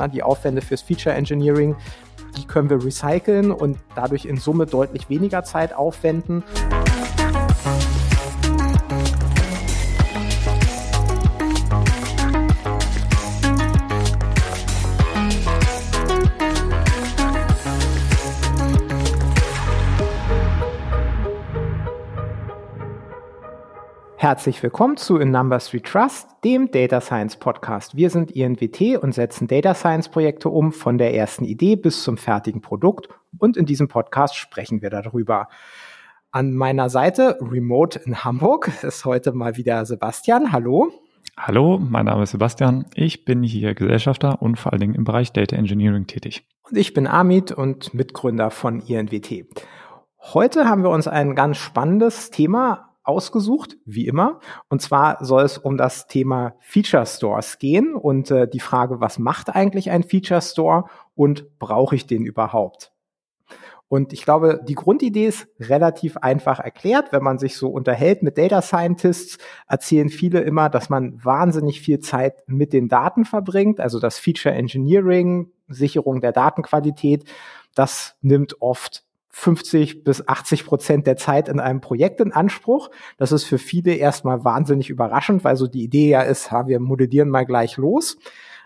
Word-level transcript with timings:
Na, 0.00 0.08
die 0.08 0.22
Aufwände 0.22 0.62
fürs 0.62 0.80
Feature 0.80 1.14
Engineering, 1.14 1.76
die 2.38 2.46
können 2.46 2.70
wir 2.70 2.82
recyceln 2.82 3.52
und 3.52 3.76
dadurch 3.94 4.24
in 4.24 4.38
Summe 4.38 4.64
deutlich 4.64 5.10
weniger 5.10 5.44
Zeit 5.44 5.74
aufwenden. 5.74 6.42
Herzlich 24.20 24.62
willkommen 24.62 24.98
zu 24.98 25.16
In 25.16 25.30
Numbers 25.30 25.72
We 25.72 25.80
Trust, 25.80 26.28
dem 26.44 26.70
Data 26.70 27.00
Science 27.00 27.38
Podcast. 27.38 27.96
Wir 27.96 28.10
sind 28.10 28.30
INWT 28.30 29.02
und 29.02 29.14
setzen 29.14 29.48
Data 29.48 29.72
Science 29.72 30.10
Projekte 30.10 30.50
um 30.50 30.72
von 30.72 30.98
der 30.98 31.14
ersten 31.14 31.46
Idee 31.46 31.74
bis 31.74 32.04
zum 32.04 32.18
fertigen 32.18 32.60
Produkt 32.60 33.08
und 33.38 33.56
in 33.56 33.64
diesem 33.64 33.88
Podcast 33.88 34.36
sprechen 34.36 34.82
wir 34.82 34.90
darüber. 34.90 35.48
An 36.32 36.52
meiner 36.52 36.90
Seite, 36.90 37.38
remote 37.40 37.98
in 38.04 38.22
Hamburg, 38.22 38.70
ist 38.82 39.06
heute 39.06 39.32
mal 39.32 39.56
wieder 39.56 39.86
Sebastian. 39.86 40.52
Hallo. 40.52 40.92
Hallo, 41.38 41.78
mein 41.78 42.04
Name 42.04 42.24
ist 42.24 42.32
Sebastian. 42.32 42.84
Ich 42.94 43.24
bin 43.24 43.42
hier 43.42 43.74
Gesellschafter 43.74 44.42
und 44.42 44.58
vor 44.58 44.74
allen 44.74 44.80
Dingen 44.80 44.94
im 44.96 45.04
Bereich 45.04 45.32
Data 45.32 45.56
Engineering 45.56 46.06
tätig. 46.06 46.46
Und 46.68 46.76
ich 46.76 46.92
bin 46.92 47.06
Amit 47.06 47.52
und 47.52 47.94
Mitgründer 47.94 48.50
von 48.50 48.80
INWT. 48.80 49.46
Heute 50.18 50.68
haben 50.68 50.82
wir 50.82 50.90
uns 50.90 51.08
ein 51.08 51.34
ganz 51.34 51.56
spannendes 51.56 52.30
Thema 52.30 52.89
ausgesucht, 53.02 53.76
wie 53.84 54.06
immer. 54.06 54.40
Und 54.68 54.82
zwar 54.82 55.24
soll 55.24 55.42
es 55.42 55.58
um 55.58 55.76
das 55.76 56.06
Thema 56.06 56.54
Feature 56.60 57.06
Stores 57.06 57.58
gehen 57.58 57.94
und 57.94 58.30
äh, 58.30 58.48
die 58.48 58.60
Frage, 58.60 59.00
was 59.00 59.18
macht 59.18 59.54
eigentlich 59.54 59.90
ein 59.90 60.02
Feature 60.02 60.42
Store 60.42 60.84
und 61.14 61.58
brauche 61.58 61.96
ich 61.96 62.06
den 62.06 62.24
überhaupt? 62.24 62.92
Und 63.90 64.12
ich 64.12 64.22
glaube, 64.22 64.60
die 64.68 64.76
Grundidee 64.76 65.26
ist 65.26 65.48
relativ 65.58 66.16
einfach 66.16 66.60
erklärt. 66.60 67.10
Wenn 67.10 67.24
man 67.24 67.40
sich 67.40 67.56
so 67.56 67.70
unterhält 67.70 68.22
mit 68.22 68.38
Data 68.38 68.62
Scientists, 68.62 69.38
erzählen 69.66 70.10
viele 70.10 70.42
immer, 70.42 70.68
dass 70.68 70.90
man 70.90 71.18
wahnsinnig 71.24 71.80
viel 71.80 71.98
Zeit 71.98 72.44
mit 72.46 72.72
den 72.72 72.86
Daten 72.86 73.24
verbringt. 73.24 73.80
Also 73.80 73.98
das 73.98 74.20
Feature 74.20 74.54
Engineering, 74.54 75.50
Sicherung 75.66 76.20
der 76.20 76.30
Datenqualität, 76.30 77.24
das 77.74 78.14
nimmt 78.20 78.62
oft 78.62 79.02
50 79.30 80.04
bis 80.04 80.26
80 80.26 80.66
Prozent 80.66 81.06
der 81.06 81.16
Zeit 81.16 81.48
in 81.48 81.60
einem 81.60 81.80
Projekt 81.80 82.20
in 82.20 82.32
Anspruch. 82.32 82.90
Das 83.16 83.32
ist 83.32 83.44
für 83.44 83.58
viele 83.58 83.94
erstmal 83.94 84.44
wahnsinnig 84.44 84.90
überraschend, 84.90 85.44
weil 85.44 85.56
so 85.56 85.66
die 85.66 85.84
Idee 85.84 86.10
ja 86.10 86.22
ist, 86.22 86.50
ha, 86.50 86.66
wir 86.66 86.80
modellieren 86.80 87.30
mal 87.30 87.46
gleich 87.46 87.76
los. 87.76 88.18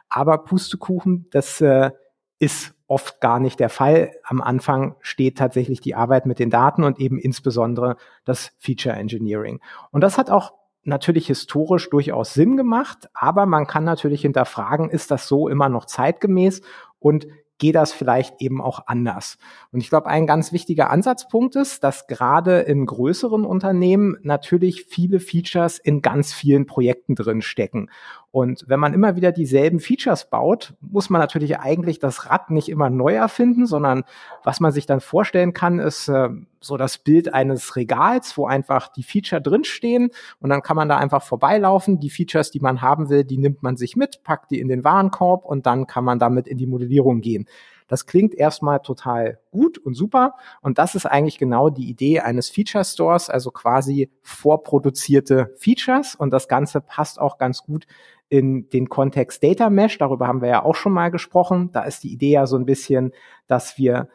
Aber 0.08 0.38
Pustekuchen, 0.38 1.26
das 1.30 1.60
äh, 1.60 1.90
ist 2.38 2.74
oft 2.86 3.20
gar 3.20 3.40
nicht 3.40 3.60
der 3.60 3.68
Fall. 3.68 4.12
Am 4.24 4.40
Anfang 4.40 4.96
steht 5.00 5.38
tatsächlich 5.38 5.80
die 5.80 5.94
Arbeit 5.94 6.26
mit 6.26 6.38
den 6.38 6.50
Daten 6.50 6.84
und 6.84 6.98
eben 6.98 7.18
insbesondere 7.18 7.96
das 8.24 8.52
Feature 8.58 8.94
Engineering. 8.94 9.60
Und 9.90 10.02
das 10.02 10.18
hat 10.18 10.30
auch 10.30 10.52
natürlich 10.82 11.26
historisch 11.26 11.88
durchaus 11.90 12.34
Sinn 12.34 12.56
gemacht, 12.56 13.08
aber 13.14 13.46
man 13.46 13.66
kann 13.66 13.84
natürlich 13.84 14.22
hinterfragen, 14.22 14.90
ist 14.90 15.10
das 15.10 15.26
so 15.26 15.48
immer 15.48 15.68
noch 15.68 15.86
zeitgemäß 15.86 16.60
und 16.98 17.26
geht 17.58 17.74
das 17.74 17.92
vielleicht 17.92 18.40
eben 18.40 18.60
auch 18.60 18.86
anders. 18.86 19.38
Und 19.72 19.80
ich 19.80 19.88
glaube, 19.88 20.06
ein 20.06 20.26
ganz 20.26 20.52
wichtiger 20.52 20.90
Ansatzpunkt 20.90 21.56
ist, 21.56 21.84
dass 21.84 22.06
gerade 22.06 22.60
in 22.60 22.86
größeren 22.86 23.44
Unternehmen 23.44 24.16
natürlich 24.22 24.84
viele 24.84 25.20
Features 25.20 25.78
in 25.78 26.02
ganz 26.02 26.32
vielen 26.32 26.66
Projekten 26.66 27.14
drin 27.14 27.42
stecken. 27.42 27.90
Und 28.34 28.64
wenn 28.66 28.80
man 28.80 28.94
immer 28.94 29.14
wieder 29.14 29.30
dieselben 29.30 29.78
Features 29.78 30.28
baut, 30.28 30.74
muss 30.80 31.08
man 31.08 31.20
natürlich 31.20 31.60
eigentlich 31.60 32.00
das 32.00 32.28
Rad 32.28 32.50
nicht 32.50 32.68
immer 32.68 32.90
neu 32.90 33.14
erfinden, 33.14 33.64
sondern 33.64 34.02
was 34.42 34.58
man 34.58 34.72
sich 34.72 34.86
dann 34.86 34.98
vorstellen 34.98 35.52
kann, 35.52 35.78
ist 35.78 36.08
äh, 36.08 36.30
so 36.58 36.76
das 36.76 36.98
Bild 36.98 37.32
eines 37.32 37.76
Regals, 37.76 38.36
wo 38.36 38.48
einfach 38.48 38.88
die 38.88 39.04
Feature 39.04 39.40
drinstehen 39.40 40.10
und 40.40 40.50
dann 40.50 40.62
kann 40.62 40.74
man 40.74 40.88
da 40.88 40.96
einfach 40.96 41.22
vorbeilaufen. 41.22 42.00
Die 42.00 42.10
Features, 42.10 42.50
die 42.50 42.58
man 42.58 42.82
haben 42.82 43.08
will, 43.08 43.22
die 43.22 43.38
nimmt 43.38 43.62
man 43.62 43.76
sich 43.76 43.94
mit, 43.94 44.24
packt 44.24 44.50
die 44.50 44.58
in 44.58 44.66
den 44.66 44.82
Warenkorb 44.82 45.44
und 45.44 45.64
dann 45.66 45.86
kann 45.86 46.02
man 46.02 46.18
damit 46.18 46.48
in 46.48 46.58
die 46.58 46.66
Modellierung 46.66 47.20
gehen. 47.20 47.46
Das 47.86 48.06
klingt 48.06 48.34
erstmal 48.34 48.80
total 48.80 49.38
gut 49.50 49.78
und 49.78 49.94
super. 49.94 50.34
Und 50.62 50.78
das 50.78 50.94
ist 50.94 51.06
eigentlich 51.06 51.38
genau 51.38 51.68
die 51.68 51.88
Idee 51.88 52.20
eines 52.20 52.48
Feature 52.48 52.84
Stores, 52.84 53.28
also 53.28 53.50
quasi 53.50 54.10
vorproduzierte 54.22 55.54
Features. 55.58 56.14
Und 56.14 56.30
das 56.30 56.48
Ganze 56.48 56.80
passt 56.80 57.20
auch 57.20 57.38
ganz 57.38 57.62
gut 57.62 57.86
in 58.28 58.68
den 58.70 58.88
Kontext 58.88 59.42
Data 59.42 59.68
Mesh. 59.68 59.98
Darüber 59.98 60.26
haben 60.26 60.40
wir 60.40 60.48
ja 60.48 60.62
auch 60.64 60.74
schon 60.76 60.92
mal 60.92 61.10
gesprochen. 61.10 61.70
Da 61.72 61.82
ist 61.82 62.04
die 62.04 62.12
Idee 62.12 62.32
ja 62.32 62.46
so 62.46 62.56
ein 62.56 62.66
bisschen, 62.66 63.12
dass 63.46 63.76
wir 63.76 64.08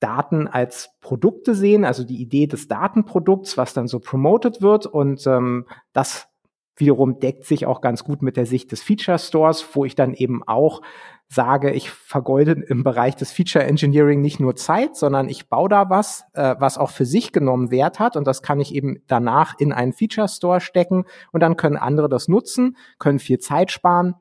Daten 0.00 0.48
als 0.48 0.90
Produkte 1.02 1.54
sehen, 1.54 1.84
also 1.84 2.04
die 2.04 2.22
Idee 2.22 2.46
des 2.46 2.66
Datenprodukts, 2.68 3.58
was 3.58 3.74
dann 3.74 3.86
so 3.86 4.00
promoted 4.00 4.62
wird. 4.62 4.86
Und 4.86 5.26
ähm, 5.26 5.66
das 5.92 6.29
wiederum 6.76 7.20
deckt 7.20 7.44
sich 7.44 7.66
auch 7.66 7.80
ganz 7.80 8.04
gut 8.04 8.22
mit 8.22 8.36
der 8.36 8.46
Sicht 8.46 8.72
des 8.72 8.82
Feature 8.82 9.18
Stores, 9.18 9.64
wo 9.74 9.84
ich 9.84 9.94
dann 9.94 10.14
eben 10.14 10.42
auch 10.46 10.82
sage, 11.28 11.70
ich 11.70 11.90
vergeude 11.90 12.52
im 12.52 12.82
Bereich 12.82 13.14
des 13.14 13.30
Feature 13.30 13.64
Engineering 13.64 14.20
nicht 14.20 14.40
nur 14.40 14.56
Zeit, 14.56 14.96
sondern 14.96 15.28
ich 15.28 15.48
baue 15.48 15.68
da 15.68 15.88
was, 15.88 16.24
äh, 16.34 16.56
was 16.58 16.76
auch 16.76 16.90
für 16.90 17.06
sich 17.06 17.32
genommen 17.32 17.70
Wert 17.70 18.00
hat 18.00 18.16
und 18.16 18.26
das 18.26 18.42
kann 18.42 18.58
ich 18.58 18.74
eben 18.74 19.02
danach 19.06 19.54
in 19.58 19.72
einen 19.72 19.92
Feature 19.92 20.28
Store 20.28 20.60
stecken 20.60 21.04
und 21.30 21.40
dann 21.40 21.56
können 21.56 21.76
andere 21.76 22.08
das 22.08 22.26
nutzen, 22.26 22.76
können 22.98 23.20
viel 23.20 23.38
Zeit 23.38 23.70
sparen 23.70 24.16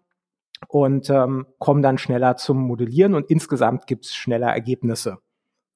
und 0.67 1.09
ähm, 1.09 1.47
kommen 1.57 1.81
dann 1.81 1.97
schneller 1.97 2.37
zum 2.37 2.59
Modellieren 2.59 3.15
und 3.15 3.29
insgesamt 3.31 3.87
gibt's 3.87 4.13
schneller 4.13 4.49
Ergebnisse. 4.49 5.17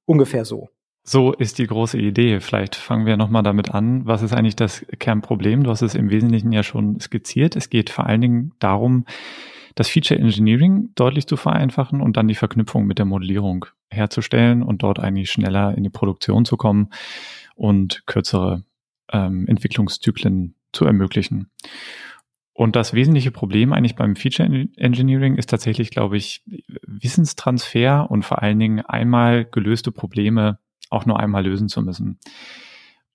Ungefähr 0.06 0.46
so. 0.46 0.70
So 1.06 1.34
ist 1.34 1.60
die 1.60 1.68
große 1.68 2.00
Idee. 2.00 2.40
Vielleicht 2.40 2.76
fangen 2.76 3.06
wir 3.06 3.18
nochmal 3.18 3.44
damit 3.44 3.74
an. 3.74 4.06
Was 4.06 4.22
ist 4.22 4.34
eigentlich 4.34 4.56
das 4.56 4.86
Kernproblem? 5.00 5.64
Du 5.64 5.70
hast 5.70 5.82
es 5.82 5.96
im 5.96 6.10
Wesentlichen 6.10 6.54
ja 6.54 6.64
schon 6.64 7.00
skizziert. 7.02 7.58
Es 7.58 7.70
geht 7.70 7.90
vor 7.90 8.06
allen 8.06 8.22
Dingen 8.22 8.54
darum, 8.60 9.06
das 9.76 9.90
Feature 9.90 10.20
Engineering 10.20 10.90
deutlich 10.96 11.28
zu 11.28 11.36
vereinfachen 11.36 12.00
und 12.00 12.16
dann 12.16 12.30
die 12.30 12.36
Verknüpfung 12.36 12.86
mit 12.86 13.00
der 13.00 13.06
Modellierung 13.06 13.66
herzustellen 13.90 14.64
und 14.64 14.82
dort 14.82 15.00
eigentlich 15.00 15.30
schneller 15.30 15.76
in 15.76 15.84
die 15.84 15.90
Produktion 15.90 16.46
zu 16.46 16.56
kommen 16.56 16.90
und 17.56 18.04
kürzere 18.06 18.64
ähm, 19.12 19.46
Entwicklungszyklen 19.48 20.56
zu 20.72 20.86
ermöglichen. 20.86 21.52
Und 22.54 22.76
das 22.76 22.94
wesentliche 22.94 23.32
Problem 23.32 23.74
eigentlich 23.74 23.96
beim 23.96 24.16
Feature 24.16 24.68
Engineering 24.78 25.36
ist 25.36 25.50
tatsächlich, 25.50 25.90
glaube 25.90 26.18
ich, 26.18 26.44
Wissenstransfer 26.86 28.10
und 28.10 28.24
vor 28.24 28.42
allen 28.44 28.60
Dingen 28.60 28.82
einmal 28.82 29.44
gelöste 29.44 29.92
Probleme 29.92 30.60
auch 30.94 31.06
nur 31.06 31.20
einmal 31.20 31.46
lösen 31.46 31.68
zu 31.68 31.82
müssen. 31.82 32.20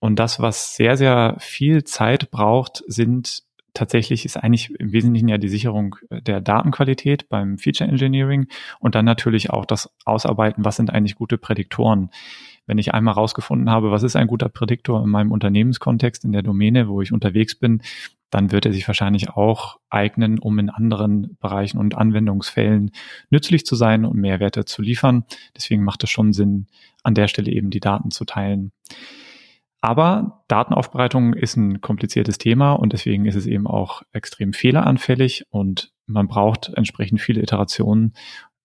Und 0.00 0.18
das, 0.18 0.40
was 0.40 0.76
sehr, 0.76 0.96
sehr 0.96 1.36
viel 1.38 1.84
Zeit 1.84 2.30
braucht, 2.30 2.84
sind 2.86 3.42
tatsächlich 3.74 4.24
ist 4.24 4.36
eigentlich 4.36 4.70
im 4.78 4.92
Wesentlichen 4.92 5.28
ja 5.28 5.38
die 5.38 5.48
Sicherung 5.48 5.96
der 6.10 6.40
Datenqualität 6.40 7.28
beim 7.28 7.58
Feature 7.58 7.88
Engineering 7.88 8.48
und 8.80 8.94
dann 8.94 9.04
natürlich 9.04 9.50
auch 9.50 9.64
das 9.64 9.90
Ausarbeiten, 10.04 10.64
was 10.64 10.76
sind 10.76 10.90
eigentlich 10.90 11.14
gute 11.14 11.38
Prädiktoren. 11.38 12.10
Wenn 12.66 12.78
ich 12.78 12.92
einmal 12.92 13.14
rausgefunden 13.14 13.70
habe, 13.70 13.90
was 13.90 14.02
ist 14.02 14.16
ein 14.16 14.26
guter 14.26 14.48
Prädiktor 14.48 15.02
in 15.02 15.08
meinem 15.08 15.32
Unternehmenskontext, 15.32 16.24
in 16.24 16.32
der 16.32 16.42
Domäne, 16.42 16.88
wo 16.88 17.00
ich 17.00 17.12
unterwegs 17.12 17.54
bin, 17.54 17.82
dann 18.30 18.52
wird 18.52 18.66
er 18.66 18.72
sich 18.72 18.86
wahrscheinlich 18.86 19.30
auch 19.30 19.78
eignen, 19.90 20.38
um 20.38 20.58
in 20.58 20.70
anderen 20.70 21.36
Bereichen 21.40 21.78
und 21.78 21.96
Anwendungsfällen 21.96 22.90
nützlich 23.30 23.64
zu 23.64 23.74
sein 23.74 24.04
und 24.04 24.16
Mehrwerte 24.16 24.64
zu 24.64 24.82
liefern. 24.82 25.24
Deswegen 25.56 25.84
macht 25.84 26.04
es 26.04 26.10
schon 26.10 26.32
Sinn, 26.32 26.66
an 27.02 27.14
der 27.14 27.28
Stelle 27.28 27.50
eben 27.50 27.70
die 27.70 27.80
Daten 27.80 28.10
zu 28.10 28.24
teilen. 28.24 28.72
Aber 29.80 30.44
Datenaufbereitung 30.48 31.34
ist 31.34 31.56
ein 31.56 31.80
kompliziertes 31.80 32.38
Thema 32.38 32.72
und 32.72 32.92
deswegen 32.92 33.26
ist 33.26 33.36
es 33.36 33.46
eben 33.46 33.66
auch 33.66 34.02
extrem 34.12 34.52
fehleranfällig 34.52 35.46
und 35.50 35.92
man 36.06 36.26
braucht 36.26 36.72
entsprechend 36.74 37.20
viele 37.20 37.42
Iterationen, 37.42 38.14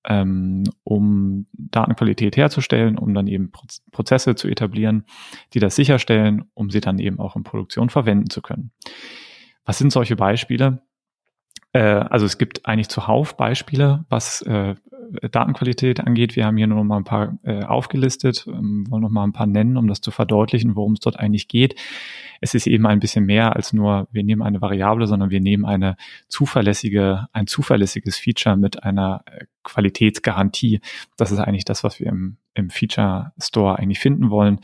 ähm, 0.05 0.63
um 0.83 1.45
Datenqualität 1.53 2.35
herzustellen, 2.35 2.97
um 2.97 3.13
dann 3.13 3.27
eben 3.27 3.51
Prozesse 3.91 4.35
zu 4.35 4.47
etablieren, 4.47 5.05
die 5.53 5.59
das 5.59 5.75
sicherstellen, 5.75 6.45
um 6.53 6.71
sie 6.71 6.81
dann 6.81 6.99
eben 6.99 7.19
auch 7.19 7.35
in 7.35 7.43
Produktion 7.43 7.89
verwenden 7.89 8.29
zu 8.29 8.41
können. 8.41 8.71
Was 9.65 9.77
sind 9.77 9.92
solche 9.92 10.15
Beispiele? 10.15 10.81
Äh, 11.74 11.81
also 11.81 12.25
es 12.25 12.38
gibt 12.38 12.65
eigentlich 12.65 12.89
zuhauf 12.89 13.38
Beispiele, 13.38 14.06
was 14.10 14.42
äh, 14.44 14.75
Datenqualität 15.31 16.00
angeht. 16.00 16.36
Wir 16.36 16.45
haben 16.45 16.57
hier 16.57 16.68
nur 16.68 16.77
noch 16.77 16.83
mal 16.83 16.98
ein 16.98 17.04
paar 17.04 17.38
äh, 17.44 17.63
aufgelistet, 17.63 18.45
ähm, 18.48 18.86
wollen 18.89 19.01
noch 19.01 19.10
mal 19.10 19.24
ein 19.24 19.33
paar 19.33 19.48
nennen, 19.48 19.77
um 19.77 19.88
das 19.88 20.01
zu 20.01 20.12
verdeutlichen, 20.12 20.75
worum 20.75 20.94
es 20.94 21.00
dort 21.00 21.19
eigentlich 21.19 21.48
geht. 21.48 21.75
Es 22.42 22.54
ist 22.54 22.68
eben 22.68 22.86
ein 22.86 23.00
bisschen 23.00 23.25
mehr 23.25 23.56
als 23.56 23.74
nur, 23.74 24.07
wir 24.12 24.24
nehmen 24.24 24.42
eine 24.42 24.62
Variable, 24.62 25.07
sondern 25.07 25.30
wir 25.30 25.39
nehmen 25.39 25.65
eine 25.65 25.95
zuverlässige, 26.27 27.27
ein 27.31 27.48
zuverlässiges 27.48 28.18
Feature 28.18 28.57
mit 28.57 28.83
einer 28.83 29.24
äh, 29.25 29.45
Qualitätsgarantie. 29.63 30.81
Das 31.18 31.31
ist 31.31 31.39
eigentlich 31.39 31.65
das, 31.65 31.83
was 31.83 32.00
wir 32.00 32.07
im, 32.07 32.38
im 32.53 32.69
Feature 32.69 33.31
Store 33.39 33.79
eigentlich 33.79 34.00
finden 34.00 34.29
wollen, 34.29 34.59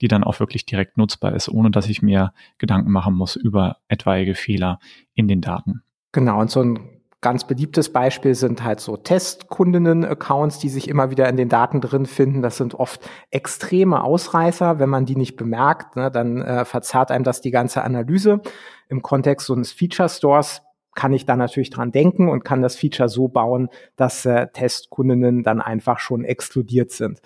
die 0.00 0.08
dann 0.08 0.24
auch 0.24 0.40
wirklich 0.40 0.66
direkt 0.66 0.96
nutzbar 0.96 1.34
ist, 1.34 1.48
ohne 1.48 1.70
dass 1.70 1.88
ich 1.88 2.02
mir 2.02 2.32
Gedanken 2.58 2.90
machen 2.90 3.14
muss 3.14 3.36
über 3.36 3.78
etwaige 3.88 4.34
Fehler 4.34 4.78
in 5.14 5.28
den 5.28 5.40
Daten. 5.40 5.82
Genau, 6.12 6.40
und 6.40 6.50
so 6.50 6.62
ein 6.62 7.02
Ganz 7.22 7.44
beliebtes 7.44 7.92
Beispiel 7.92 8.34
sind 8.34 8.64
halt 8.64 8.80
so 8.80 8.96
Testkundinnen-Accounts, 8.96 10.58
die 10.58 10.68
sich 10.68 10.88
immer 10.88 11.12
wieder 11.12 11.28
in 11.28 11.36
den 11.36 11.48
Daten 11.48 11.80
drin 11.80 12.04
finden. 12.04 12.42
Das 12.42 12.56
sind 12.56 12.74
oft 12.74 13.08
extreme 13.30 14.02
Ausreißer. 14.02 14.80
Wenn 14.80 14.88
man 14.88 15.06
die 15.06 15.14
nicht 15.14 15.36
bemerkt, 15.36 15.94
ne, 15.94 16.10
dann 16.10 16.42
äh, 16.42 16.64
verzerrt 16.64 17.12
einem 17.12 17.22
das 17.22 17.40
die 17.40 17.52
ganze 17.52 17.84
Analyse. 17.84 18.40
Im 18.88 19.02
Kontext 19.02 19.46
so 19.46 19.54
eines 19.54 19.70
Feature 19.70 20.08
Stores 20.08 20.62
kann 20.94 21.12
ich 21.12 21.26
da 21.26 21.36
natürlich 21.36 21.70
dran 21.70 21.92
denken 21.92 22.28
und 22.28 22.44
kann 22.44 22.62
das 22.62 22.76
Feature 22.76 23.08
so 23.08 23.28
bauen, 23.28 23.68
dass 23.96 24.26
äh, 24.26 24.48
Testkundinnen 24.48 25.42
dann 25.42 25.60
einfach 25.60 25.98
schon 25.98 26.24
exkludiert 26.24 26.90
sind. 26.90 27.20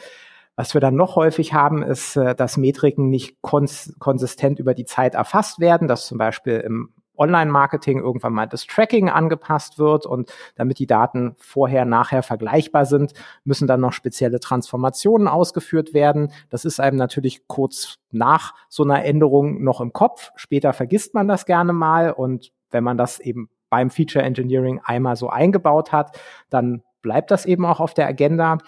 Was 0.55 0.73
wir 0.73 0.81
dann 0.81 0.97
noch 0.97 1.17
häufig 1.17 1.53
haben, 1.53 1.83
ist, 1.83 2.17
äh, 2.17 2.35
dass 2.35 2.57
Metriken 2.57 3.11
nicht 3.11 3.41
kons 3.43 3.95
konsistent 3.99 4.59
über 4.59 4.75
die 4.75 4.87
Zeit 4.87 5.15
erfasst 5.15 5.61
werden, 5.61 5.89
dass 5.89 6.07
zum 6.07 6.19
Beispiel 6.19 6.59
im 6.59 6.93
Online-Marketing 7.19 7.99
irgendwann 7.99 8.33
mal 8.33 8.47
das 8.47 8.67
Tracking 8.67 9.09
angepasst 9.09 9.79
wird 9.79 10.07
und 10.07 10.33
damit 10.55 10.79
die 10.79 10.87
Daten 10.87 11.35
vorher, 11.39 11.85
nachher 11.85 12.23
vergleichbar 12.23 12.87
sind, 12.87 13.13
müssen 13.45 13.67
dann 13.67 13.81
noch 13.81 13.93
spezielle 13.93 14.41
Transformationen 14.41 15.29
ausgeführt 15.29 15.95
werden. 15.95 16.33
Das 16.51 16.65
ist 16.65 16.81
einem 16.81 16.97
natürlich 16.97 17.47
kurz 17.47 17.97
nach 18.11 18.55
so 18.69 18.83
einer 18.83 19.05
Änderung 19.05 19.63
noch 19.63 19.81
im 19.81 19.93
Kopf. 19.93 20.31
Später 20.37 20.73
vergisst 20.73 21.15
man 21.15 21.29
das 21.29 21.47
gerne 21.47 21.73
mal 21.73 22.13
und 22.13 22.53
wenn 22.71 22.85
man 22.85 22.99
das 22.99 23.19
eben 23.21 23.49
beim 23.69 23.91
Feature 23.91 24.25
Engineering 24.25 24.81
einmal 24.85 25.17
so 25.17 25.29
eingebaut 25.29 25.93
hat, 25.93 26.19
dann 26.51 26.83
bleibt 27.03 27.31
das 27.31 27.47
eben 27.47 27.65
auch 27.65 27.81
auf 27.81 27.95
der 27.95 28.07
Agenda. 28.07 28.59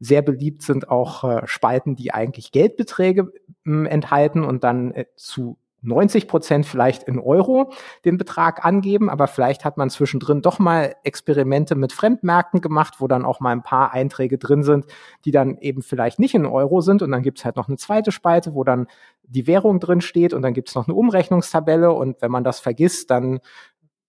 Sehr 0.00 0.22
beliebt 0.22 0.62
sind 0.62 0.88
auch 0.88 1.24
äh, 1.24 1.46
Spalten, 1.46 1.96
die 1.96 2.14
eigentlich 2.14 2.52
Geldbeträge 2.52 3.32
äh, 3.66 3.86
enthalten 3.86 4.44
und 4.44 4.62
dann 4.62 4.92
äh, 4.92 5.06
zu 5.16 5.58
90 5.82 6.26
Prozent 6.26 6.66
vielleicht 6.66 7.04
in 7.04 7.18
Euro 7.18 7.72
den 8.04 8.18
Betrag 8.18 8.64
angeben, 8.64 9.08
aber 9.08 9.28
vielleicht 9.28 9.64
hat 9.64 9.76
man 9.76 9.90
zwischendrin 9.90 10.42
doch 10.42 10.58
mal 10.58 10.94
Experimente 11.04 11.76
mit 11.76 11.92
Fremdmärkten 11.92 12.60
gemacht, 12.60 12.94
wo 12.98 13.06
dann 13.06 13.24
auch 13.24 13.40
mal 13.40 13.52
ein 13.52 13.62
paar 13.62 13.92
Einträge 13.92 14.38
drin 14.38 14.64
sind, 14.64 14.86
die 15.24 15.30
dann 15.30 15.56
eben 15.58 15.82
vielleicht 15.82 16.18
nicht 16.18 16.34
in 16.34 16.46
Euro 16.46 16.80
sind 16.80 17.02
und 17.02 17.12
dann 17.12 17.22
gibt's 17.22 17.44
halt 17.44 17.56
noch 17.56 17.68
eine 17.68 17.76
zweite 17.76 18.10
Spalte, 18.10 18.54
wo 18.54 18.64
dann 18.64 18.88
die 19.22 19.46
Währung 19.46 19.78
drin 19.78 20.00
steht 20.00 20.34
und 20.34 20.42
dann 20.42 20.54
gibt's 20.54 20.74
noch 20.74 20.88
eine 20.88 20.96
Umrechnungstabelle 20.96 21.92
und 21.92 22.20
wenn 22.22 22.30
man 22.30 22.44
das 22.44 22.58
vergisst, 22.60 23.10
dann 23.10 23.40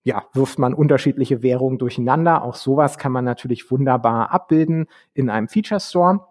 ja, 0.03 0.23
wirft 0.33 0.59
man 0.59 0.73
unterschiedliche 0.73 1.41
Währungen 1.41 1.77
durcheinander. 1.77 2.43
Auch 2.43 2.55
sowas 2.55 2.97
kann 2.97 3.11
man 3.11 3.25
natürlich 3.25 3.69
wunderbar 3.69 4.31
abbilden 4.31 4.87
in 5.13 5.29
einem 5.29 5.47
Feature 5.47 5.79
Store. 5.79 6.27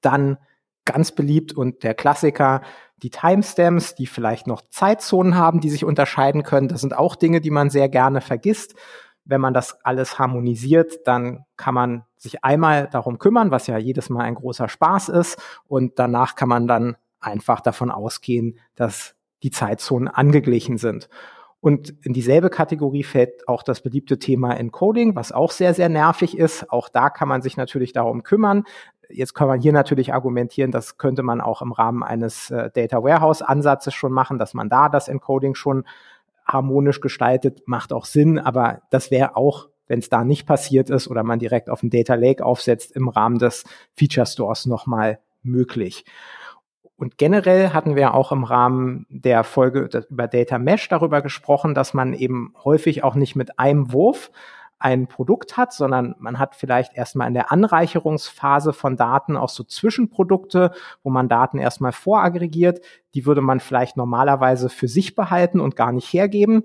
Dann 0.00 0.38
ganz 0.84 1.12
beliebt 1.12 1.52
und 1.52 1.82
der 1.82 1.94
Klassiker, 1.94 2.62
die 3.02 3.10
Timestamps, 3.10 3.94
die 3.94 4.06
vielleicht 4.06 4.46
noch 4.46 4.62
Zeitzonen 4.70 5.36
haben, 5.36 5.60
die 5.60 5.70
sich 5.70 5.84
unterscheiden 5.84 6.42
können. 6.42 6.68
Das 6.68 6.80
sind 6.80 6.96
auch 6.96 7.14
Dinge, 7.14 7.40
die 7.40 7.50
man 7.50 7.70
sehr 7.70 7.88
gerne 7.88 8.20
vergisst. 8.20 8.74
Wenn 9.24 9.42
man 9.42 9.52
das 9.52 9.84
alles 9.84 10.18
harmonisiert, 10.18 11.06
dann 11.06 11.44
kann 11.56 11.74
man 11.74 12.04
sich 12.16 12.42
einmal 12.42 12.88
darum 12.90 13.18
kümmern, 13.18 13.50
was 13.50 13.66
ja 13.66 13.76
jedes 13.76 14.08
Mal 14.08 14.22
ein 14.22 14.34
großer 14.34 14.68
Spaß 14.68 15.10
ist. 15.10 15.38
Und 15.66 15.98
danach 15.98 16.34
kann 16.34 16.48
man 16.48 16.66
dann 16.66 16.96
einfach 17.20 17.60
davon 17.60 17.90
ausgehen, 17.90 18.58
dass 18.74 19.14
die 19.42 19.50
Zeitzonen 19.50 20.08
angeglichen 20.08 20.78
sind. 20.78 21.08
Und 21.60 21.94
in 22.04 22.12
dieselbe 22.12 22.50
Kategorie 22.50 23.02
fällt 23.02 23.48
auch 23.48 23.62
das 23.62 23.80
beliebte 23.80 24.18
Thema 24.18 24.54
Encoding, 24.54 25.16
was 25.16 25.32
auch 25.32 25.50
sehr, 25.50 25.74
sehr 25.74 25.88
nervig 25.88 26.38
ist. 26.38 26.70
Auch 26.70 26.88
da 26.88 27.10
kann 27.10 27.28
man 27.28 27.42
sich 27.42 27.56
natürlich 27.56 27.92
darum 27.92 28.22
kümmern. 28.22 28.64
Jetzt 29.10 29.34
kann 29.34 29.48
man 29.48 29.60
hier 29.60 29.72
natürlich 29.72 30.12
argumentieren, 30.12 30.70
das 30.70 30.98
könnte 30.98 31.22
man 31.22 31.40
auch 31.40 31.62
im 31.62 31.72
Rahmen 31.72 32.02
eines 32.02 32.50
äh, 32.50 32.70
Data 32.70 33.02
Warehouse 33.02 33.40
Ansatzes 33.42 33.94
schon 33.94 34.12
machen, 34.12 34.38
dass 34.38 34.52
man 34.52 34.68
da 34.68 34.88
das 34.88 35.08
Encoding 35.08 35.54
schon 35.54 35.84
harmonisch 36.44 37.00
gestaltet, 37.00 37.62
macht 37.66 37.92
auch 37.92 38.04
Sinn, 38.04 38.38
aber 38.38 38.82
das 38.90 39.10
wäre 39.10 39.36
auch, 39.36 39.68
wenn 39.86 39.98
es 39.98 40.10
da 40.10 40.24
nicht 40.24 40.46
passiert 40.46 40.90
ist 40.90 41.08
oder 41.08 41.22
man 41.22 41.38
direkt 41.38 41.70
auf 41.70 41.80
den 41.80 41.90
Data 41.90 42.14
Lake 42.14 42.44
aufsetzt, 42.44 42.94
im 42.94 43.08
Rahmen 43.08 43.38
des 43.38 43.64
Feature 43.96 44.26
Stores 44.26 44.66
nochmal 44.66 45.18
möglich. 45.42 46.04
Und 46.98 47.16
generell 47.16 47.70
hatten 47.70 47.94
wir 47.94 48.12
auch 48.12 48.32
im 48.32 48.42
Rahmen 48.42 49.06
der 49.08 49.44
Folge 49.44 49.88
über 50.10 50.26
Data 50.26 50.58
Mesh 50.58 50.88
darüber 50.88 51.22
gesprochen, 51.22 51.72
dass 51.72 51.94
man 51.94 52.12
eben 52.12 52.52
häufig 52.64 53.04
auch 53.04 53.14
nicht 53.14 53.36
mit 53.36 53.58
einem 53.60 53.92
Wurf 53.92 54.32
ein 54.80 55.06
Produkt 55.06 55.56
hat, 55.56 55.72
sondern 55.72 56.16
man 56.18 56.40
hat 56.40 56.56
vielleicht 56.56 56.96
erstmal 56.96 57.28
in 57.28 57.34
der 57.34 57.52
Anreicherungsphase 57.52 58.72
von 58.72 58.96
Daten 58.96 59.36
auch 59.36 59.48
so 59.48 59.62
Zwischenprodukte, 59.62 60.72
wo 61.04 61.10
man 61.10 61.28
Daten 61.28 61.58
erstmal 61.58 61.92
voraggregiert. 61.92 62.80
Die 63.14 63.26
würde 63.26 63.42
man 63.42 63.60
vielleicht 63.60 63.96
normalerweise 63.96 64.68
für 64.68 64.88
sich 64.88 65.14
behalten 65.14 65.60
und 65.60 65.76
gar 65.76 65.92
nicht 65.92 66.12
hergeben 66.12 66.64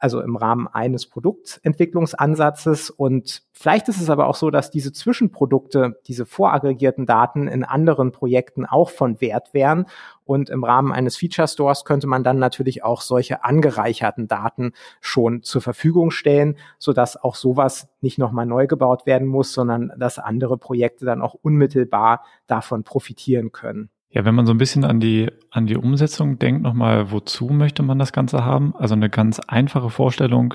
also 0.00 0.20
im 0.22 0.34
Rahmen 0.34 0.66
eines 0.66 1.06
Produktentwicklungsansatzes. 1.06 2.90
Und 2.90 3.42
vielleicht 3.52 3.88
ist 3.88 4.00
es 4.00 4.10
aber 4.10 4.26
auch 4.26 4.34
so, 4.34 4.50
dass 4.50 4.70
diese 4.70 4.92
Zwischenprodukte, 4.92 6.00
diese 6.06 6.26
voraggregierten 6.26 7.06
Daten 7.06 7.46
in 7.46 7.64
anderen 7.64 8.10
Projekten 8.10 8.64
auch 8.64 8.90
von 8.90 9.20
Wert 9.20 9.52
wären. 9.52 9.86
Und 10.24 10.48
im 10.48 10.64
Rahmen 10.64 10.90
eines 10.90 11.18
Feature 11.18 11.46
Stores 11.46 11.84
könnte 11.84 12.06
man 12.06 12.24
dann 12.24 12.38
natürlich 12.38 12.82
auch 12.82 13.02
solche 13.02 13.44
angereicherten 13.44 14.26
Daten 14.26 14.72
schon 15.00 15.42
zur 15.42 15.60
Verfügung 15.60 16.10
stellen, 16.10 16.56
sodass 16.78 17.16
auch 17.16 17.34
sowas 17.34 17.88
nicht 18.00 18.18
nochmal 18.18 18.46
neu 18.46 18.66
gebaut 18.66 19.04
werden 19.04 19.28
muss, 19.28 19.52
sondern 19.52 19.92
dass 19.98 20.18
andere 20.18 20.56
Projekte 20.56 21.04
dann 21.04 21.20
auch 21.20 21.34
unmittelbar 21.34 22.24
davon 22.46 22.84
profitieren 22.84 23.52
können. 23.52 23.90
Ja, 24.10 24.24
wenn 24.24 24.34
man 24.34 24.44
so 24.44 24.52
ein 24.52 24.58
bisschen 24.58 24.84
an 24.84 24.98
die, 24.98 25.30
an 25.50 25.66
die 25.66 25.76
Umsetzung 25.76 26.38
denkt, 26.38 26.62
nochmal, 26.62 27.12
wozu 27.12 27.46
möchte 27.46 27.82
man 27.84 27.98
das 27.98 28.12
Ganze 28.12 28.44
haben? 28.44 28.74
Also 28.76 28.94
eine 28.94 29.08
ganz 29.08 29.38
einfache 29.38 29.90
Vorstellung, 29.90 30.54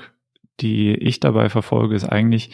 die 0.60 0.94
ich 0.94 1.20
dabei 1.20 1.48
verfolge, 1.48 1.94
ist 1.94 2.04
eigentlich, 2.04 2.50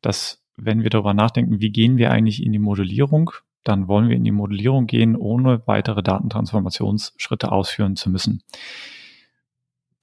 dass 0.00 0.42
wenn 0.56 0.82
wir 0.82 0.90
darüber 0.90 1.12
nachdenken, 1.12 1.60
wie 1.60 1.70
gehen 1.70 1.98
wir 1.98 2.10
eigentlich 2.10 2.42
in 2.42 2.52
die 2.52 2.58
Modellierung, 2.58 3.32
dann 3.64 3.88
wollen 3.88 4.08
wir 4.08 4.16
in 4.16 4.24
die 4.24 4.32
Modellierung 4.32 4.86
gehen, 4.86 5.14
ohne 5.14 5.62
weitere 5.66 6.02
Datentransformationsschritte 6.02 7.52
ausführen 7.52 7.96
zu 7.96 8.08
müssen. 8.08 8.42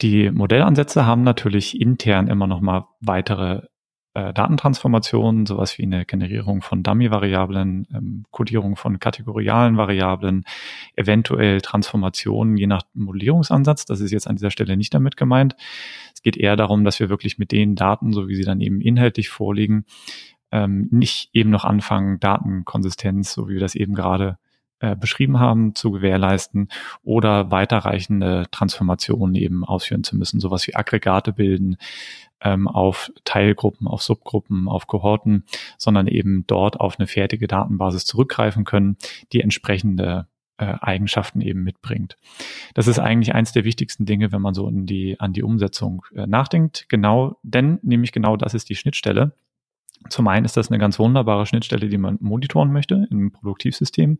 Die 0.01 0.30
Modellansätze 0.30 1.07
haben 1.07 1.24
natürlich 1.24 1.81
intern 1.81 2.28
immer 2.28 2.45
noch 2.45 2.62
mal 2.62 2.86
weitere 3.00 3.63
äh, 4.18 4.34
Datentransformationen, 4.34 5.46
sowas 5.46 5.78
wie 5.78 5.84
eine 5.84 6.04
Generierung 6.04 6.64
von 6.64 6.81
Dummy-Variablen, 6.81 7.88
ähm, 7.94 8.25
Codierung 8.31 8.75
von 8.75 8.98
kategorialen 8.98 9.78
Variablen, 9.78 10.44
eventuell 10.96 11.62
Transformationen 11.62 12.58
je 12.58 12.66
nach 12.66 12.81
Modellierungsansatz. 12.96 13.86
Das 13.86 14.00
ist 14.00 14.10
jetzt 14.10 14.28
an 14.28 14.38
dieser 14.38 14.50
Stelle 14.50 14.75
nicht 14.75 14.92
damit 14.92 15.18
gemeint. 15.18 15.56
Es 16.16 16.24
geht 16.24 16.36
eher 16.36 16.56
darum, 16.56 16.84
dass 16.84 17.00
wir 17.00 17.10
wirklich 17.10 17.38
mit 17.38 17.52
den 17.52 17.75
Daten, 17.75 18.12
so 18.12 18.27
wie 18.27 18.34
sie 18.34 18.44
dann 18.44 18.60
eben 18.60 18.82
inhaltlich 18.82 19.30
vorliegen, 19.30 19.86
ähm, 20.51 20.88
nicht 20.89 21.30
eben 21.34 21.51
noch 21.51 21.63
anfangen, 21.63 22.20
Datenkonsistenz, 22.20 23.34
so 23.34 23.48
wie 23.48 23.53
wir 23.53 23.60
das 23.60 23.75
eben 23.75 23.94
gerade 23.94 24.39
äh, 24.80 24.96
beschrieben 24.96 25.39
haben, 25.39 25.75
zu 25.75 25.91
gewährleisten 25.91 26.70
oder 27.03 27.51
weiterreichende 27.51 28.46
Transformationen 28.51 29.36
eben 29.36 29.63
ausführen 29.63 30.03
zu 30.03 30.15
müssen, 30.15 30.39
sowas 30.39 30.65
wie 30.68 30.75
Aggregate 30.75 31.34
bilden, 31.34 31.77
ähm, 32.41 32.67
auf 32.67 33.12
Teilgruppen, 33.24 33.88
auf 33.88 34.01
Subgruppen, 34.01 34.67
auf 34.67 34.88
Kohorten, 34.88 35.46
sondern 35.77 36.08
eben 36.08 36.46
dort 36.48 36.79
auf 36.79 37.00
eine 37.00 37.08
fertige 37.08 37.48
Datenbasis 37.48 38.06
zurückgreifen 38.06 38.63
können, 38.63 38.98
die 39.34 39.41
entsprechende 39.41 40.27
äh, 40.58 40.74
Eigenschaften 40.82 41.41
eben 41.41 41.63
mitbringt. 41.63 42.17
Das 42.74 42.88
ist 42.88 43.00
eigentlich 43.00 43.34
eins 43.36 43.51
der 43.51 43.63
wichtigsten 43.63 44.06
Dinge, 44.06 44.32
wenn 44.32 44.41
man 44.41 44.53
so 44.53 44.67
in 44.67 44.86
die, 44.86 45.20
an 45.20 45.34
die 45.34 45.44
Umsetzung 45.44 46.03
äh, 46.15 46.27
nachdenkt. 46.27 46.88
Genau, 46.89 47.38
denn 47.44 47.79
nämlich 47.82 48.12
genau 48.12 48.38
das 48.38 48.53
ist 48.53 48.70
die 48.70 48.75
Schnittstelle. 48.75 49.34
Zum 50.10 50.27
einen 50.27 50.46
ist 50.46 50.58
das 50.58 50.70
eine 50.70 50.77
ganz 50.77 51.00
wunderbare 51.00 51.46
Schnittstelle, 51.46 51.89
die 51.89 51.98
man 51.98 52.17
monitoren 52.22 52.72
möchte 52.72 53.08
im 53.10 53.32
Produktivsystem. 53.32 54.20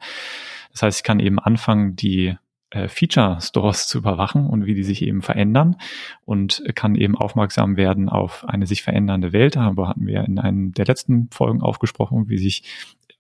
Das 0.72 0.82
heißt, 0.82 1.00
ich 1.00 1.04
kann 1.04 1.20
eben 1.20 1.40
anfangen, 1.40 1.96
die 1.96 2.36
äh, 2.70 2.88
Feature 2.88 3.40
Stores 3.42 3.88
zu 3.88 4.00
überwachen 4.00 4.46
und 4.46 4.66
wie 4.66 4.76
die 4.76 4.84
sich 4.84 5.02
eben 5.02 5.22
verändern 5.22 5.78
und 6.26 6.64
kann 6.76 6.96
eben 6.96 7.16
aufmerksam 7.16 7.78
werden 7.78 8.10
auf 8.10 8.44
eine 8.48 8.68
sich 8.68 8.84
verändernde 8.84 9.34
Welt. 9.34 9.56
Darüber 9.56 9.88
hatten 9.88 10.06
wir 10.06 10.24
in 10.26 10.40
einem 10.40 10.74
der 10.74 10.86
letzten 10.86 11.30
Folgen 11.32 11.62
aufgesprochen, 11.62 12.30
wie 12.30 12.38
sich 12.38 12.64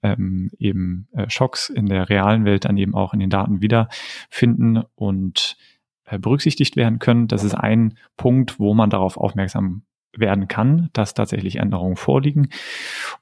ähm, 0.04 0.51
eben 0.60 1.08
äh, 1.13 1.30
Schocks 1.30 1.70
in 1.70 1.88
der 1.88 2.10
realen 2.10 2.46
Welt 2.46 2.66
dann 2.66 2.77
eben 2.77 2.94
auch 2.94 3.13
in 3.13 3.20
den 3.20 3.30
Daten 3.30 3.62
wiederfinden 3.62 4.84
und 4.96 5.58
äh, 6.06 6.20
berücksichtigt 6.20 6.75
werden 6.75 7.00
können. 7.00 7.27
Das 7.27 7.44
ist 7.44 7.56
ein 7.56 7.98
Punkt, 8.16 8.60
wo 8.60 8.74
man 8.74 8.89
darauf 8.89 9.18
aufmerksam 9.18 9.84
werden 10.16 10.48
kann, 10.48 10.90
dass 10.94 11.14
tatsächlich 11.14 11.58
Änderungen 11.58 11.96
vorliegen 11.96 12.50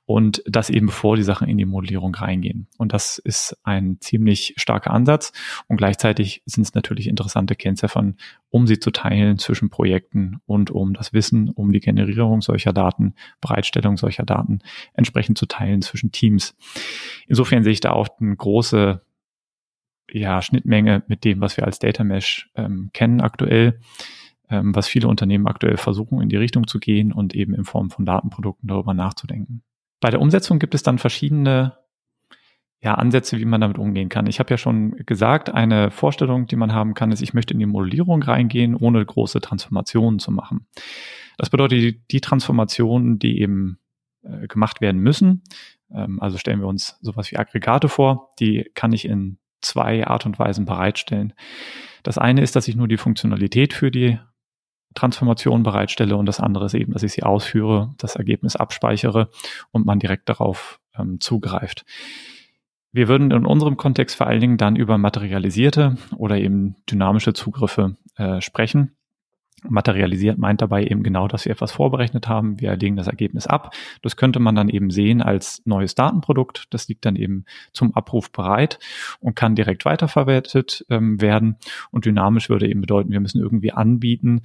und 0.06 0.44
das 0.46 0.70
eben 0.70 0.88
bevor 0.88 1.16
die 1.16 1.24
Sachen 1.24 1.48
in 1.48 1.58
die 1.58 1.66
Modellierung 1.66 2.16
reingehen. 2.16 2.68
Und 2.78 2.94
das 2.94 3.18
ist 3.18 3.58
ein 3.64 3.98
ziemlich 4.00 4.54
starker 4.58 4.92
Ansatz 4.92 5.34
und 5.68 5.78
gleichzeitig 5.78 6.42
sind 6.46 6.64
es 6.64 6.74
natürlich 6.74 7.08
interessante 7.08 7.56
Kennziffern, 7.56 8.18
um 8.50 8.68
sie 8.68 8.80
zu 8.80 8.92
teilen 8.92 9.38
zwischen 9.38 9.70
Projekten 9.70 10.40
und 10.46 10.72
um 10.72 10.94
das 10.94 11.14
Wissen, 11.14 11.50
um 11.50 11.72
die 11.72 11.80
Generierung 11.80 12.42
solcher 12.42 12.74
Daten, 12.74 13.16
Bereitstellung 13.42 13.98
solcher 13.98 14.24
Daten 14.24 14.60
entsprechend 14.94 15.38
zu 15.38 15.46
teilen 15.46 15.82
zwischen 15.82 16.12
Teams. 16.12 16.56
Insofern 17.28 17.64
sehe 17.64 17.74
ich 17.74 17.82
da 17.82 17.92
auch 17.92 18.08
eine 18.20 18.36
große 18.36 19.02
ja, 20.12 20.42
Schnittmenge 20.42 21.04
mit 21.08 21.24
dem, 21.24 21.42
was 21.42 21.58
wir 21.58 21.66
als 21.66 21.80
Data 21.80 22.04
Mesh 22.04 22.50
ähm, 22.56 22.90
kennen 22.94 23.22
aktuell 23.22 23.80
ähm, 24.50 24.76
was 24.76 24.88
viele 24.88 25.08
Unternehmen 25.08 25.48
aktuell 25.48 25.78
versuchen, 25.78 26.22
in 26.22 26.30
die 26.30 26.38
Richtung 26.38 26.68
zu 26.68 26.80
gehen 26.80 27.12
und 27.12 27.36
eben 27.36 27.54
in 27.54 27.66
Form 27.66 27.90
von 27.90 28.06
Datenprodukten 28.06 28.68
darüber 28.68 28.94
nachzudenken. 28.94 29.64
Bei 30.00 30.10
der 30.10 30.22
Umsetzung 30.22 30.60
gibt 30.60 30.76
es 30.76 30.84
dann 30.84 31.00
verschiedene 31.00 31.78
ja, 32.82 32.94
Ansätze, 32.94 33.40
wie 33.40 33.46
man 33.46 33.62
damit 33.62 33.80
umgehen 33.80 34.10
kann. 34.10 34.28
Ich 34.28 34.40
habe 34.40 34.52
ja 34.52 34.58
schon 34.58 34.92
gesagt, 35.06 35.50
eine 35.50 35.90
Vorstellung, 35.90 36.46
die 36.46 36.56
man 36.56 36.74
haben 36.74 36.94
kann, 36.94 37.12
ist, 37.12 37.22
ich 37.22 37.34
möchte 37.34 37.54
in 37.54 37.60
die 37.60 37.66
Modellierung 37.66 38.22
reingehen, 38.22 38.76
ohne 38.76 39.04
große 39.04 39.42
Transformationen 39.42 40.20
zu 40.20 40.32
machen. 40.32 40.68
Das 41.38 41.50
bedeutet, 41.50 41.80
die, 41.80 42.08
die 42.12 42.22
Transformationen, 42.22 43.18
die 43.18 43.42
eben 43.42 43.80
äh, 44.22 44.48
gemacht 44.48 44.82
werden 44.82 45.02
müssen, 45.02 45.42
ähm, 45.92 46.22
also 46.22 46.38
stellen 46.38 46.60
wir 46.60 46.68
uns 46.68 46.98
sowas 47.02 47.32
wie 47.32 47.38
Aggregate 47.38 47.90
vor, 47.90 48.34
die 48.40 48.70
kann 48.76 48.94
ich 48.94 49.06
in 49.06 49.40
zwei 49.62 50.06
Art 50.06 50.26
und 50.28 50.38
Weisen 50.38 50.66
bereitstellen. 50.66 51.34
Das 52.04 52.20
eine 52.20 52.42
ist, 52.42 52.56
dass 52.56 52.68
ich 52.68 52.76
nur 52.76 52.88
die 52.88 52.98
Funktionalität 52.98 53.74
für 53.74 53.90
die 53.90 54.20
Transformation 54.96 55.64
bereitstelle 55.64 56.18
und 56.18 56.26
das 56.26 56.40
andere 56.40 56.66
ist 56.66 56.74
eben, 56.74 56.94
dass 56.94 57.04
ich 57.04 57.14
sie 57.14 57.24
ausführe, 57.24 57.94
das 57.98 58.16
Ergebnis 58.16 58.56
abspeichere 58.56 59.30
und 59.72 59.86
man 59.86 60.00
direkt 60.00 60.30
darauf 60.30 60.80
ähm, 60.98 61.20
zugreift. 61.20 61.86
Wir 62.92 63.08
würden 63.10 63.32
in 63.32 63.46
unserem 63.46 63.76
Kontext 63.76 64.16
vor 64.16 64.28
allen 64.28 64.40
Dingen 64.40 64.58
dann 64.58 64.78
über 64.78 64.98
materialisierte 64.98 65.98
oder 66.16 66.38
eben 66.38 66.78
dynamische 66.90 67.34
Zugriffe 67.34 67.98
äh, 68.16 68.40
sprechen. 68.40 68.96
Materialisiert 69.70 70.38
meint 70.38 70.62
dabei 70.62 70.84
eben 70.84 71.04
genau, 71.04 71.28
dass 71.28 71.46
wir 71.46 71.52
etwas 71.52 71.72
vorberechnet 71.72 72.28
haben. 72.28 72.60
Wir 72.60 72.76
legen 72.76 72.96
das 72.96 73.08
Ergebnis 73.08 73.48
ab. 73.48 73.74
Das 74.02 74.16
könnte 74.16 74.40
man 74.40 74.56
dann 74.56 74.70
eben 74.70 74.90
sehen 74.90 75.22
als 75.22 75.62
neues 75.66 75.96
Datenprodukt. 75.96 76.66
Das 76.70 76.88
liegt 76.88 77.06
dann 77.06 77.16
eben 77.16 77.46
zum 77.74 77.94
Abruf 77.96 78.32
bereit 78.32 78.80
und 79.20 79.36
kann 79.36 79.56
direkt 79.56 79.86
weiterverwertet 79.86 80.86
ähm, 80.90 81.22
werden. 81.22 81.58
Und 81.92 82.06
dynamisch 82.06 82.50
würde 82.50 82.68
eben 82.68 82.82
bedeuten, 82.82 83.12
wir 83.12 83.20
müssen 83.20 83.42
irgendwie 83.42 83.72
anbieten, 83.72 84.42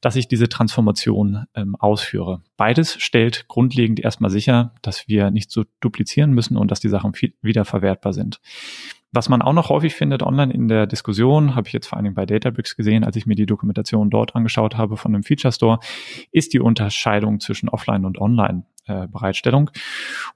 dass 0.00 0.16
ich 0.16 0.28
diese 0.28 0.48
Transformation 0.48 1.46
ähm, 1.54 1.76
ausführe. 1.76 2.42
Beides 2.56 3.00
stellt 3.00 3.46
grundlegend 3.48 4.00
erstmal 4.00 4.30
sicher, 4.30 4.74
dass 4.82 5.08
wir 5.08 5.30
nicht 5.30 5.50
so 5.50 5.64
duplizieren 5.80 6.32
müssen 6.32 6.56
und 6.56 6.70
dass 6.70 6.80
die 6.80 6.88
Sachen 6.88 7.14
viel 7.14 7.34
wiederverwertbar 7.40 8.12
sind. 8.12 8.40
Was 9.14 9.28
man 9.28 9.42
auch 9.42 9.52
noch 9.52 9.68
häufig 9.68 9.94
findet 9.94 10.22
online 10.22 10.52
in 10.52 10.68
der 10.68 10.86
Diskussion, 10.86 11.54
habe 11.54 11.68
ich 11.68 11.74
jetzt 11.74 11.86
vor 11.86 11.96
allen 11.96 12.04
Dingen 12.04 12.14
bei 12.14 12.24
Databricks 12.24 12.76
gesehen, 12.76 13.04
als 13.04 13.14
ich 13.16 13.26
mir 13.26 13.34
die 13.34 13.44
Dokumentation 13.44 14.08
dort 14.08 14.34
angeschaut 14.34 14.78
habe 14.78 14.96
von 14.96 15.14
einem 15.14 15.22
Feature 15.22 15.52
Store, 15.52 15.80
ist 16.30 16.54
die 16.54 16.60
Unterscheidung 16.60 17.38
zwischen 17.38 17.68
Offline 17.68 18.06
und 18.06 18.18
Online. 18.18 18.64
Äh. 18.86 19.06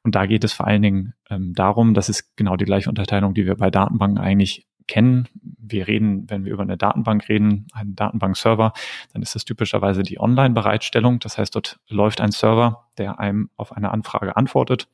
Und 0.02 0.14
da 0.14 0.26
geht 0.26 0.44
es 0.44 0.52
vor 0.52 0.66
allen 0.66 0.82
Dingen 0.82 1.14
ähm, 1.30 1.54
darum, 1.54 1.94
das 1.94 2.10
ist 2.10 2.36
genau 2.36 2.56
die 2.56 2.66
gleiche 2.66 2.90
Unterteilung, 2.90 3.32
die 3.32 3.46
wir 3.46 3.56
bei 3.56 3.70
Datenbanken 3.70 4.18
eigentlich 4.18 4.66
kennen. 4.86 5.26
Wir 5.42 5.88
reden, 5.88 6.28
wenn 6.28 6.44
wir 6.44 6.52
über 6.52 6.62
eine 6.62 6.76
Datenbank 6.76 7.30
reden, 7.30 7.66
einen 7.72 7.96
Datenbankserver, 7.96 8.74
dann 9.14 9.22
ist 9.22 9.34
das 9.34 9.46
typischerweise 9.46 10.02
die 10.02 10.20
Online-Bereitstellung. 10.20 11.18
Das 11.18 11.38
heißt, 11.38 11.54
dort 11.54 11.80
läuft 11.88 12.20
ein 12.20 12.30
Server, 12.30 12.86
der 12.98 13.18
einem 13.18 13.48
auf 13.56 13.72
eine 13.72 13.90
Anfrage 13.90 14.36
antwortet 14.36 14.86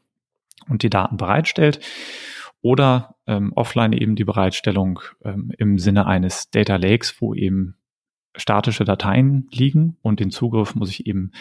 und 0.69 0.85
die 0.85 0.91
Daten 0.91 1.17
bereitstellt 1.17 1.81
oder 2.63 3.17
ähm, 3.27 3.53
offline 3.55 3.93
eben 3.93 4.17
die 4.17 4.25
Bereitstellung 4.25 5.01
ähm, 5.25 5.53
im 5.59 5.79
Sinne 5.79 6.07
eines 6.07 6.51
Data 6.51 6.77
Lakes, 6.77 7.21
wo 7.21 7.35
eben 7.35 7.77
statische 8.37 8.85
Dateien 8.85 9.49
liegen 9.51 9.99
und 10.01 10.21
den 10.21 10.31
Zugriff 10.31 10.75
muss 10.75 10.89
ich 10.89 11.07
eben 11.07 11.33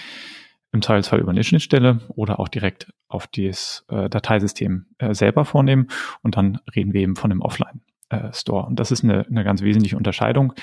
im 0.73 0.81
Zweifelsfall 0.81 1.19
über 1.19 1.31
eine 1.31 1.43
Schnittstelle 1.43 1.99
oder 2.09 2.39
auch 2.39 2.47
direkt 2.47 2.91
auf 3.07 3.27
das 3.27 3.85
äh, 3.89 4.09
Dateisystem 4.09 4.87
äh, 4.97 5.13
selber 5.13 5.45
vornehmen 5.45 5.87
und 6.21 6.37
dann 6.37 6.59
reden 6.75 6.93
wir 6.93 7.01
eben 7.01 7.15
von 7.15 7.31
einem 7.31 7.41
Offline-Store. 7.41 8.63
Äh, 8.63 8.67
und 8.67 8.79
das 8.79 8.91
ist 8.91 9.03
eine, 9.03 9.25
eine 9.27 9.43
ganz 9.43 9.61
wesentliche 9.61 9.97
Unterscheidung. 9.97 10.53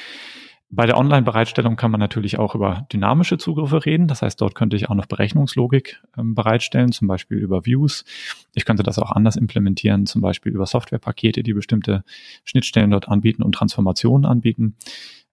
Bei 0.71 0.85
der 0.85 0.99
Online-Bereitstellung 0.99 1.77
kann 1.77 1.91
man 1.91 1.99
natürlich 1.99 2.39
auch 2.39 2.55
über 2.55 2.87
dynamische 2.93 3.39
Zugriffe 3.39 3.87
reden. 3.87 4.07
Das 4.07 4.21
heißt, 4.21 4.39
dort 4.39 4.55
könnte 4.55 4.77
ich 4.77 4.91
auch 4.91 4.95
noch 4.95 5.07
Berechnungslogik 5.07 6.03
ähm, 6.19 6.35
bereitstellen, 6.35 6.93
zum 6.93 7.09
Beispiel 7.09 7.39
über 7.39 7.65
Views. 7.65 8.05
Ich 8.55 8.67
könnte 8.67 8.83
das 8.83 8.99
auch 8.99 9.11
anders 9.11 9.37
implementieren, 9.37 10.05
zum 10.05 10.21
Beispiel 10.21 10.53
über 10.53 10.67
Softwarepakete, 10.67 11.43
die 11.43 11.55
bestimmte 11.55 12.05
Schnittstellen 12.45 12.91
dort 12.91 13.09
anbieten 13.09 13.43
und 13.43 13.53
Transformationen 13.53 14.27
anbieten. 14.27 14.77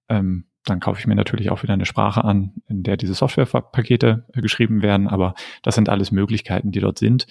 Ähm, 0.07 0.45
dann 0.63 0.79
kaufe 0.79 0.99
ich 0.99 1.05
mir 1.05 1.15
natürlich 1.15 1.51
auch 1.51 1.63
wieder 1.63 1.73
eine 1.73 1.85
Sprache 1.85 2.23
an, 2.23 2.53
in 2.69 2.83
der 2.83 2.95
diese 2.95 3.13
Softwarepakete 3.13 4.25
äh, 4.33 4.41
geschrieben 4.41 4.81
werden. 4.81 5.09
Aber 5.09 5.35
das 5.63 5.75
sind 5.75 5.89
alles 5.89 6.11
Möglichkeiten, 6.11 6.71
die 6.71 6.79
dort 6.79 6.97
sind. 6.97 7.27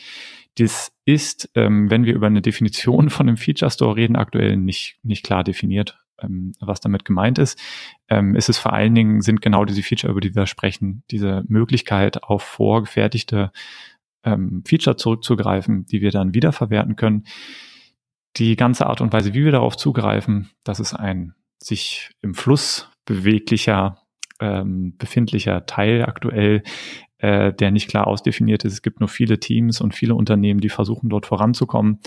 Das 0.58 0.92
ist, 1.06 1.50
ähm, 1.54 1.90
wenn 1.90 2.04
wir 2.04 2.14
über 2.14 2.26
eine 2.26 2.42
Definition 2.42 3.08
von 3.08 3.28
einem 3.28 3.38
Feature 3.38 3.70
Store 3.70 3.96
reden, 3.96 4.14
aktuell 4.14 4.58
nicht, 4.58 4.98
nicht 5.02 5.24
klar 5.24 5.42
definiert 5.42 6.03
ähm, 6.20 6.52
was 6.60 6.80
damit 6.80 7.04
gemeint 7.04 7.38
ist, 7.38 7.60
ähm, 8.08 8.34
ist 8.34 8.48
es 8.48 8.58
vor 8.58 8.72
allen 8.72 8.94
Dingen, 8.94 9.20
sind 9.20 9.42
genau 9.42 9.64
diese 9.64 9.82
Feature, 9.82 10.10
über 10.10 10.20
die 10.20 10.34
wir 10.34 10.46
sprechen, 10.46 11.02
diese 11.10 11.44
Möglichkeit 11.48 12.22
auf 12.22 12.42
vorgefertigte 12.42 13.52
ähm, 14.24 14.62
Feature 14.66 14.96
zurückzugreifen, 14.96 15.86
die 15.86 16.00
wir 16.00 16.10
dann 16.10 16.34
wiederverwerten 16.34 16.96
können. 16.96 17.24
Die 18.36 18.56
ganze 18.56 18.86
Art 18.86 19.00
und 19.00 19.12
Weise, 19.12 19.34
wie 19.34 19.44
wir 19.44 19.52
darauf 19.52 19.76
zugreifen, 19.76 20.50
das 20.64 20.80
ist 20.80 20.94
ein 20.94 21.34
sich 21.62 22.10
im 22.20 22.34
Fluss 22.34 22.90
beweglicher, 23.04 23.98
ähm, 24.40 24.96
befindlicher 24.98 25.66
Teil 25.66 26.04
aktuell, 26.04 26.62
äh, 27.18 27.52
der 27.52 27.70
nicht 27.70 27.88
klar 27.88 28.06
ausdefiniert 28.06 28.64
ist. 28.64 28.72
Es 28.72 28.82
gibt 28.82 29.00
nur 29.00 29.08
viele 29.08 29.38
Teams 29.38 29.80
und 29.80 29.94
viele 29.94 30.14
Unternehmen, 30.14 30.60
die 30.60 30.68
versuchen, 30.68 31.08
dort 31.08 31.26
voranzukommen. 31.26 32.00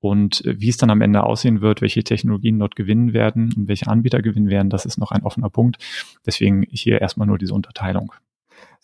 Und 0.00 0.44
äh, 0.44 0.60
wie 0.60 0.68
es 0.68 0.76
dann 0.76 0.90
am 0.90 1.00
Ende 1.00 1.24
aussehen 1.24 1.60
wird, 1.60 1.80
welche 1.80 2.04
Technologien 2.04 2.58
dort 2.58 2.76
gewinnen 2.76 3.12
werden 3.12 3.52
und 3.56 3.68
welche 3.68 3.88
Anbieter 3.88 4.22
gewinnen 4.22 4.48
werden, 4.48 4.70
das 4.70 4.86
ist 4.86 4.98
noch 4.98 5.12
ein 5.12 5.22
offener 5.22 5.50
Punkt. 5.50 5.78
Deswegen 6.26 6.66
hier 6.70 7.00
erstmal 7.00 7.26
nur 7.26 7.38
diese 7.38 7.54
Unterteilung. 7.54 8.12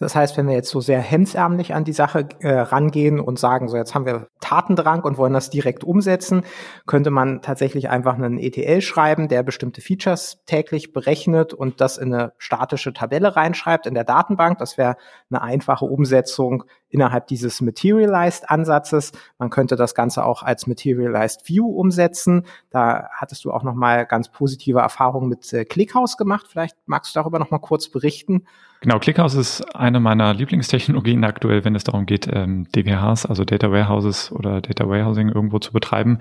Das 0.00 0.16
heißt, 0.16 0.36
wenn 0.36 0.48
wir 0.48 0.54
jetzt 0.54 0.70
so 0.70 0.80
sehr 0.80 1.00
hemsärmlich 1.00 1.74
an 1.74 1.84
die 1.84 1.92
Sache 1.92 2.28
äh, 2.40 2.52
rangehen 2.52 3.20
und 3.20 3.38
sagen, 3.38 3.68
so 3.68 3.76
jetzt 3.76 3.94
haben 3.94 4.06
wir 4.06 4.28
Tatendrang 4.40 5.02
und 5.02 5.18
wollen 5.18 5.32
das 5.32 5.50
direkt 5.50 5.84
umsetzen, 5.84 6.42
könnte 6.86 7.10
man 7.10 7.42
tatsächlich 7.42 7.88
einfach 7.88 8.14
einen 8.14 8.38
ETL 8.38 8.80
schreiben, 8.80 9.28
der 9.28 9.42
bestimmte 9.42 9.80
Features 9.80 10.42
täglich 10.46 10.92
berechnet 10.92 11.54
und 11.54 11.80
das 11.80 11.96
in 11.96 12.12
eine 12.12 12.32
statische 12.38 12.92
Tabelle 12.92 13.36
reinschreibt 13.36 13.86
in 13.86 13.94
der 13.94 14.04
Datenbank. 14.04 14.58
Das 14.58 14.78
wäre 14.78 14.96
eine 15.30 15.42
einfache 15.42 15.84
Umsetzung 15.84 16.64
innerhalb 16.88 17.26
dieses 17.26 17.60
Materialized-Ansatzes. 17.60 19.12
Man 19.38 19.50
könnte 19.50 19.76
das 19.76 19.94
Ganze 19.94 20.24
auch 20.24 20.42
als 20.42 20.66
Materialized 20.66 21.48
View 21.48 21.66
umsetzen. 21.66 22.46
Da 22.70 23.08
hattest 23.12 23.44
du 23.44 23.52
auch 23.52 23.64
noch 23.64 23.74
mal 23.74 24.06
ganz 24.06 24.30
positive 24.30 24.78
Erfahrungen 24.78 25.28
mit 25.28 25.52
äh, 25.52 25.64
ClickHouse 25.64 26.16
gemacht. 26.16 26.46
Vielleicht 26.48 26.76
magst 26.86 27.14
du 27.14 27.20
darüber 27.20 27.38
noch 27.38 27.50
mal 27.50 27.58
kurz 27.58 27.88
berichten. 27.88 28.46
Genau, 28.80 28.98
ClickHouse 28.98 29.34
ist 29.34 29.74
eine 29.94 30.00
meiner 30.00 30.34
Lieblingstechnologien 30.34 31.24
aktuell, 31.24 31.64
wenn 31.64 31.74
es 31.74 31.84
darum 31.84 32.06
geht, 32.06 32.28
ähm, 32.30 32.66
DWHs, 32.74 33.26
also 33.26 33.44
Data 33.44 33.70
Warehouses 33.70 34.32
oder 34.32 34.60
Data 34.60 34.88
Warehousing 34.88 35.28
irgendwo 35.28 35.58
zu 35.58 35.72
betreiben, 35.72 36.18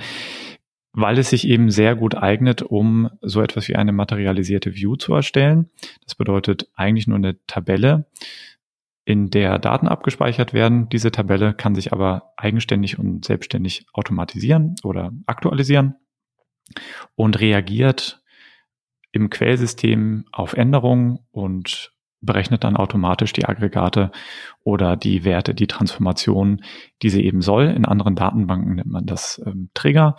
weil 0.94 1.18
es 1.18 1.32
sich 1.32 1.48
eben 1.48 1.72
sehr 1.72 1.96
gut 1.96 2.16
eignet, 2.16 2.62
um 2.62 3.10
so 3.22 3.42
etwas 3.42 3.68
wie 3.68 3.76
eine 3.76 3.92
materialisierte 3.92 4.76
View 4.76 4.96
zu 4.96 5.14
erstellen. 5.14 5.70
Das 6.04 6.16
bedeutet 6.16 6.70
eigentlich 6.76 7.08
nur 7.08 7.18
eine 7.18 7.44
Tabelle, 7.48 8.06
in 9.06 9.30
der 9.30 9.60
Daten 9.60 9.88
abgespeichert 9.88 10.54
werden. 10.54 10.88
Diese 10.90 11.12
Tabelle 11.12 11.54
kann 11.54 11.76
sich 11.76 11.92
aber 11.92 12.34
eigenständig 12.38 13.00
und 13.00 13.26
selbstständig 13.26 13.86
automatisieren 13.92 14.76
oder 14.84 15.12
aktualisieren 15.26 15.96
und 17.16 17.40
reagiert 17.40 18.22
im 19.12 19.30
Quellsystem 19.30 20.26
auf 20.32 20.54
Änderungen 20.54 21.20
und 21.32 21.92
berechnet 22.26 22.64
dann 22.64 22.78
automatisch 22.78 23.34
die 23.34 23.46
Aggregate 23.46 24.12
oder 24.64 24.96
die 24.96 25.24
Werte, 25.24 25.54
die 25.54 25.68
Transformation, 25.68 26.64
die 27.02 27.10
sie 27.10 27.24
eben 27.24 27.42
soll. 27.42 27.66
In 27.66 27.86
anderen 27.86 28.16
Datenbanken 28.16 28.76
nennt 28.76 28.90
man 28.90 29.06
das 29.06 29.42
ähm, 29.46 29.70
Trigger. 29.74 30.16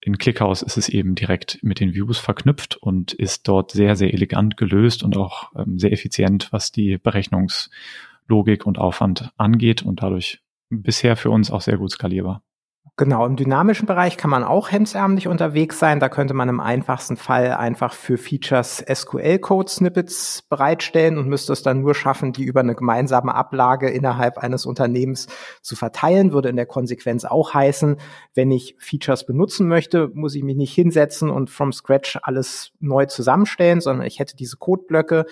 In 0.00 0.16
ClickHouse 0.16 0.62
ist 0.62 0.76
es 0.76 0.88
eben 0.88 1.14
direkt 1.14 1.58
mit 1.62 1.80
den 1.80 1.92
Views 1.92 2.18
verknüpft 2.18 2.76
und 2.76 3.12
ist 3.12 3.48
dort 3.48 3.72
sehr, 3.72 3.96
sehr 3.96 4.14
elegant 4.14 4.56
gelöst 4.56 5.02
und 5.02 5.16
auch 5.16 5.52
ähm, 5.56 5.78
sehr 5.78 5.92
effizient, 5.92 6.48
was 6.52 6.72
die 6.72 6.98
Berechnungslogik 6.98 8.64
und 8.64 8.78
Aufwand 8.78 9.30
angeht 9.36 9.82
und 9.82 10.02
dadurch 10.02 10.40
bisher 10.70 11.16
für 11.16 11.30
uns 11.30 11.50
auch 11.50 11.60
sehr 11.60 11.78
gut 11.78 11.90
skalierbar. 11.90 12.42
Genau, 13.00 13.24
im 13.26 13.36
dynamischen 13.36 13.86
Bereich 13.86 14.16
kann 14.16 14.28
man 14.28 14.42
auch 14.42 14.72
hemdsärmlich 14.72 15.28
unterwegs 15.28 15.78
sein. 15.78 16.00
Da 16.00 16.08
könnte 16.08 16.34
man 16.34 16.48
im 16.48 16.58
einfachsten 16.58 17.16
Fall 17.16 17.52
einfach 17.52 17.92
für 17.94 18.18
Features 18.18 18.84
SQL-Code-Snippets 18.92 20.42
bereitstellen 20.48 21.16
und 21.16 21.28
müsste 21.28 21.52
es 21.52 21.62
dann 21.62 21.80
nur 21.80 21.94
schaffen, 21.94 22.32
die 22.32 22.42
über 22.42 22.58
eine 22.58 22.74
gemeinsame 22.74 23.36
Ablage 23.36 23.88
innerhalb 23.88 24.38
eines 24.38 24.66
Unternehmens 24.66 25.28
zu 25.62 25.76
verteilen. 25.76 26.32
Würde 26.32 26.48
in 26.48 26.56
der 26.56 26.66
Konsequenz 26.66 27.24
auch 27.24 27.54
heißen, 27.54 27.98
wenn 28.34 28.50
ich 28.50 28.74
Features 28.80 29.26
benutzen 29.26 29.68
möchte, 29.68 30.10
muss 30.14 30.34
ich 30.34 30.42
mich 30.42 30.56
nicht 30.56 30.74
hinsetzen 30.74 31.30
und 31.30 31.50
from 31.50 31.72
scratch 31.72 32.18
alles 32.24 32.72
neu 32.80 33.06
zusammenstellen, 33.06 33.80
sondern 33.80 34.08
ich 34.08 34.18
hätte 34.18 34.34
diese 34.34 34.56
Codeblöcke, 34.56 35.26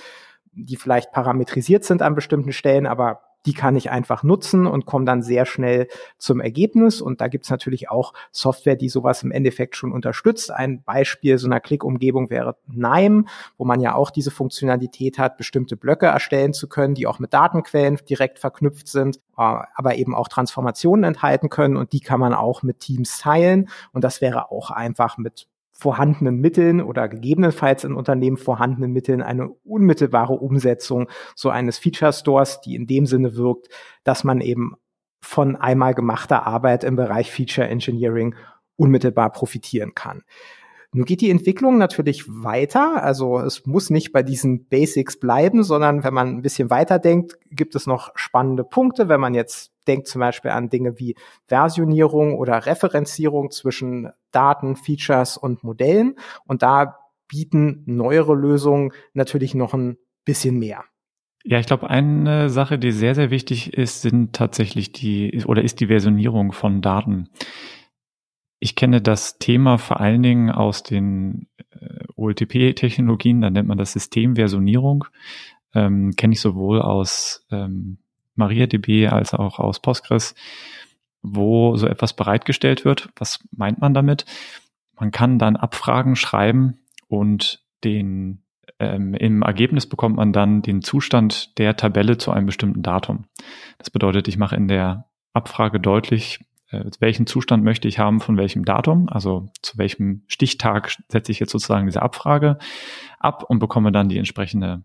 die 0.53 0.77
vielleicht 0.77 1.11
parametrisiert 1.11 1.83
sind 1.83 2.01
an 2.01 2.15
bestimmten 2.15 2.53
Stellen, 2.53 2.87
aber 2.87 3.26
die 3.47 3.55
kann 3.55 3.77
ich 3.77 3.91
einfach 3.91 4.23
nutzen 4.23 4.67
und 4.67 4.87
komme 4.87 5.05
dann 5.05 5.23
sehr 5.23 5.47
schnell 5.47 5.89
zum 6.19 6.41
Ergebnis. 6.41 7.01
Und 7.01 7.21
da 7.21 7.29
gibt's 7.29 7.49
natürlich 7.51 7.91
auch 7.91 8.13
Software, 8.33 8.77
die 8.77 8.89
sowas 8.89 9.23
im 9.23 9.31
Endeffekt 9.31 9.77
schon 9.77 9.93
unterstützt. 9.93 10.51
Ein 10.51 10.83
Beispiel 10.83 11.39
so 11.39 11.47
einer 11.47 11.61
Klick-Umgebung 11.61 12.29
wäre 12.29 12.57
NIME, 12.67 13.25
wo 13.57 13.65
man 13.65 13.81
ja 13.81 13.95
auch 13.95 14.11
diese 14.11 14.31
Funktionalität 14.31 15.19
hat, 15.19 15.37
bestimmte 15.37 15.77
Blöcke 15.77 16.07
erstellen 16.07 16.53
zu 16.53 16.69
können, 16.69 16.95
die 16.95 17.07
auch 17.07 17.19
mit 17.19 17.33
Datenquellen 17.33 17.99
direkt 18.09 18.39
verknüpft 18.39 18.89
sind, 18.89 19.17
äh, 19.39 19.61
aber 19.75 19.95
eben 19.95 20.15
auch 20.15 20.29
Transformationen 20.29 21.05
enthalten 21.05 21.49
können 21.49 21.77
und 21.77 21.93
die 21.93 22.01
kann 22.01 22.21
man 22.21 22.35
auch 22.35 22.63
mit 22.63 22.81
Teams 22.81 23.19
teilen. 23.19 23.69
Und 23.93 24.03
das 24.03 24.21
wäre 24.21 24.51
auch 24.51 24.71
einfach 24.71 25.19
mit 25.19 25.47
vorhandenen 25.79 26.37
Mitteln 26.37 26.81
oder 26.81 27.09
gegebenenfalls 27.09 27.85
in 27.85 27.93
Unternehmen 27.93 28.39
vorhandenen 28.39 28.93
Mitteln 28.93 29.23
eine 29.23 29.51
unmittelbare 29.65 30.33
Umsetzung 30.33 31.09
so 31.35 31.51
eines 31.51 31.79
Feature 31.79 32.13
Stores, 32.13 32.61
die 32.63 32.75
in 32.75 32.87
dem 32.87 33.07
Sinne 33.07 33.37
wirkt, 33.37 33.69
dass 34.03 34.25
man 34.25 34.41
eben 34.41 34.75
von 35.21 35.57
einmal 35.57 35.95
gemachter 35.95 36.47
Arbeit 36.47 36.85
im 36.85 36.97
Bereich 36.97 37.31
Feature 37.31 37.69
Engineering 37.69 38.35
unmittelbar 38.77 39.31
profitieren 39.33 39.95
kann. 39.95 40.23
Nun 40.93 41.05
geht 41.05 41.21
die 41.21 41.31
Entwicklung 41.31 41.79
natürlich 41.79 42.25
weiter. 42.29 43.03
Also 43.03 43.39
es 43.39 43.67
muss 43.67 43.91
nicht 43.91 44.13
bei 44.13 44.23
diesen 44.23 44.67
Basics 44.67 45.19
bleiben, 45.19 45.63
sondern 45.63 46.05
wenn 46.05 46.15
man 46.15 46.29
ein 46.29 46.43
bisschen 46.43 46.71
weiter 46.71 46.99
denkt, 46.99 47.39
gibt 47.51 47.75
es 47.75 47.87
noch 47.87 48.11
spannende 48.15 48.65
Punkte. 48.65 49.09
Wenn 49.09 49.21
man 49.21 49.35
jetzt 49.35 49.73
denkt 49.87 50.09
zum 50.09 50.21
Beispiel 50.21 50.51
an 50.51 50.69
Dinge 50.69 50.99
wie 50.99 51.17
Versionierung 51.47 52.37
oder 52.37 52.67
Referenzierung 52.67 53.51
zwischen 53.51 54.11
Daten, 54.31 54.77
Features 54.77 55.37
und 55.37 55.65
Modellen. 55.65 56.17
Und 56.45 56.63
da 56.63 56.99
bieten 57.29 57.83
neuere 57.87 58.35
Lösungen 58.35 58.93
natürlich 59.13 59.55
noch 59.55 59.75
ein 59.75 59.97
bisschen 60.25 60.59
mehr. 60.59 60.85
Ja, 61.45 61.61
ich 61.61 61.67
glaube, 61.67 61.89
eine 61.89 62.51
Sache, 62.51 62.77
die 62.79 62.91
sehr, 62.91 63.15
sehr 63.15 63.31
wichtig 63.31 63.73
ist, 63.75 64.03
sind 64.03 64.33
tatsächlich 64.33 64.91
die 64.91 65.45
oder 65.47 65.63
ist 65.63 65.79
die 65.79 65.87
Versionierung 65.87 66.51
von 66.51 66.83
Daten. 66.83 67.29
Ich 68.67 68.75
kenne 68.75 69.01
das 69.01 69.39
Thema 69.39 69.79
vor 69.79 70.01
allen 70.01 70.25
Dingen 70.25 70.51
aus 70.51 70.83
den 70.83 71.47
äh, 71.71 72.03
OLTP-Technologien, 72.17 73.41
da 73.41 73.49
nennt 73.49 73.69
man 73.69 73.79
das 73.79 73.93
Systemversionierung. 73.93 75.05
Ähm, 75.73 76.17
kenne 76.17 76.33
ich 76.33 76.41
sowohl 76.41 76.83
aus 76.83 77.47
ähm, 77.53 77.99
MariaDB 78.35 79.07
als 79.07 79.35
auch 79.35 79.61
aus 79.61 79.79
Postgres, 79.79 80.35
wo 81.23 81.77
so 81.77 81.87
etwas 81.87 82.17
bereitgestellt 82.17 82.85
wird. 82.85 83.09
Was 83.15 83.39
meint 83.53 83.81
man 83.81 83.95
damit? 83.95 84.25
Man 84.99 85.13
kann 85.13 85.39
dann 85.39 85.55
Abfragen 85.55 86.17
schreiben 86.17 86.81
und 87.07 87.63
den 87.85 88.43
ähm, 88.81 89.15
im 89.15 89.43
Ergebnis 89.43 89.89
bekommt 89.89 90.17
man 90.17 90.33
dann 90.33 90.63
den 90.63 90.83
Zustand 90.83 91.57
der 91.59 91.77
Tabelle 91.77 92.19
zu 92.19 92.33
einem 92.33 92.47
bestimmten 92.47 92.83
Datum. 92.83 93.27
Das 93.79 93.91
bedeutet, 93.91 94.27
ich 94.27 94.39
mache 94.39 94.57
in 94.57 94.67
der 94.67 95.07
Abfrage 95.35 95.79
deutlich, 95.79 96.41
äh, 96.85 96.91
welchen 97.01 97.27
Zustand 97.27 97.65
möchte 97.65 97.89
ich 97.89 97.99
haben 97.99 98.21
von 98.21 98.37
welchem 98.37 98.65
Datum, 98.65 99.09
also 99.09 99.49
zu 99.63 99.79
welchem 99.79 100.23
Stichtag 100.27 100.97
setze 101.09 101.33
ich 101.33 101.41
jetzt 101.41 101.53
sozusagen 101.53 101.87
diese 101.87 102.03
Abfrage 102.03 102.59
ab 103.19 103.45
und 103.49 103.59
bekomme 103.59 103.93
dann 103.93 104.09
die 104.09 104.19
entsprechende 104.19 104.85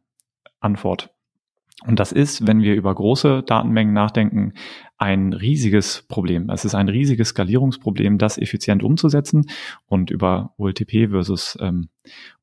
Antwort. 0.60 1.10
Und 1.88 2.00
das 2.00 2.12
ist, 2.12 2.46
wenn 2.46 2.62
wir 2.62 2.76
über 2.76 2.94
große 2.94 3.42
Datenmengen 3.42 3.94
nachdenken, 3.94 4.54
ein 5.00 5.34
riesiges 5.34 6.06
Problem. 6.08 6.52
Es 6.52 6.64
ist 6.64 6.76
ein 6.76 6.90
riesiges 6.90 7.30
Skalierungsproblem, 7.30 8.20
das 8.20 8.38
effizient 8.38 8.84
umzusetzen. 8.84 9.50
Und 9.88 10.12
über 10.12 10.54
OLTP 10.58 11.10
versus 11.10 11.58
ähm, 11.60 11.90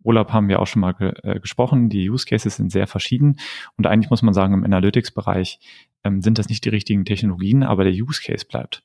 OLAP 0.02 0.32
haben 0.32 0.48
wir 0.48 0.58
auch 0.60 0.66
schon 0.66 0.80
mal 0.80 0.92
ge 0.92 1.12
äh, 1.22 1.38
gesprochen. 1.38 1.88
Die 1.88 2.10
Use 2.10 2.26
Cases 2.26 2.56
sind 2.56 2.72
sehr 2.72 2.88
verschieden. 2.88 3.38
Und 3.76 3.86
eigentlich 3.86 4.10
muss 4.10 4.22
man 4.22 4.34
sagen, 4.34 4.54
im 4.54 4.64
Analytics-Bereich 4.64 5.60
ähm, 6.04 6.22
sind 6.22 6.38
das 6.38 6.48
nicht 6.48 6.64
die 6.64 6.70
richtigen 6.70 7.04
Technologien, 7.04 7.62
aber 7.62 7.84
der 7.84 7.92
Use 7.92 8.20
Case 8.22 8.46
bleibt. 8.46 8.82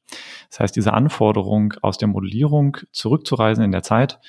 Das 0.50 0.60
heißt, 0.60 0.76
diese 0.76 0.94
Anforderung 0.94 1.74
aus 1.82 1.98
der 1.98 2.08
Modellierung 2.08 2.78
zurückzureisen 2.92 3.64
in 3.64 3.72
der 3.72 3.84
Zeit 3.84 4.20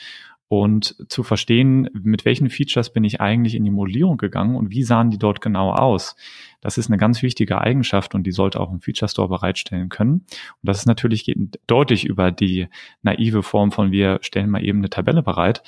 und 0.49 0.97
zu 1.09 1.23
verstehen, 1.23 1.89
mit 1.95 2.25
welchen 2.25 2.51
Features 2.51 2.93
bin 2.93 3.03
ich 3.03 3.21
eigentlich 3.21 3.55
in 3.55 3.65
die 3.65 3.71
Modellierung 3.71 4.19
gegangen 4.19 4.57
und 4.57 4.71
wie 4.71 4.83
sahen 4.83 5.11
die 5.11 5.19
dort 5.19 5.41
genau 5.41 5.73
aus. 5.73 6.17
Das 6.61 6.79
ist 6.79 6.89
eine 6.89 6.99
ganz 6.99 7.23
wichtige 7.23 7.61
Eigenschaft 7.61 8.15
und 8.15 8.25
die 8.25 8.33
sollte 8.33 8.61
auch 8.61 8.71
ein 8.71 8.81
Feature 8.81 9.09
Store 9.09 9.29
bereitstellen 9.29 9.89
können. 9.89 10.13
Und 10.13 10.63
das 10.63 10.79
ist 10.79 10.87
natürlich 10.87 11.35
deutlich 11.67 12.05
über 12.05 12.31
die 12.31 12.69
naive 13.03 13.43
Form 13.43 13.73
von 13.73 13.91
wir 13.91 14.19
stellen 14.21 14.51
mal 14.51 14.65
eben 14.65 14.79
eine 14.79 14.91
Tabelle 14.91 15.23
bereit 15.23 15.63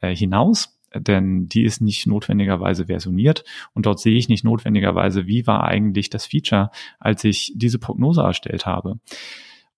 äh, 0.00 0.14
hinaus 0.14 0.75
denn 1.00 1.46
die 1.46 1.64
ist 1.64 1.80
nicht 1.80 2.06
notwendigerweise 2.06 2.86
versioniert 2.86 3.44
und 3.74 3.86
dort 3.86 4.00
sehe 4.00 4.16
ich 4.16 4.28
nicht 4.28 4.44
notwendigerweise, 4.44 5.26
wie 5.26 5.46
war 5.46 5.64
eigentlich 5.64 6.10
das 6.10 6.26
Feature, 6.26 6.70
als 6.98 7.24
ich 7.24 7.52
diese 7.54 7.78
Prognose 7.78 8.22
erstellt 8.22 8.66
habe. 8.66 8.98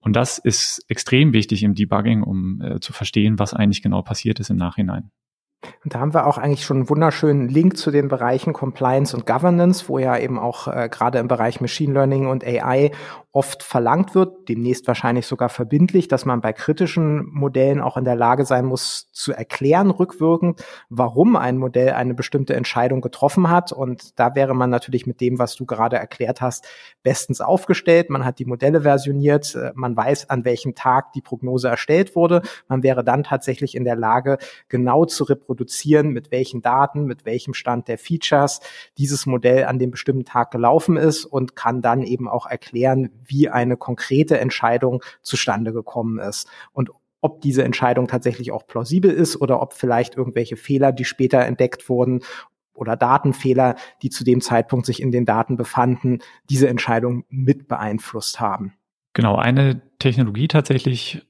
Und 0.01 0.15
das 0.15 0.39
ist 0.39 0.85
extrem 0.89 1.33
wichtig 1.33 1.63
im 1.63 1.75
Debugging, 1.75 2.23
um 2.23 2.61
äh, 2.63 2.81
zu 2.81 2.93
verstehen, 2.93 3.39
was 3.39 3.55
eigentlich 3.55 3.83
genau 3.83 4.03
passiert 4.03 4.41
ist 4.41 4.51
im 4.51 4.57
Nachhinein. 4.57 5.11
Und 5.85 5.95
da 5.95 6.01
haben 6.01 6.15
wir 6.15 6.27
auch 6.27 6.39
eigentlich 6.39 6.65
schon 6.65 6.79
einen 6.79 6.89
wunderschönen 6.89 7.49
Link 7.49 7.77
zu 7.77 7.91
den 7.91 8.09
Bereichen 8.09 8.53
Compliance 8.53 9.17
und 9.17 9.27
Governance, 9.27 9.89
wo 9.89 9.99
ja 9.99 10.17
eben 10.17 10.39
auch 10.39 10.69
äh, 10.69 10.89
gerade 10.89 11.19
im 11.19 11.27
Bereich 11.27 11.61
Machine 11.61 11.93
Learning 11.95 12.27
und 12.27 12.45
AI 12.45 12.93
oft 13.33 13.63
verlangt 13.63 14.15
wird, 14.15 14.49
demnächst 14.49 14.87
wahrscheinlich 14.87 15.27
sogar 15.27 15.51
verbindlich, 15.51 16.09
dass 16.09 16.25
man 16.25 16.41
bei 16.41 16.55
kritischen 16.55 17.27
Modellen 17.31 17.81
auch 17.81 17.99
in 17.99 18.05
der 18.05 18.17
Lage 18.17 18.47
sein 18.47 18.65
muss, 18.65 19.13
zu 19.13 19.33
erklären 19.33 19.91
rückwirkend, 19.91 20.65
warum 20.89 21.37
ein 21.37 21.59
Modell 21.59 21.91
eine 21.91 22.15
bestimmte 22.15 22.57
Entscheidung 22.57 23.03
getroffen 23.03 23.51
hat. 23.51 23.71
Und 23.71 24.19
da 24.19 24.35
wäre 24.35 24.55
man 24.55 24.71
natürlich 24.71 25.07
mit 25.07 25.21
dem, 25.21 25.39
was 25.39 25.57
du 25.57 25.67
gerade 25.67 25.97
erklärt 25.97 26.41
hast, 26.41 26.67
bestens 27.03 27.43
aufgestellt. 27.43 28.09
Man 28.09 28.25
hat 28.25 28.39
die 28.39 28.47
Modelle 28.47 28.81
versioniert, 28.81 29.57
man 29.75 29.95
weiß, 29.95 30.31
an 30.31 30.47
welchem 30.47 30.75
Tag 30.75 31.13
die 31.13 31.21
Prognose 31.21 31.69
erstellt 31.69 32.17
wurde. 32.17 32.41
Man 32.67 32.83
wäre 32.83 33.05
dann 33.05 33.25
tatsächlich 33.25 33.75
in 33.75 33.85
der 33.85 33.97
Lage, 33.97 34.39
genau 34.69 35.05
zu 35.05 35.25
reproduzieren, 35.25 36.11
mit 36.11 36.31
welchen 36.31 36.63
Daten, 36.63 37.05
mit 37.05 37.27
welchem 37.27 37.53
Stand 37.53 37.89
der 37.89 37.99
Features 37.99 38.61
dieses 38.97 39.27
Modell 39.27 39.67
an 39.67 39.79
dem 39.79 39.91
bestimmten 39.91 40.25
Tag 40.25 40.51
gelaufen 40.51 40.97
ist 40.97 41.27
und 41.27 41.57
kann 41.57 41.83
dann 41.83 42.03
eben 42.03 42.27
auch 42.27 42.47
erklären, 42.47 43.11
wie 43.29 43.49
eine 43.49 43.77
konkrete 43.77 44.39
Entscheidung 44.39 45.03
zustande 45.23 45.73
gekommen 45.73 46.19
ist. 46.19 46.49
Und 46.73 46.91
ob 47.21 47.41
diese 47.41 47.65
Entscheidung 47.65 48.09
tatsächlich 48.09 48.53
auch 48.53 48.67
plausibel 48.67 49.11
ist 49.11 49.41
oder 49.41 49.61
ob 49.61 49.73
vielleicht 49.73 50.17
irgendwelche 50.17 50.57
Fehler, 50.57 50.93
die 50.93 51.05
später 51.05 51.45
entdeckt 51.45 51.89
wurden 51.89 52.21
oder 52.75 52.97
Datenfehler, 52.97 53.75
die 54.03 54.11
zu 54.11 54.25
dem 54.25 54.41
Zeitpunkt 54.41 54.87
sich 54.87 55.03
in 55.03 55.11
den 55.11 55.25
Daten 55.25 55.57
befanden, 55.57 56.21
diese 56.49 56.69
Entscheidung 56.69 57.25
mit 57.29 57.67
beeinflusst 57.67 58.41
haben. 58.41 58.75
Genau, 59.15 59.37
eine 59.37 59.83
Technologie 59.99 60.47
tatsächlich, 60.47 61.27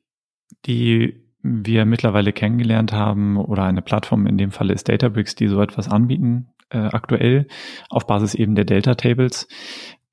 die 0.67 1.25
wir 1.43 1.87
mittlerweile 1.87 2.33
kennengelernt 2.33 2.93
haben 2.93 3.39
oder 3.39 3.65
eine 3.65 3.81
Plattform 3.81 4.27
in 4.27 4.37
dem 4.37 4.51
Fall 4.51 4.71
ist 4.71 4.89
Databricks, 4.89 5.35
die 5.37 5.49
so 5.49 5.63
etwas 5.63 5.89
anbieten 5.89 6.49
äh, 6.71 6.79
aktuell 6.79 7.47
auf 7.89 8.07
Basis 8.07 8.35
eben 8.35 8.55
der 8.55 8.65
Delta 8.65 8.95
Tables 8.95 9.49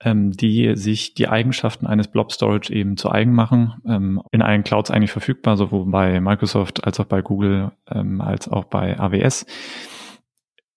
ähm, 0.05 0.31
die 0.31 0.75
sich 0.75 1.15
die 1.15 1.27
Eigenschaften 1.27 1.87
eines 1.87 2.07
Blob 2.07 2.31
Storage 2.31 2.71
eben 2.71 2.95
zu 2.95 3.11
eigen 3.11 3.33
machen, 3.33 3.81
ähm, 3.87 4.21
in 4.31 4.43
allen 4.43 4.63
Clouds 4.63 4.91
eigentlich 4.91 5.11
verfügbar, 5.11 5.57
sowohl 5.57 5.85
bei 5.87 6.21
Microsoft 6.21 6.85
als 6.85 6.99
auch 6.99 7.05
bei 7.05 7.23
Google 7.23 7.71
ähm, 7.89 8.21
als 8.21 8.47
auch 8.47 8.65
bei 8.65 8.97
AWS, 8.99 9.47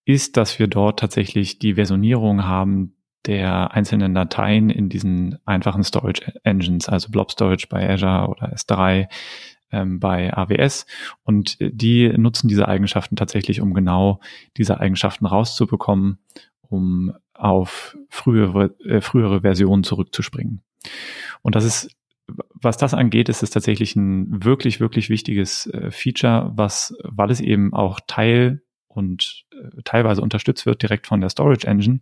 ist, 0.06 0.38
dass 0.38 0.58
wir 0.58 0.66
dort 0.66 0.98
tatsächlich 0.98 1.58
die 1.58 1.74
Versionierung 1.74 2.44
haben 2.44 2.94
der 3.26 3.72
einzelnen 3.72 4.14
Dateien 4.14 4.70
in 4.70 4.88
diesen 4.88 5.38
einfachen 5.44 5.84
Storage 5.84 6.32
Engines, 6.44 6.88
also 6.88 7.10
Blob 7.10 7.30
Storage 7.30 7.66
bei 7.68 7.86
Azure 7.86 8.28
oder 8.28 8.54
S3 8.54 9.08
ähm, 9.70 10.00
bei 10.00 10.32
AWS 10.34 10.86
und 11.24 11.58
die 11.60 12.08
nutzen 12.16 12.48
diese 12.48 12.66
Eigenschaften 12.66 13.16
tatsächlich, 13.16 13.60
um 13.60 13.74
genau 13.74 14.20
diese 14.56 14.80
Eigenschaften 14.80 15.26
rauszubekommen, 15.26 16.18
um 16.62 17.12
auf 17.38 17.96
frühere, 18.09 18.74
äh, 18.85 19.01
frühere 19.01 19.42
Versionen 19.42 19.85
zurückzuspringen. 19.85 20.62
Und 21.42 21.55
das 21.55 21.64
ist, 21.64 21.90
was 22.53 22.77
das 22.77 22.94
angeht, 22.94 23.29
ist 23.29 23.42
es 23.42 23.51
tatsächlich 23.51 23.96
ein 23.96 24.44
wirklich, 24.44 24.81
wirklich 24.81 25.09
wichtiges 25.09 25.66
äh, 25.66 25.90
Feature, 25.90 26.53
was, 26.55 26.94
weil 27.05 27.31
es 27.31 27.40
eben 27.40 27.72
auch 27.72 28.01
Teil 28.07 28.62
und 28.88 29.44
äh, 29.53 29.83
teilweise 29.85 30.20
unterstützt 30.20 30.66
wird 30.66 30.83
direkt 30.83 31.07
von 31.07 31.20
der 31.20 31.31
Storage 31.31 31.66
Engine, 31.66 32.01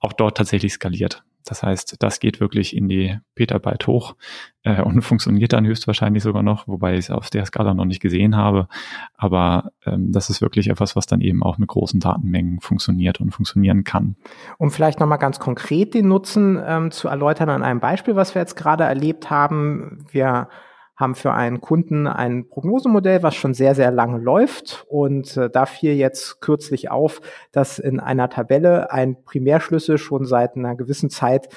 auch 0.00 0.12
dort 0.12 0.36
tatsächlich 0.36 0.72
skaliert. 0.72 1.22
Das 1.44 1.62
heißt, 1.62 1.96
das 2.00 2.20
geht 2.20 2.40
wirklich 2.40 2.76
in 2.76 2.88
die 2.88 3.18
Petabyte 3.34 3.86
hoch 3.86 4.14
äh, 4.62 4.82
und 4.82 5.02
funktioniert 5.02 5.52
dann 5.52 5.66
höchstwahrscheinlich 5.66 6.22
sogar 6.22 6.42
noch, 6.42 6.68
wobei 6.68 6.94
ich 6.94 7.06
es 7.06 7.10
auf 7.10 7.30
der 7.30 7.44
Skala 7.44 7.74
noch 7.74 7.84
nicht 7.84 8.00
gesehen 8.00 8.36
habe. 8.36 8.68
Aber 9.16 9.72
ähm, 9.86 10.12
das 10.12 10.30
ist 10.30 10.40
wirklich 10.40 10.68
etwas, 10.68 10.96
was 10.96 11.06
dann 11.06 11.20
eben 11.20 11.42
auch 11.42 11.58
mit 11.58 11.68
großen 11.68 12.00
Datenmengen 12.00 12.60
funktioniert 12.60 13.20
und 13.20 13.32
funktionieren 13.32 13.84
kann. 13.84 14.16
Um 14.58 14.70
vielleicht 14.70 15.00
nochmal 15.00 15.18
ganz 15.18 15.38
konkret 15.38 15.94
den 15.94 16.08
Nutzen 16.08 16.60
ähm, 16.64 16.90
zu 16.90 17.08
erläutern 17.08 17.48
an 17.48 17.62
einem 17.62 17.80
Beispiel, 17.80 18.16
was 18.16 18.34
wir 18.34 18.42
jetzt 18.42 18.56
gerade 18.56 18.84
erlebt 18.84 19.30
haben. 19.30 20.06
Wir 20.10 20.48
haben 21.02 21.14
für 21.14 21.34
einen 21.34 21.60
Kunden 21.60 22.06
ein 22.06 22.48
Prognosemodell, 22.48 23.22
was 23.22 23.34
schon 23.34 23.52
sehr, 23.52 23.74
sehr 23.74 23.90
lange 23.90 24.18
läuft. 24.18 24.86
Und 24.88 25.36
äh, 25.36 25.50
da 25.50 25.66
fiel 25.66 25.92
jetzt 25.92 26.40
kürzlich 26.40 26.90
auf, 26.90 27.20
dass 27.50 27.78
in 27.78 28.00
einer 28.00 28.30
Tabelle 28.30 28.90
ein 28.90 29.22
Primärschlüssel 29.24 29.98
schon 29.98 30.24
seit 30.24 30.56
einer 30.56 30.74
gewissen 30.74 31.10
Zeit 31.10 31.48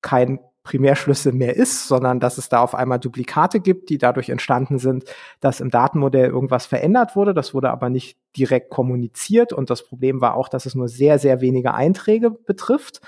kein 0.00 0.40
Primärschlüssel 0.66 1.32
mehr 1.32 1.54
ist, 1.54 1.86
sondern 1.86 2.18
dass 2.18 2.38
es 2.38 2.48
da 2.48 2.58
auf 2.58 2.74
einmal 2.74 2.98
Duplikate 2.98 3.60
gibt, 3.60 3.88
die 3.88 3.98
dadurch 3.98 4.30
entstanden 4.30 4.80
sind, 4.80 5.04
dass 5.38 5.60
im 5.60 5.70
Datenmodell 5.70 6.28
irgendwas 6.28 6.66
verändert 6.66 7.14
wurde. 7.14 7.34
Das 7.34 7.54
wurde 7.54 7.70
aber 7.70 7.88
nicht 7.88 8.18
direkt 8.36 8.68
kommuniziert 8.68 9.52
und 9.52 9.70
das 9.70 9.84
Problem 9.84 10.20
war 10.20 10.34
auch, 10.34 10.48
dass 10.48 10.66
es 10.66 10.74
nur 10.74 10.88
sehr, 10.88 11.20
sehr 11.20 11.40
wenige 11.40 11.72
Einträge 11.72 12.32
betrifft. 12.32 13.00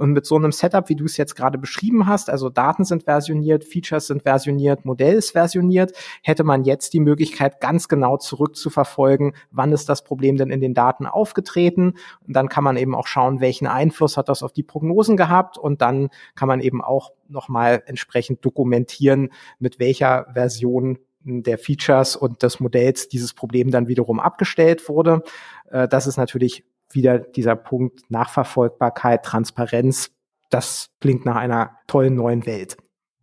Und 0.00 0.12
mit 0.12 0.24
so 0.24 0.36
einem 0.36 0.50
Setup, 0.50 0.88
wie 0.88 0.96
du 0.96 1.04
es 1.04 1.18
jetzt 1.18 1.36
gerade 1.36 1.58
beschrieben 1.58 2.06
hast, 2.06 2.30
also 2.30 2.48
Daten 2.48 2.86
sind 2.86 3.02
versioniert, 3.02 3.64
Features 3.66 4.06
sind 4.06 4.22
versioniert, 4.22 4.86
Modell 4.86 5.12
ist 5.12 5.32
versioniert, 5.32 5.92
hätte 6.22 6.42
man 6.42 6.64
jetzt 6.64 6.94
die 6.94 7.00
Möglichkeit, 7.00 7.60
ganz 7.60 7.86
genau 7.86 8.16
zurückzuverfolgen, 8.16 9.34
wann 9.50 9.72
ist 9.72 9.90
das 9.90 10.02
Problem 10.02 10.38
denn 10.38 10.48
in 10.48 10.62
den 10.62 10.72
Daten 10.72 11.04
aufgetreten. 11.04 11.96
Und 12.26 12.34
dann 12.34 12.48
kann 12.48 12.64
man 12.64 12.78
eben 12.78 12.94
auch 12.94 13.06
schauen, 13.06 13.42
welchen 13.42 13.66
Einfluss 13.66 14.16
hat 14.16 14.30
das 14.30 14.42
auf 14.42 14.52
die 14.52 14.62
Prognosen 14.62 15.18
gehabt. 15.18 15.58
Und 15.58 15.82
dann 15.82 16.08
kann 16.34 16.48
man 16.48 16.60
eben 16.60 16.80
auch 16.82 17.12
nochmal 17.28 17.82
entsprechend 17.84 18.42
dokumentieren, 18.42 19.28
mit 19.58 19.78
welcher 19.78 20.28
Version 20.32 20.98
der 21.24 21.58
Features 21.58 22.16
und 22.16 22.42
des 22.42 22.60
Modells 22.60 23.08
dieses 23.08 23.34
Problem 23.34 23.70
dann 23.70 23.88
wiederum 23.88 24.18
abgestellt 24.18 24.88
wurde. 24.88 25.22
Äh, 25.70 25.88
das 25.88 26.06
ist 26.06 26.16
natürlich 26.16 26.64
wieder 26.90 27.18
dieser 27.18 27.56
Punkt 27.56 28.10
Nachverfolgbarkeit, 28.10 29.24
Transparenz. 29.24 30.10
Das 30.50 30.90
klingt 31.00 31.24
nach 31.24 31.36
einer 31.36 31.78
tollen 31.86 32.14
neuen 32.14 32.46
Welt. 32.46 32.76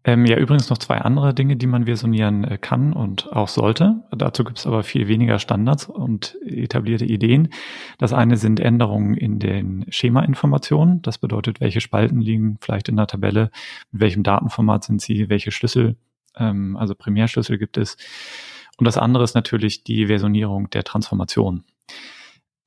Ähm, 0.08 0.25
ja, 0.25 0.38
übrigens 0.38 0.69
noch 0.69 0.77
zwei 0.77 0.99
andere 0.99 1.34
Dinge, 1.34 1.58
die 1.58 1.67
man 1.67 1.86
versionieren 1.86 2.45
äh, 2.45 2.58
kann 2.58 2.93
und 2.93 3.34
auch 3.34 3.49
sollte. 3.49 4.03
Dazu 4.12 4.45
gibt 4.45 4.58
es 4.58 4.65
aber 4.65 4.84
viel 4.84 5.10
weniger 5.10 5.38
Standards 5.38 5.89
und 5.89 6.38
etablierte 6.45 7.03
Ideen. 7.03 7.49
Das 7.97 8.13
eine 8.13 8.38
sind 8.38 8.62
Änderungen 8.62 9.15
in 9.15 9.38
den 9.38 9.86
Schemainformationen. 9.89 11.01
Das 11.01 11.17
bedeutet, 11.17 11.60
welche 11.60 11.82
Spalten 11.82 12.21
liegen 12.21 12.58
vielleicht 12.62 12.88
in 12.88 12.95
der 12.95 13.08
Tabelle, 13.08 13.51
mit 13.91 14.01
welchem 14.01 14.23
Datenformat 14.23 14.86
sind 14.86 15.01
sie, 15.01 15.27
welche 15.27 15.51
Schlüssel, 15.51 15.97
ähm, 16.38 16.77
also 16.77 16.95
Primärschlüssel 16.95 17.58
gibt 17.58 17.75
es. 17.75 17.97
Und 18.77 18.86
das 18.86 18.97
andere 18.97 19.25
ist 19.25 19.36
natürlich 19.36 19.84
die 19.84 20.08
Versionierung 20.08 20.69
der 20.69 20.86
Transformation. 20.86 21.65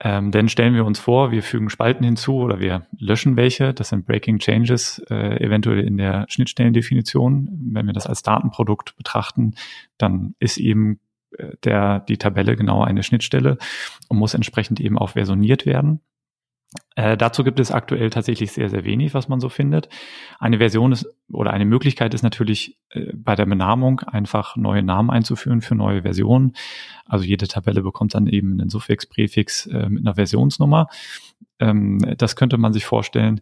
Ähm, 0.03 0.31
denn 0.31 0.49
stellen 0.49 0.75
wir 0.75 0.87
uns 0.87 0.99
vor, 0.99 1.31
wir 1.31 1.43
fügen 1.43 1.69
Spalten 1.69 2.05
hinzu 2.05 2.37
oder 2.37 2.59
wir 2.59 2.87
löschen 2.99 3.37
welche. 3.37 3.75
Das 3.75 3.91
sind 3.91 4.07
Breaking 4.07 4.39
Changes, 4.39 5.03
äh, 5.11 5.45
eventuell 5.45 5.81
in 5.81 5.99
der 5.99 6.25
Schnittstellendefinition. 6.29 7.51
Wenn 7.73 7.87
wir 7.87 7.93
das 7.93 8.07
als 8.07 8.23
Datenprodukt 8.23 8.97
betrachten, 8.97 9.55
dann 9.99 10.35
ist 10.39 10.57
eben 10.57 11.01
äh, 11.37 11.53
der, 11.65 12.01
die 12.01 12.17
Tabelle 12.17 12.57
genau 12.57 12.83
eine 12.83 13.03
Schnittstelle 13.03 13.59
und 14.09 14.17
muss 14.17 14.33
entsprechend 14.33 14.81
eben 14.81 14.97
auch 14.97 15.11
versioniert 15.11 15.67
werden. 15.67 16.01
Äh, 16.95 17.17
dazu 17.17 17.43
gibt 17.43 17.59
es 17.59 17.73
aktuell 17.73 18.11
tatsächlich 18.11 18.53
sehr, 18.53 18.71
sehr 18.71 18.85
wenig, 18.85 19.13
was 19.13 19.29
man 19.29 19.41
so 19.41 19.49
findet. 19.49 19.89
Eine 20.39 20.59
Version 20.59 20.93
ist 20.93 21.07
oder 21.33 21.53
eine 21.53 21.65
Möglichkeit 21.65 22.15
ist 22.15 22.23
natürlich 22.23 22.79
äh, 22.91 23.13
bei 23.13 23.35
der 23.35 23.47
Benamung 23.47 24.01
einfach 24.01 24.57
neue 24.57 24.83
Namen 24.83 25.11
einzuführen 25.11 25.63
für 25.63 25.75
neue 25.75 26.03
Versionen. 26.03 26.53
Also 27.07 27.25
jede 27.25 27.49
Tabelle 27.49 27.83
bekommt 27.83 28.15
dann 28.15 28.29
eben 28.29 28.53
einen 28.53 28.71
Suffix, 28.71 29.07
Präfix 29.07 29.67
äh, 29.67 29.89
mit 29.89 30.07
einer 30.07 30.15
Versionsnummer. 30.15 30.87
Ähm, 31.59 31.99
das 32.17 32.37
könnte 32.37 32.57
man 32.57 32.73
sich 32.73 32.85
vorstellen. 32.85 33.41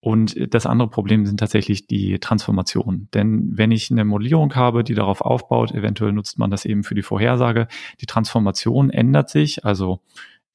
Und 0.00 0.54
das 0.54 0.64
andere 0.64 0.88
Problem 0.88 1.26
sind 1.26 1.40
tatsächlich 1.40 1.86
die 1.86 2.20
Transformationen. 2.20 3.08
Denn 3.12 3.50
wenn 3.58 3.72
ich 3.72 3.90
eine 3.90 4.04
Modellierung 4.04 4.54
habe, 4.54 4.84
die 4.84 4.94
darauf 4.94 5.20
aufbaut, 5.20 5.72
eventuell 5.72 6.12
nutzt 6.12 6.38
man 6.38 6.50
das 6.50 6.64
eben 6.64 6.84
für 6.84 6.94
die 6.94 7.02
Vorhersage, 7.02 7.66
die 8.00 8.06
Transformation 8.06 8.90
ändert 8.90 9.28
sich. 9.28 9.64
Also 9.64 10.00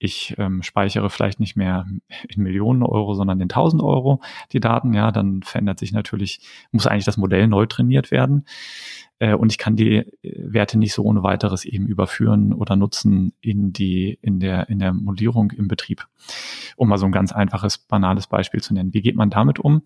ich 0.03 0.35
ähm, 0.37 0.61
speichere 0.63 1.09
vielleicht 1.09 1.39
nicht 1.39 1.55
mehr 1.55 1.85
in 2.27 2.43
Millionen 2.43 2.83
Euro, 2.83 3.13
sondern 3.13 3.39
in 3.39 3.43
1000 3.43 3.81
Euro 3.81 4.21
die 4.51 4.59
Daten, 4.59 4.93
ja, 4.93 5.11
dann 5.11 5.43
verändert 5.43 5.79
sich 5.79 5.93
natürlich, 5.93 6.41
muss 6.71 6.87
eigentlich 6.87 7.05
das 7.05 7.15
Modell 7.15 7.47
neu 7.47 7.65
trainiert 7.67 8.11
werden. 8.11 8.45
Äh, 9.19 9.33
und 9.35 9.49
ich 9.49 9.57
kann 9.57 9.77
die 9.77 9.95
äh, 9.95 10.05
Werte 10.21 10.77
nicht 10.77 10.93
so 10.93 11.03
ohne 11.03 11.23
weiteres 11.23 11.63
eben 11.63 11.87
überführen 11.87 12.51
oder 12.51 12.75
nutzen 12.75 13.31
in 13.39 13.71
die, 13.71 14.19
in 14.21 14.41
der, 14.41 14.67
in 14.67 14.79
der 14.79 14.91
Modellierung 14.91 15.51
im 15.51 15.69
Betrieb. 15.69 16.05
Um 16.75 16.89
mal 16.89 16.97
so 16.97 17.05
ein 17.05 17.13
ganz 17.13 17.31
einfaches, 17.31 17.77
banales 17.77 18.27
Beispiel 18.27 18.61
zu 18.61 18.73
nennen. 18.73 18.93
Wie 18.93 19.01
geht 19.01 19.15
man 19.15 19.29
damit 19.29 19.57
um? 19.57 19.83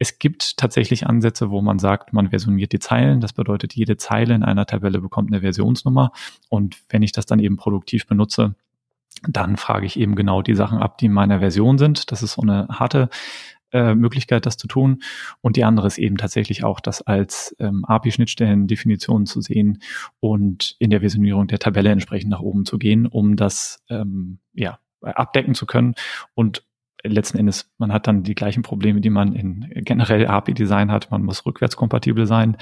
Es 0.00 0.18
gibt 0.18 0.56
tatsächlich 0.56 1.06
Ansätze, 1.06 1.50
wo 1.50 1.62
man 1.62 1.78
sagt, 1.78 2.12
man 2.12 2.30
versioniert 2.30 2.72
die 2.72 2.80
Zeilen. 2.80 3.20
Das 3.20 3.32
bedeutet, 3.32 3.74
jede 3.74 3.96
Zeile 3.96 4.34
in 4.34 4.42
einer 4.42 4.66
Tabelle 4.66 5.00
bekommt 5.00 5.30
eine 5.30 5.42
Versionsnummer. 5.42 6.10
Und 6.48 6.82
wenn 6.88 7.02
ich 7.02 7.12
das 7.12 7.26
dann 7.26 7.38
eben 7.38 7.56
produktiv 7.56 8.08
benutze, 8.08 8.56
dann 9.28 9.56
frage 9.56 9.86
ich 9.86 9.98
eben 9.98 10.14
genau 10.14 10.42
die 10.42 10.54
Sachen 10.54 10.78
ab, 10.78 10.98
die 10.98 11.06
in 11.06 11.12
meiner 11.12 11.38
Version 11.38 11.78
sind. 11.78 12.10
Das 12.10 12.22
ist 12.22 12.32
so 12.32 12.42
eine 12.42 12.68
harte 12.68 13.08
äh, 13.72 13.94
Möglichkeit, 13.94 14.44
das 14.46 14.56
zu 14.56 14.68
tun. 14.68 15.02
Und 15.40 15.56
die 15.56 15.64
andere 15.64 15.86
ist 15.86 15.98
eben 15.98 16.16
tatsächlich 16.16 16.64
auch, 16.64 16.80
das 16.80 17.02
als 17.02 17.56
ähm, 17.58 17.84
API-Schnittstellen-Definition 17.86 19.26
zu 19.26 19.40
sehen 19.40 19.82
und 20.20 20.76
in 20.78 20.90
der 20.90 21.00
Versionierung 21.00 21.46
der 21.46 21.58
Tabelle 21.58 21.90
entsprechend 21.90 22.30
nach 22.30 22.40
oben 22.40 22.66
zu 22.66 22.78
gehen, 22.78 23.06
um 23.06 23.36
das 23.36 23.82
ähm, 23.88 24.38
ja, 24.52 24.78
abdecken 25.00 25.54
zu 25.54 25.66
können. 25.66 25.94
Und 26.34 26.64
letzten 27.02 27.38
Endes, 27.38 27.72
man 27.78 27.92
hat 27.92 28.06
dann 28.06 28.22
die 28.22 28.34
gleichen 28.34 28.62
Probleme, 28.62 29.00
die 29.00 29.10
man 29.10 29.34
in 29.34 29.70
generell 29.84 30.26
API-Design 30.26 30.92
hat. 30.92 31.10
Man 31.10 31.22
muss 31.22 31.46
rückwärtskompatibel 31.46 32.26
sein, 32.26 32.56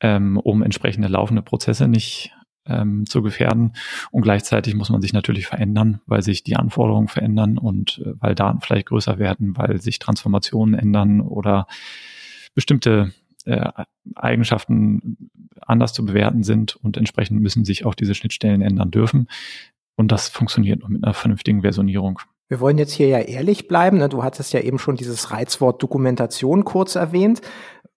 ähm, 0.00 0.36
um 0.38 0.62
entsprechende 0.62 1.08
laufende 1.08 1.42
Prozesse 1.42 1.88
nicht 1.88 2.32
ähm, 2.66 3.06
zu 3.06 3.22
gefährden. 3.22 3.72
Und 4.10 4.22
gleichzeitig 4.22 4.74
muss 4.74 4.90
man 4.90 5.00
sich 5.00 5.12
natürlich 5.12 5.46
verändern, 5.46 6.00
weil 6.06 6.22
sich 6.22 6.42
die 6.42 6.56
Anforderungen 6.56 7.08
verändern 7.08 7.58
und 7.58 8.02
äh, 8.04 8.12
weil 8.20 8.34
Daten 8.34 8.60
vielleicht 8.60 8.86
größer 8.86 9.18
werden, 9.18 9.56
weil 9.56 9.80
sich 9.80 9.98
Transformationen 9.98 10.74
ändern 10.74 11.20
oder 11.20 11.66
bestimmte 12.54 13.12
äh, 13.44 13.70
Eigenschaften 14.14 15.30
anders 15.60 15.92
zu 15.92 16.04
bewerten 16.04 16.42
sind 16.42 16.76
und 16.76 16.96
entsprechend 16.96 17.40
müssen 17.40 17.64
sich 17.64 17.84
auch 17.84 17.94
diese 17.94 18.14
Schnittstellen 18.14 18.62
ändern 18.62 18.90
dürfen. 18.90 19.28
Und 19.96 20.12
das 20.12 20.28
funktioniert 20.28 20.80
nur 20.80 20.90
mit 20.90 21.04
einer 21.04 21.14
vernünftigen 21.14 21.62
Versionierung. 21.62 22.20
Wir 22.50 22.60
wollen 22.60 22.76
jetzt 22.76 22.92
hier 22.92 23.08
ja 23.08 23.20
ehrlich 23.20 23.68
bleiben. 23.68 23.96
Ne? 23.98 24.10
Du 24.10 24.22
hattest 24.22 24.52
ja 24.52 24.60
eben 24.60 24.78
schon 24.78 24.96
dieses 24.96 25.30
Reizwort 25.30 25.82
Dokumentation 25.82 26.64
kurz 26.64 26.96
erwähnt 26.96 27.40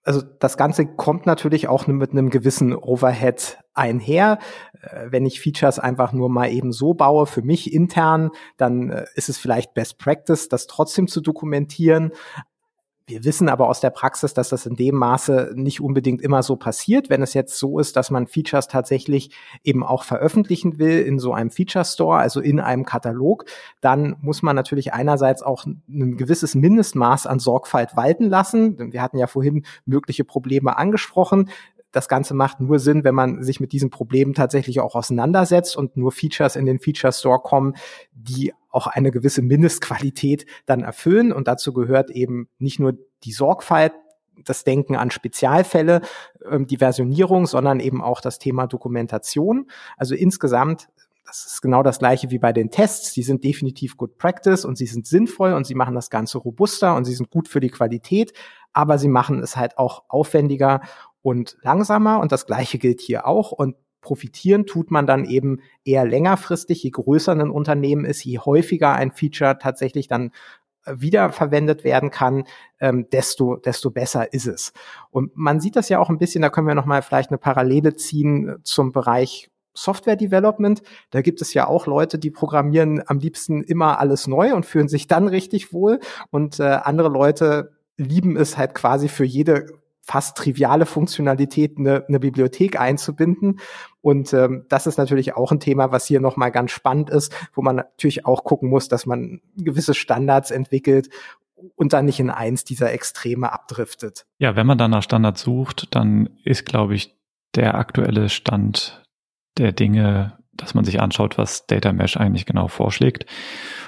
also 0.04 0.22
das 0.40 0.58
Ganze 0.58 0.86
kommt 0.86 1.26
natürlich 1.26 1.68
auch 1.68 1.88
mit 1.88 2.12
einem 2.12 2.30
gewissen 2.30 2.76
Overhead 2.76 3.58
einher. 3.74 4.40
Äh, 4.82 5.08
wenn 5.10 5.26
ich 5.26 5.40
Features 5.40 5.80
einfach 5.80 6.12
nur 6.12 6.30
mal 6.30 6.52
eben 6.52 6.72
so 6.72 6.94
baue, 6.94 7.26
für 7.26 7.42
mich 7.42 7.74
intern, 7.74 8.32
dann 8.58 8.90
äh, 8.90 9.06
ist 9.16 9.30
es 9.30 9.38
vielleicht 9.38 9.74
Best 9.74 9.98
Practice, 9.98 10.50
das 10.50 10.68
trotzdem 10.68 11.08
zu 11.08 11.22
dokumentieren. 11.22 12.12
Wir 13.06 13.26
wissen 13.26 13.50
aber 13.50 13.68
aus 13.68 13.82
der 13.82 13.90
Praxis, 13.90 14.34
dass 14.34 14.48
das 14.48 14.66
in 14.66 14.78
dem 14.78 14.96
Maße 14.96 15.52
nicht 15.56 15.82
unbedingt 15.82 16.22
immer 16.22 16.42
so 16.42 16.56
passiert. 16.56 17.10
Wenn 17.10 17.22
es 17.22 17.34
jetzt 17.34 17.60
so 17.60 17.78
ist, 17.78 17.98
dass 17.98 18.12
man 18.12 18.28
Features 18.28 18.70
tatsächlich 18.70 19.32
eben 19.62 19.84
auch 19.84 20.04
veröffentlichen 20.04 20.80
will 20.80 21.02
in 21.02 21.20
so 21.20 21.34
einem 21.34 21.52
Feature 21.52 21.84
Store, 21.84 22.20
also 22.20 22.40
in 22.40 22.62
einem 22.62 22.86
Katalog, 22.86 23.44
dann 23.82 24.16
muss 24.22 24.42
man 24.42 24.56
natürlich 24.56 24.94
einerseits 24.94 25.44
auch 25.44 25.66
ein 25.66 26.16
gewisses 26.16 26.56
Mindestmaß 26.56 27.28
an 27.28 27.40
Sorgfalt 27.40 27.98
walten 27.98 28.30
lassen. 28.30 28.94
Wir 28.94 29.02
hatten 29.02 29.18
ja 29.18 29.28
vorhin 29.28 29.66
mögliche 29.86 30.24
Probleme 30.24 30.78
angesprochen 30.78 31.50
das 31.94 32.10
Ganze 32.10 32.34
macht 32.34 32.60
nur 32.60 32.80
Sinn, 32.80 33.06
wenn 33.06 33.16
man 33.16 33.44
sich 33.44 33.60
mit 33.60 33.72
diesen 33.72 33.90
Problemen 33.90 34.34
tatsächlich 34.34 34.82
auch 34.82 34.96
auseinandersetzt 34.96 35.78
und 35.78 35.96
nur 35.96 36.12
Features 36.12 36.58
in 36.58 36.66
den 36.66 36.80
Feature 36.80 37.14
Store 37.14 37.40
kommen, 37.40 37.76
die 38.12 38.52
auch 38.70 38.88
eine 38.88 39.12
gewisse 39.12 39.44
Mindestqualität 39.44 40.46
dann 40.66 40.82
erfüllen. 40.82 41.32
Und 41.32 41.48
dazu 41.48 41.72
gehört 41.72 42.10
eben 42.10 42.50
nicht 42.58 42.80
nur 42.80 42.98
die 43.24 43.32
Sorgfalt, 43.32 43.94
das 44.44 44.64
Denken 44.64 44.96
an 44.96 45.12
Spezialfälle, 45.12 46.02
ähm, 46.50 46.66
die 46.66 46.78
Versionierung, 46.78 47.46
sondern 47.46 47.80
eben 47.80 48.02
auch 48.02 48.20
das 48.20 48.40
Thema 48.40 48.66
Dokumentation. 48.66 49.68
Also 49.96 50.16
insgesamt 50.16 50.90
das 51.26 51.46
ist 51.46 51.62
genau 51.62 51.84
das 51.84 52.00
gleiche 52.00 52.30
wie 52.32 52.38
bei 52.38 52.54
den 52.54 52.70
Tests. 52.70 53.14
Die 53.14 53.24
sind 53.24 53.44
definitiv 53.44 53.98
Good 53.98 54.18
Practice 54.18 54.66
und 54.66 54.78
sie 54.78 54.86
sind 54.86 55.08
sinnvoll 55.08 55.54
und 55.54 55.66
sie 55.66 55.74
machen 55.74 55.96
das 55.96 56.10
Ganze 56.10 56.38
robuster 56.38 56.96
und 56.96 57.06
sie 57.06 57.14
sind 57.14 57.32
gut 57.32 57.48
für 57.48 57.60
die 57.60 57.70
Qualität, 57.70 58.34
aber 58.74 58.98
sie 58.98 59.08
machen 59.08 59.40
es 59.40 59.56
halt 59.56 59.78
auch 59.78 60.04
aufwendiger 60.10 60.82
und 61.24 61.58
langsamer 61.64 62.20
und 62.20 62.32
das 62.32 62.46
gleiche 62.46 62.78
gilt 62.78 63.02
hier 63.02 63.26
auch 63.26 63.52
und 63.52 63.76
profitieren 64.02 64.68
tut 64.68 64.92
man 64.92 65.08
dann 65.08 65.26
eben 65.26 65.62
eher 65.84 66.06
längerfristig, 66.06 66.84
je 66.84 66.92
größer 66.92 67.32
ein 67.32 67.50
Unternehmen 67.50 68.06
ist, 68.06 68.24
je 68.24 68.38
häufiger 68.38 68.94
ein 68.94 69.12
Feature 69.12 69.58
tatsächlich 69.58 70.08
dann 70.08 70.32
äh, 70.86 70.96
wiederverwendet 70.98 71.84
werden 71.84 72.12
kann, 72.12 72.44
ähm, 72.80 73.08
desto, 73.12 73.56
desto 73.56 73.90
besser 73.90 74.34
ist 74.34 74.46
es. 74.46 74.74
Und 75.10 75.36
man 75.36 75.60
sieht 75.60 75.76
das 75.76 75.90
ja 75.90 75.98
auch 75.98 76.10
ein 76.10 76.20
bisschen, 76.20 76.44
da 76.44 76.50
können 76.50 76.68
wir 76.68 76.76
nochmal 76.76 77.02
vielleicht 77.02 77.32
eine 77.32 77.40
Parallele 77.40 77.96
ziehen 77.96 78.58
zum 78.64 78.92
Bereich 78.92 79.50
Software 79.74 80.18
Development. 80.18 80.84
Da 81.10 81.22
gibt 81.22 81.42
es 81.42 81.54
ja 81.54 81.68
auch 81.68 81.88
Leute, 81.88 82.20
die 82.20 82.30
programmieren 82.30 83.02
am 83.08 83.18
liebsten 83.18 83.64
immer 83.64 84.00
alles 84.00 84.28
neu 84.28 84.54
und 84.54 84.68
fühlen 84.68 84.88
sich 84.88 85.08
dann 85.08 85.28
richtig 85.28 85.74
wohl. 85.74 86.00
Und 86.30 86.60
äh, 86.60 86.64
andere 86.64 87.10
Leute 87.10 87.72
lieben 87.98 88.38
es 88.38 88.58
halt 88.58 88.76
quasi 88.76 89.08
für 89.08 89.26
jede 89.26 89.83
fast 90.06 90.38
triviale 90.38 90.86
Funktionalität 90.86 91.78
eine, 91.78 92.06
eine 92.08 92.20
Bibliothek 92.20 92.80
einzubinden. 92.80 93.60
Und 94.02 94.34
ähm, 94.34 94.66
das 94.68 94.86
ist 94.86 94.98
natürlich 94.98 95.36
auch 95.36 95.52
ein 95.52 95.62
Thema, 95.62 95.92
was 95.92 96.06
hier 96.06 96.20
nochmal 96.20 96.52
ganz 96.52 96.72
spannend 96.72 97.10
ist, 97.10 97.34
wo 97.54 97.62
man 97.62 97.78
natürlich 97.78 98.26
auch 98.26 98.44
gucken 98.44 98.70
muss, 98.70 98.90
dass 98.90 99.06
man 99.06 99.42
gewisse 99.56 99.94
Standards 99.94 100.52
entwickelt 100.52 101.10
und 101.76 101.94
dann 101.94 102.06
nicht 102.06 102.20
in 102.20 102.30
eins 102.30 102.66
dieser 102.66 102.92
Extreme 102.92 103.52
abdriftet. 103.54 104.26
Ja, 104.40 104.58
wenn 104.58 104.68
man 104.68 104.78
dann 104.78 104.92
nach 104.92 105.04
Standards 105.04 105.42
sucht, 105.42 105.88
dann 105.96 106.30
ist, 106.44 106.66
glaube 106.66 106.96
ich, 106.96 107.16
der 107.56 107.76
aktuelle 107.76 108.28
Stand 108.28 109.06
der 109.58 109.72
Dinge, 109.72 110.38
dass 110.54 110.74
man 110.74 110.84
sich 110.84 111.00
anschaut, 111.00 111.38
was 111.38 111.66
Data 111.66 111.94
Mesh 111.94 112.18
eigentlich 112.18 112.46
genau 112.46 112.68
vorschlägt, 112.68 113.26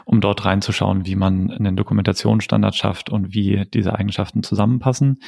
um 0.06 0.22
dort 0.22 0.46
reinzuschauen, 0.46 1.06
wie 1.06 1.16
man 1.16 1.52
einen 1.52 1.76
Dokumentationsstandard 1.76 2.76
schafft 2.76 3.10
und 3.10 3.34
wie 3.34 3.66
diese 3.74 3.94
Eigenschaften 3.94 4.44
zusammenpassen. 4.44 5.20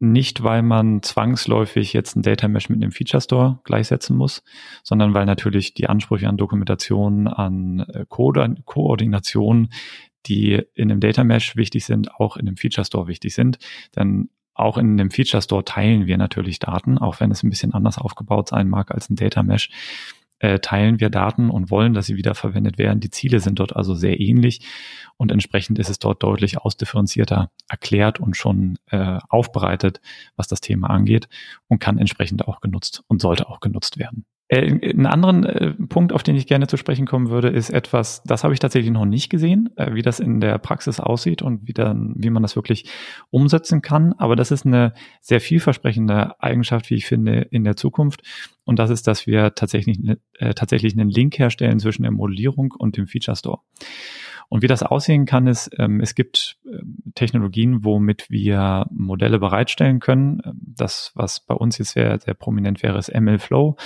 Nicht, 0.00 0.44
weil 0.44 0.62
man 0.62 1.02
zwangsläufig 1.02 1.92
jetzt 1.92 2.14
ein 2.14 2.22
Data 2.22 2.46
Mesh 2.46 2.68
mit 2.68 2.80
einem 2.80 2.92
Feature 2.92 3.20
Store 3.20 3.58
gleichsetzen 3.64 4.16
muss, 4.16 4.44
sondern 4.84 5.12
weil 5.12 5.26
natürlich 5.26 5.74
die 5.74 5.88
Ansprüche 5.88 6.28
an 6.28 6.36
Dokumentation, 6.36 7.26
an 7.26 7.80
äh, 7.80 8.04
Ko 8.08 8.32
Koordination, 8.64 9.70
die 10.26 10.62
in 10.74 10.90
einem 10.90 11.00
Data 11.00 11.24
Mesh 11.24 11.56
wichtig 11.56 11.84
sind, 11.84 12.14
auch 12.14 12.36
in 12.36 12.46
einem 12.46 12.56
Feature 12.56 12.84
Store 12.84 13.08
wichtig 13.08 13.34
sind. 13.34 13.58
Denn 13.96 14.30
auch 14.54 14.76
in 14.76 15.00
einem 15.00 15.10
Feature 15.10 15.42
Store 15.42 15.64
teilen 15.64 16.06
wir 16.06 16.18
natürlich 16.18 16.58
Daten, 16.58 16.98
auch 16.98 17.20
wenn 17.20 17.30
es 17.30 17.42
ein 17.42 17.50
bisschen 17.50 17.74
anders 17.74 17.98
aufgebaut 17.98 18.48
sein 18.48 18.68
mag 18.68 18.90
als 18.90 19.08
ein 19.08 19.16
Data 19.16 19.42
Mesh 19.42 19.70
äh, 20.40 20.58
teilen 20.58 21.00
wir 21.00 21.10
Daten 21.10 21.50
und 21.50 21.70
wollen, 21.70 21.94
dass 21.94 22.06
sie 22.06 22.16
wiederverwendet 22.16 22.78
werden. 22.78 23.00
Die 23.00 23.10
Ziele 23.10 23.40
sind 23.40 23.58
dort 23.58 23.74
also 23.74 23.94
sehr 23.94 24.20
ähnlich 24.20 24.60
und 25.16 25.32
entsprechend 25.32 25.78
ist 25.78 25.90
es 25.90 25.98
dort 25.98 26.22
deutlich 26.22 26.58
ausdifferenzierter 26.58 27.50
erklärt 27.68 28.20
und 28.20 28.36
schon 28.36 28.78
äh, 28.90 29.18
aufbereitet, 29.28 30.00
was 30.36 30.48
das 30.48 30.60
Thema 30.60 30.90
angeht 30.90 31.28
und 31.66 31.80
kann 31.80 31.98
entsprechend 31.98 32.46
auch 32.46 32.60
genutzt 32.60 33.02
und 33.08 33.20
sollte 33.20 33.48
auch 33.48 33.60
genutzt 33.60 33.98
werden. 33.98 34.24
Äh, 34.48 34.90
einen 34.90 35.06
anderen 35.06 35.44
äh, 35.44 35.72
Punkt, 35.72 36.12
auf 36.12 36.22
den 36.22 36.34
ich 36.34 36.46
gerne 36.46 36.66
zu 36.66 36.76
sprechen 36.76 37.06
kommen 37.06 37.28
würde, 37.28 37.48
ist 37.48 37.70
etwas, 37.70 38.22
das 38.24 38.44
habe 38.44 38.54
ich 38.54 38.60
tatsächlich 38.60 38.92
noch 38.92 39.04
nicht 39.04 39.28
gesehen, 39.28 39.70
äh, 39.76 39.94
wie 39.94 40.02
das 40.02 40.20
in 40.20 40.40
der 40.40 40.58
Praxis 40.58 41.00
aussieht 41.00 41.42
und 41.42 41.68
wie, 41.68 41.74
dann, 41.74 42.14
wie 42.16 42.30
man 42.30 42.42
das 42.42 42.56
wirklich 42.56 42.90
umsetzen 43.30 43.82
kann. 43.82 44.14
Aber 44.14 44.36
das 44.36 44.50
ist 44.50 44.64
eine 44.64 44.94
sehr 45.20 45.40
vielversprechende 45.40 46.40
Eigenschaft, 46.42 46.88
wie 46.90 46.94
ich 46.94 47.06
finde, 47.06 47.42
in 47.50 47.64
der 47.64 47.76
Zukunft. 47.76 48.22
Und 48.64 48.78
das 48.78 48.90
ist, 48.90 49.06
dass 49.06 49.26
wir 49.26 49.54
tatsächlich, 49.54 49.98
äh, 50.38 50.54
tatsächlich 50.54 50.94
einen 50.94 51.10
Link 51.10 51.38
herstellen 51.38 51.78
zwischen 51.78 52.02
der 52.02 52.12
Modellierung 52.12 52.74
und 52.76 52.96
dem 52.96 53.06
Feature 53.06 53.36
Store. 53.36 53.60
Und 54.48 54.62
wie 54.62 54.66
das 54.66 54.82
aussehen 54.82 55.26
kann, 55.26 55.46
ist, 55.46 55.70
ähm, 55.78 56.00
es 56.00 56.14
gibt 56.14 56.56
äh, 56.64 56.78
Technologien, 57.14 57.84
womit 57.84 58.30
wir 58.30 58.86
Modelle 58.90 59.38
bereitstellen 59.38 60.00
können. 60.00 60.40
Das, 60.54 61.12
was 61.14 61.40
bei 61.40 61.54
uns 61.54 61.76
jetzt 61.76 61.90
sehr, 61.90 62.18
sehr 62.18 62.32
prominent 62.32 62.82
wäre, 62.82 62.98
ist 62.98 63.14
MLflow. 63.14 63.76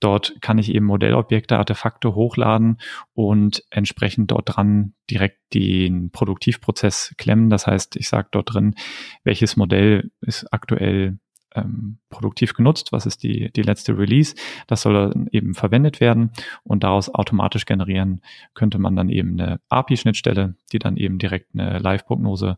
Dort 0.00 0.36
kann 0.42 0.58
ich 0.58 0.74
eben 0.74 0.86
Modellobjekte, 0.86 1.56
Artefakte 1.56 2.14
hochladen 2.14 2.78
und 3.14 3.64
entsprechend 3.70 4.30
dort 4.30 4.56
dran 4.56 4.94
direkt 5.10 5.54
den 5.54 6.10
Produktivprozess 6.10 7.14
klemmen. 7.16 7.48
Das 7.48 7.66
heißt, 7.66 7.96
ich 7.96 8.08
sage 8.08 8.28
dort 8.30 8.52
drin, 8.52 8.74
welches 9.24 9.56
Modell 9.56 10.10
ist 10.20 10.52
aktuell 10.52 11.18
ähm, 11.54 11.98
produktiv 12.10 12.52
genutzt, 12.52 12.92
was 12.92 13.06
ist 13.06 13.22
die, 13.22 13.50
die 13.52 13.62
letzte 13.62 13.96
Release. 13.96 14.34
Das 14.66 14.82
soll 14.82 14.92
dann 14.92 15.28
eben 15.32 15.54
verwendet 15.54 16.00
werden 16.00 16.30
und 16.62 16.84
daraus 16.84 17.12
automatisch 17.12 17.64
generieren 17.64 18.20
könnte 18.54 18.78
man 18.78 18.94
dann 18.94 19.08
eben 19.08 19.40
eine 19.40 19.60
API-Schnittstelle, 19.70 20.54
die 20.72 20.78
dann 20.78 20.96
eben 20.98 21.18
direkt 21.18 21.54
eine 21.54 21.78
Live-Prognose 21.78 22.56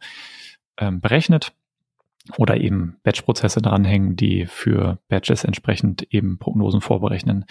ähm, 0.77 1.01
berechnet 1.01 1.53
oder 2.37 2.57
eben 2.59 2.97
Batch-Prozesse 3.03 3.63
dranhängen, 3.63 4.17
die 4.17 4.47
für 4.47 4.99
Batches 5.09 5.45
entsprechend 5.45 6.03
eben 6.13 6.39
Prognosen 6.39 6.81
vorberechnen. 6.81 7.45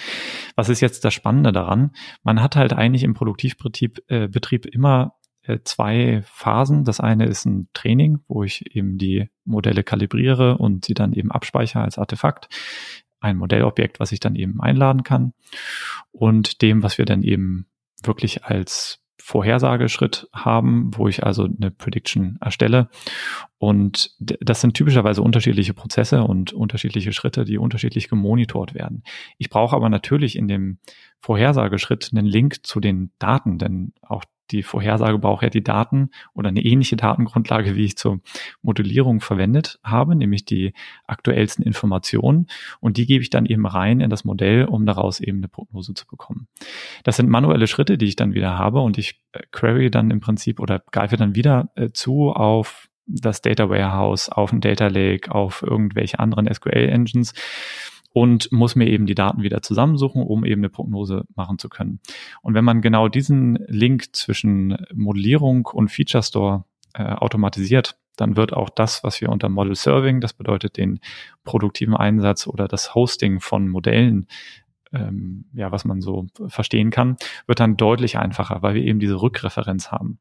Was 0.56 0.70
ist 0.70 0.82
jetzt 0.82 1.04
das 1.06 1.13
Spannende 1.13 1.52
daran? 1.52 1.92
Man 2.24 2.42
hat 2.42 2.56
halt 2.56 2.74
eigentlich 2.74 3.04
im 3.04 3.13
Produktivbetrieb 3.13 4.04
äh, 4.08 4.28
Betrieb 4.28 4.66
immer 4.66 5.16
äh, 5.44 5.60
zwei 5.63 6.22
Phasen. 6.26 6.84
Das 6.84 7.00
eine 7.00 7.26
ist 7.26 7.46
ein 7.46 7.70
Training, 7.74 8.20
wo 8.28 8.44
ich 8.44 8.76
eben 8.76 8.98
die 8.98 9.30
Modelle 9.46 9.84
kalibriere 9.84 10.58
und 10.58 10.86
sie 10.86 10.94
dann 10.94 11.13
eben 11.13 11.32
abspeichere 11.32 11.84
als 11.84 11.98
Artefakt. 11.98 12.50
Ein 13.20 13.38
Modellobjekt, 13.38 14.00
was 14.00 14.12
ich 14.12 14.20
dann 14.20 14.36
eben 14.36 14.62
einladen 14.62 15.04
kann. 15.04 15.34
Und 16.12 16.62
dem, 16.62 16.84
was 16.84 16.98
wir 16.98 17.06
dann 17.06 17.24
eben 17.24 17.68
wirklich 18.04 18.46
als 18.46 19.02
Vorhersageschritt 19.28 20.30
haben, 20.32 20.92
wo 20.96 21.10
ich 21.10 21.26
also 21.26 21.44
eine 21.44 21.70
Prediction 21.70 22.38
erstelle. 22.40 22.88
Und 23.58 24.16
das 24.20 24.62
sind 24.62 24.74
typischerweise 24.74 25.22
unterschiedliche 25.22 25.74
Prozesse 25.74 26.24
und 26.24 26.54
unterschiedliche 26.54 27.12
Schritte, 27.12 27.44
die 27.44 27.58
unterschiedlich 27.58 28.08
gemonitort 28.08 28.74
werden. 28.74 29.04
Ich 29.38 29.50
brauche 29.50 29.76
aber 29.76 29.90
natürlich 29.90 30.38
in 30.38 30.48
dem 30.48 30.78
Vorhersageschritt 31.20 32.12
einen 32.13 32.26
Link 32.26 32.66
zu 32.66 32.80
den 32.80 33.12
Daten, 33.20 33.58
denn 33.58 33.92
auch 34.02 34.24
die 34.51 34.63
Vorhersage 34.63 35.19
braucht 35.19 35.43
ja 35.43 35.49
die 35.49 35.63
Daten 35.63 36.10
oder 36.33 36.49
eine 36.49 36.63
ähnliche 36.63 36.95
Datengrundlage, 36.95 37.75
wie 37.75 37.86
ich 37.86 37.97
zur 37.97 38.21
Modellierung 38.62 39.19
verwendet 39.19 39.79
habe, 39.83 40.15
nämlich 40.15 40.45
die 40.45 40.73
aktuellsten 41.05 41.63
Informationen. 41.63 42.47
Und 42.79 42.97
die 42.97 43.05
gebe 43.05 43.21
ich 43.21 43.29
dann 43.29 43.45
eben 43.45 43.65
rein 43.65 43.99
in 43.99 44.10
das 44.10 44.23
Modell, 44.23 44.65
um 44.65 44.86
daraus 44.86 45.19
eben 45.19 45.39
eine 45.39 45.47
Prognose 45.47 45.93
zu 45.93 46.07
bekommen. 46.07 46.47
Das 47.03 47.17
sind 47.17 47.29
manuelle 47.29 47.67
Schritte, 47.67 47.97
die 47.97 48.05
ich 48.05 48.15
dann 48.15 48.33
wieder 48.33 48.57
habe 48.57 48.81
und 48.81 48.97
ich 48.97 49.21
äh, 49.33 49.41
query 49.51 49.91
dann 49.91 50.12
im 50.12 50.19
Prinzip 50.19 50.60
oder 50.60 50.81
greife 50.91 51.17
dann 51.17 51.36
wieder 51.36 51.69
äh, 51.75 51.89
zu 51.91 52.31
auf 52.31 52.89
das 53.07 53.41
Data 53.41 53.69
Warehouse, 53.69 54.29
auf 54.29 54.51
ein 54.51 54.60
Data 54.62 54.88
Lake, 54.88 55.33
auf 55.33 55.63
irgendwelche 55.63 56.19
anderen 56.19 56.53
SQL 56.53 56.89
Engines 56.89 57.33
und 58.17 58.51
muss 58.51 58.75
mir 58.75 58.88
eben 58.88 59.06
die 59.06 59.13
Daten 59.13 59.43
wieder 59.43 59.62
zusammensuchen, 59.62 60.23
um 60.23 60.43
eben 60.43 60.62
eine 60.62 60.69
Prognose 60.69 61.25
machen 61.36 61.60
zu 61.60 61.69
können. 61.69 61.99
Und 62.41 62.56
wenn 62.56 62.65
man 62.65 62.82
genau 62.82 63.10
diesen 63.10 63.60
Link 63.67 64.15
zwischen 64.15 64.75
Modellierung 64.91 65.67
und 65.67 65.89
Feature 65.89 66.23
Store 66.23 66.65
äh, 66.95 67.03
automatisiert, 67.03 67.99
dann 68.15 68.36
wird 68.36 68.53
auch 68.53 68.71
das, 68.71 69.03
was 69.03 69.21
wir 69.21 69.30
unter 69.30 69.49
Model 69.49 69.75
Serving, 69.75 70.19
das 70.19 70.34
bedeutet 70.34 70.77
den 70.77 70.99
produktiven 71.43 71.95
Einsatz 71.95 72.47
oder 72.47 72.67
das 72.67 72.95
Hosting 72.95 73.39
von 73.39 73.67
Modellen, 73.67 74.25
ähm, 74.91 75.45
ja, 75.53 75.71
was 75.71 75.86
man 75.86 76.01
so 76.01 76.25
verstehen 76.47 76.89
kann, 76.89 77.17
wird 77.45 77.60
dann 77.60 77.77
deutlich 77.77 78.17
einfacher, 78.17 78.63
weil 78.63 78.73
wir 78.73 78.84
eben 78.84 78.97
diese 78.99 79.21
Rückreferenz 79.21 79.91
haben. 79.91 80.17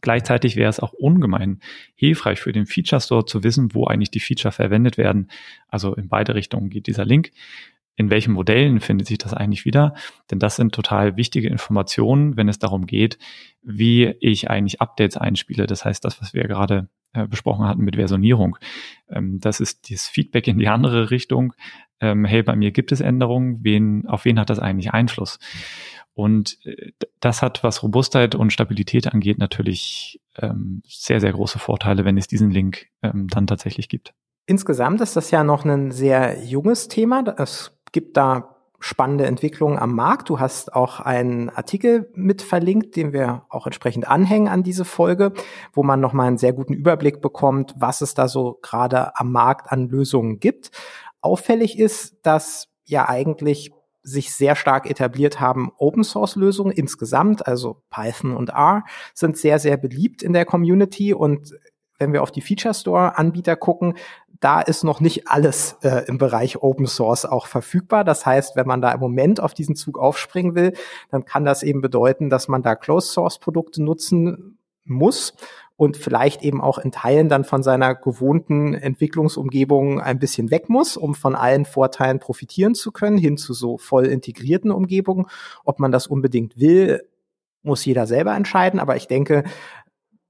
Gleichzeitig 0.00 0.56
wäre 0.56 0.70
es 0.70 0.80
auch 0.80 0.92
ungemein 0.92 1.60
hilfreich 1.94 2.40
für 2.40 2.52
den 2.52 2.66
Feature 2.66 3.00
Store 3.00 3.24
zu 3.24 3.42
wissen, 3.42 3.74
wo 3.74 3.86
eigentlich 3.86 4.10
die 4.10 4.20
Feature 4.20 4.52
verwendet 4.52 4.98
werden. 4.98 5.30
Also 5.68 5.94
in 5.94 6.08
beide 6.08 6.34
Richtungen 6.34 6.70
geht 6.70 6.86
dieser 6.86 7.04
Link. 7.04 7.30
In 7.96 8.10
welchen 8.10 8.32
Modellen 8.32 8.78
findet 8.78 9.08
sich 9.08 9.18
das 9.18 9.34
eigentlich 9.34 9.64
wieder? 9.64 9.94
Denn 10.30 10.38
das 10.38 10.54
sind 10.54 10.72
total 10.72 11.16
wichtige 11.16 11.48
Informationen, 11.48 12.36
wenn 12.36 12.48
es 12.48 12.60
darum 12.60 12.86
geht, 12.86 13.18
wie 13.62 14.14
ich 14.20 14.48
eigentlich 14.48 14.80
Updates 14.80 15.16
einspiele. 15.16 15.66
Das 15.66 15.84
heißt, 15.84 16.04
das, 16.04 16.20
was 16.20 16.32
wir 16.32 16.44
gerade 16.44 16.88
äh, 17.12 17.26
besprochen 17.26 17.66
hatten 17.66 17.82
mit 17.82 17.96
Versionierung. 17.96 18.56
Ähm, 19.08 19.40
das 19.40 19.58
ist 19.60 19.90
das 19.90 20.06
Feedback 20.06 20.46
in 20.46 20.58
die 20.58 20.68
andere 20.68 21.10
Richtung. 21.10 21.54
Ähm, 22.00 22.24
hey, 22.24 22.42
bei 22.42 22.54
mir 22.54 22.70
gibt 22.70 22.92
es 22.92 23.00
Änderungen. 23.00 23.64
Wen, 23.64 24.06
auf 24.06 24.24
wen 24.24 24.38
hat 24.38 24.50
das 24.50 24.58
eigentlich 24.58 24.92
Einfluss? 24.92 25.38
Und 26.18 26.58
äh, 26.64 26.90
das 27.20 27.42
hat, 27.42 27.62
was 27.62 27.84
Robustheit 27.84 28.34
und 28.34 28.52
Stabilität 28.52 29.06
angeht, 29.06 29.38
natürlich 29.38 30.20
ähm, 30.36 30.82
sehr, 30.84 31.20
sehr 31.20 31.30
große 31.30 31.60
Vorteile, 31.60 32.04
wenn 32.04 32.18
es 32.18 32.26
diesen 32.26 32.50
Link 32.50 32.86
ähm, 33.04 33.28
dann 33.28 33.46
tatsächlich 33.46 33.88
gibt. 33.88 34.14
Insgesamt 34.44 35.00
ist 35.00 35.14
das 35.14 35.30
ja 35.30 35.44
noch 35.44 35.64
ein 35.64 35.92
sehr 35.92 36.42
junges 36.42 36.88
Thema. 36.88 37.22
Es 37.38 37.70
gibt 37.92 38.16
da 38.16 38.56
spannende 38.80 39.26
Entwicklungen 39.26 39.78
am 39.78 39.94
Markt. 39.94 40.28
Du 40.28 40.40
hast 40.40 40.74
auch 40.74 40.98
einen 40.98 41.50
Artikel 41.50 42.10
mit 42.14 42.42
verlinkt, 42.42 42.96
den 42.96 43.12
wir 43.12 43.44
auch 43.48 43.66
entsprechend 43.66 44.08
anhängen 44.08 44.48
an 44.48 44.64
diese 44.64 44.84
Folge, 44.84 45.32
wo 45.72 45.84
man 45.84 46.00
nochmal 46.00 46.26
einen 46.26 46.38
sehr 46.38 46.52
guten 46.52 46.74
Überblick 46.74 47.20
bekommt, 47.20 47.76
was 47.76 48.00
es 48.00 48.14
da 48.14 48.26
so 48.26 48.58
gerade 48.60 49.16
am 49.16 49.30
Markt 49.30 49.70
an 49.70 49.88
Lösungen 49.88 50.40
gibt. 50.40 50.72
Auffällig 51.20 51.78
ist, 51.78 52.26
dass 52.26 52.66
ja 52.86 53.08
eigentlich 53.08 53.70
sich 54.08 54.32
sehr 54.32 54.56
stark 54.56 54.88
etabliert 54.88 55.40
haben. 55.40 55.70
Open 55.76 56.04
Source 56.04 56.36
Lösungen 56.36 56.72
insgesamt, 56.72 57.46
also 57.46 57.82
Python 57.90 58.36
und 58.36 58.50
R, 58.50 58.84
sind 59.14 59.36
sehr, 59.36 59.58
sehr 59.58 59.76
beliebt 59.76 60.22
in 60.22 60.32
der 60.32 60.44
Community 60.44 61.14
und 61.14 61.54
wenn 61.98 62.12
wir 62.12 62.22
auf 62.22 62.30
die 62.30 62.40
Feature 62.40 62.74
Store 62.74 63.18
Anbieter 63.18 63.56
gucken, 63.56 63.94
da 64.40 64.60
ist 64.60 64.84
noch 64.84 65.00
nicht 65.00 65.28
alles 65.28 65.76
äh, 65.82 66.04
im 66.06 66.16
Bereich 66.16 66.62
Open 66.62 66.86
Source 66.86 67.24
auch 67.24 67.48
verfügbar. 67.48 68.04
Das 68.04 68.24
heißt, 68.24 68.54
wenn 68.54 68.68
man 68.68 68.80
da 68.80 68.92
im 68.92 69.00
Moment 69.00 69.40
auf 69.40 69.52
diesen 69.52 69.74
Zug 69.74 69.98
aufspringen 69.98 70.54
will, 70.54 70.74
dann 71.10 71.24
kann 71.24 71.44
das 71.44 71.64
eben 71.64 71.80
bedeuten, 71.80 72.30
dass 72.30 72.46
man 72.46 72.62
da 72.62 72.76
Closed 72.76 73.10
Source 73.10 73.40
Produkte 73.40 73.82
nutzen 73.82 74.58
muss 74.84 75.34
und 75.78 75.96
vielleicht 75.96 76.42
eben 76.42 76.60
auch 76.60 76.78
in 76.78 76.90
Teilen 76.90 77.28
dann 77.28 77.44
von 77.44 77.62
seiner 77.62 77.94
gewohnten 77.94 78.74
Entwicklungsumgebung 78.74 80.00
ein 80.00 80.18
bisschen 80.18 80.50
weg 80.50 80.68
muss, 80.68 80.96
um 80.96 81.14
von 81.14 81.36
allen 81.36 81.64
Vorteilen 81.64 82.18
profitieren 82.18 82.74
zu 82.74 82.90
können, 82.90 83.16
hin 83.16 83.36
zu 83.36 83.54
so 83.54 83.78
voll 83.78 84.06
integrierten 84.06 84.72
Umgebungen. 84.72 85.26
Ob 85.64 85.78
man 85.78 85.92
das 85.92 86.08
unbedingt 86.08 86.58
will, 86.58 87.08
muss 87.62 87.84
jeder 87.84 88.08
selber 88.08 88.34
entscheiden. 88.34 88.80
Aber 88.80 88.96
ich 88.96 89.06
denke, 89.06 89.44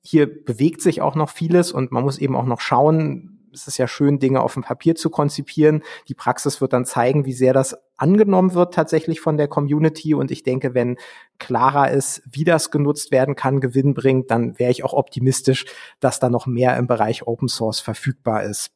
hier 0.03 0.27
bewegt 0.45 0.83
sich 0.83 1.01
auch 1.01 1.15
noch 1.15 1.31
vieles 1.31 1.73
und 1.73 1.93
man 1.93 2.05
muss 2.05 2.19
eben 2.19 2.37
auch 2.37 2.45
noch 2.45 2.61
schauen, 2.61 3.38
es 3.53 3.67
ist 3.67 3.79
ja 3.79 3.89
schön, 3.89 4.19
Dinge 4.19 4.43
auf 4.43 4.55
dem 4.55 4.63
Papier 4.63 4.95
zu 4.95 5.11
konzipieren. 5.11 5.83
Die 6.09 6.15
Praxis 6.15 6.61
wird 6.61 6.73
dann 6.73 6.85
zeigen, 6.85 7.25
wie 7.25 7.33
sehr 7.33 7.53
das 7.53 7.77
angenommen 7.97 8.55
wird 8.55 8.75
tatsächlich 8.75 9.21
von 9.21 9.37
der 9.37 9.49
Community. 9.49 10.15
Und 10.15 10.31
ich 10.31 10.43
denke, 10.43 10.75
wenn 10.75 10.97
klarer 11.39 11.91
ist, 11.91 12.23
wie 12.31 12.45
das 12.45 12.71
genutzt 12.71 13.11
werden 13.11 13.37
kann, 13.37 13.61
Gewinn 13.61 13.95
bringt, 13.95 14.31
dann 14.31 14.59
wäre 14.59 14.71
ich 14.71 14.85
auch 14.85 14.93
optimistisch, 14.93 15.67
dass 16.01 16.21
da 16.21 16.29
noch 16.29 16.47
mehr 16.47 16.77
im 16.77 16.87
Bereich 16.87 17.27
Open 17.27 17.49
Source 17.49 17.81
verfügbar 17.81 18.45
ist. 18.45 18.71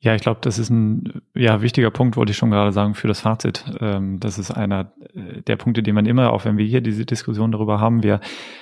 Ja, 0.00 0.14
ich 0.14 0.22
glaube, 0.22 0.38
das 0.42 0.60
ist 0.60 0.70
ein 0.70 1.22
ja, 1.34 1.60
wichtiger 1.60 1.90
Punkt, 1.90 2.16
wollte 2.16 2.30
ich 2.30 2.36
schon 2.36 2.52
gerade 2.52 2.70
sagen, 2.70 2.94
für 2.94 3.08
das 3.08 3.20
Fazit. 3.20 3.64
Ähm, 3.80 4.20
das 4.20 4.38
ist 4.38 4.52
einer 4.52 4.92
äh, 5.12 5.42
der 5.42 5.56
Punkte, 5.56 5.82
die 5.82 5.90
man 5.90 6.06
immer, 6.06 6.32
auch 6.32 6.44
wenn 6.44 6.56
wir 6.56 6.64
hier 6.64 6.80
diese 6.80 7.04
Diskussion 7.04 7.50
darüber 7.50 7.80
haben, 7.80 8.04
wir 8.04 8.20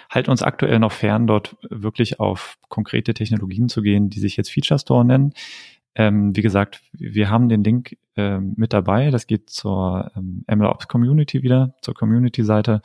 halten 0.08 0.30
uns 0.30 0.42
aktuell 0.42 0.78
noch 0.78 0.92
fern, 0.92 1.26
dort 1.26 1.56
wirklich 1.68 2.20
auf 2.20 2.56
konkrete 2.70 3.12
Technologien 3.12 3.68
zu 3.68 3.82
gehen, 3.82 4.08
die 4.08 4.18
sich 4.18 4.38
jetzt 4.38 4.50
Feature 4.50 4.80
Store 4.80 5.04
nennen. 5.04 5.34
Ähm, 5.94 6.34
wie 6.34 6.42
gesagt, 6.42 6.82
wir 6.92 7.28
haben 7.28 7.50
den 7.50 7.62
Link 7.64 7.98
ähm, 8.16 8.54
mit 8.56 8.72
dabei. 8.72 9.10
Das 9.10 9.26
geht 9.26 9.50
zur 9.50 10.10
ähm, 10.16 10.42
MLOps 10.46 10.88
Community 10.88 11.42
wieder, 11.42 11.74
zur 11.82 11.94
Community-Seite, 11.94 12.80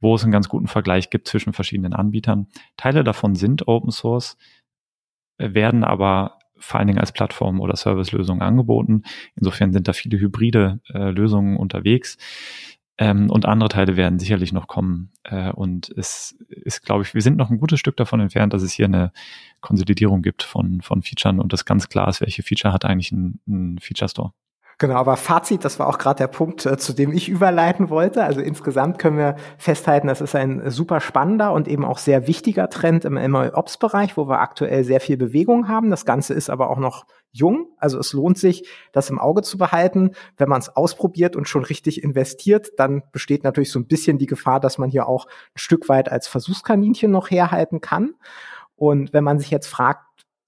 wo 0.00 0.14
es 0.14 0.22
einen 0.22 0.32
ganz 0.32 0.50
guten 0.50 0.66
Vergleich 0.66 1.08
gibt 1.08 1.28
zwischen 1.28 1.54
verschiedenen 1.54 1.94
Anbietern. 1.94 2.48
Teile 2.76 3.02
davon 3.02 3.34
sind 3.34 3.66
Open 3.66 3.90
Source, 3.90 4.36
äh, 5.38 5.54
werden 5.54 5.84
aber 5.84 6.38
vor 6.64 6.78
allen 6.78 6.86
Dingen 6.86 6.98
als 6.98 7.12
Plattform 7.12 7.60
oder 7.60 7.76
Servicelösung 7.76 8.40
angeboten. 8.40 9.02
Insofern 9.36 9.72
sind 9.72 9.86
da 9.86 9.92
viele 9.92 10.18
hybride 10.18 10.80
äh, 10.92 11.10
Lösungen 11.10 11.56
unterwegs. 11.56 12.16
Ähm, 12.96 13.28
und 13.28 13.44
andere 13.44 13.68
Teile 13.68 13.96
werden 13.96 14.18
sicherlich 14.18 14.52
noch 14.52 14.68
kommen. 14.68 15.10
Äh, 15.24 15.50
und 15.50 15.88
es 15.96 16.36
ist, 16.48 16.82
glaube 16.82 17.02
ich, 17.02 17.12
wir 17.14 17.22
sind 17.22 17.36
noch 17.36 17.50
ein 17.50 17.58
gutes 17.58 17.80
Stück 17.80 17.96
davon 17.96 18.20
entfernt, 18.20 18.52
dass 18.52 18.62
es 18.62 18.72
hier 18.72 18.86
eine 18.86 19.12
Konsolidierung 19.60 20.22
gibt 20.22 20.42
von, 20.42 20.80
von 20.80 21.02
Features 21.02 21.38
und 21.38 21.52
das 21.52 21.64
ganz 21.64 21.88
klar 21.88 22.08
ist, 22.08 22.20
welche 22.20 22.42
Feature 22.42 22.72
hat 22.72 22.84
eigentlich 22.84 23.10
ein, 23.10 23.40
ein 23.48 23.78
Feature 23.80 24.08
Store. 24.08 24.32
Genau, 24.78 24.94
aber 24.94 25.16
Fazit, 25.16 25.64
das 25.64 25.78
war 25.78 25.86
auch 25.86 25.98
gerade 25.98 26.18
der 26.18 26.26
Punkt, 26.26 26.66
äh, 26.66 26.76
zu 26.76 26.92
dem 26.92 27.12
ich 27.12 27.28
überleiten 27.28 27.90
wollte. 27.90 28.24
Also 28.24 28.40
insgesamt 28.40 28.98
können 28.98 29.18
wir 29.18 29.36
festhalten, 29.56 30.08
das 30.08 30.20
ist 30.20 30.34
ein 30.34 30.68
super 30.70 31.00
spannender 31.00 31.52
und 31.52 31.68
eben 31.68 31.84
auch 31.84 31.98
sehr 31.98 32.26
wichtiger 32.26 32.68
Trend 32.68 33.04
im 33.04 33.14
MLOps-Bereich, 33.14 34.16
wo 34.16 34.28
wir 34.28 34.40
aktuell 34.40 34.82
sehr 34.84 35.00
viel 35.00 35.16
Bewegung 35.16 35.68
haben. 35.68 35.90
Das 35.90 36.04
Ganze 36.04 36.34
ist 36.34 36.50
aber 36.50 36.70
auch 36.70 36.78
noch 36.78 37.06
jung. 37.30 37.68
Also 37.78 37.98
es 37.98 38.12
lohnt 38.12 38.38
sich, 38.38 38.68
das 38.92 39.10
im 39.10 39.18
Auge 39.20 39.42
zu 39.42 39.58
behalten. 39.58 40.10
Wenn 40.36 40.48
man 40.48 40.60
es 40.60 40.74
ausprobiert 40.74 41.36
und 41.36 41.48
schon 41.48 41.64
richtig 41.64 42.02
investiert, 42.02 42.70
dann 42.76 43.02
besteht 43.12 43.44
natürlich 43.44 43.70
so 43.70 43.78
ein 43.78 43.86
bisschen 43.86 44.18
die 44.18 44.26
Gefahr, 44.26 44.60
dass 44.60 44.78
man 44.78 44.90
hier 44.90 45.08
auch 45.08 45.26
ein 45.26 45.58
Stück 45.58 45.88
weit 45.88 46.10
als 46.10 46.26
Versuchskaninchen 46.26 47.10
noch 47.10 47.30
herhalten 47.30 47.80
kann. 47.80 48.14
Und 48.76 49.12
wenn 49.12 49.24
man 49.24 49.38
sich 49.38 49.50
jetzt 49.50 49.68
fragt, 49.68 50.03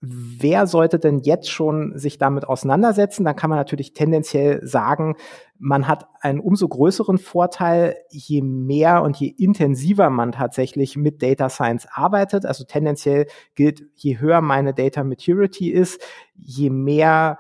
wer 0.09 0.67
sollte 0.67 0.99
denn 0.99 1.21
jetzt 1.21 1.51
schon 1.51 1.99
sich 1.99 2.19
damit 2.19 2.47
auseinandersetzen? 2.47 3.25
Dann 3.25 3.37
kann 3.37 3.51
man 3.51 3.59
natürlich 3.59 3.93
tendenziell 3.93 4.65
sagen, 4.67 5.17
man 5.59 5.89
hat 5.89 6.07
einen 6.21 6.41
umso 6.41 6.69
größeren 6.69 7.19
Vorteil, 7.19 7.97
je 8.11 8.43
mehr 8.43 9.03
und 9.03 9.17
je 9.17 9.29
intensiver 9.29 10.11
man 10.11 10.33
tatsächlich 10.33 10.97
mit 10.97 11.23
Data 11.23 11.49
Science 11.49 11.87
arbeitet. 11.91 12.45
Also 12.47 12.65
tendenziell 12.65 13.27
gilt, 13.55 13.83
je 13.95 14.19
höher 14.19 14.41
meine 14.41 14.75
Data 14.75 15.03
Maturity 15.03 15.71
ist, 15.71 16.01
je 16.35 16.71
mehr 16.71 17.39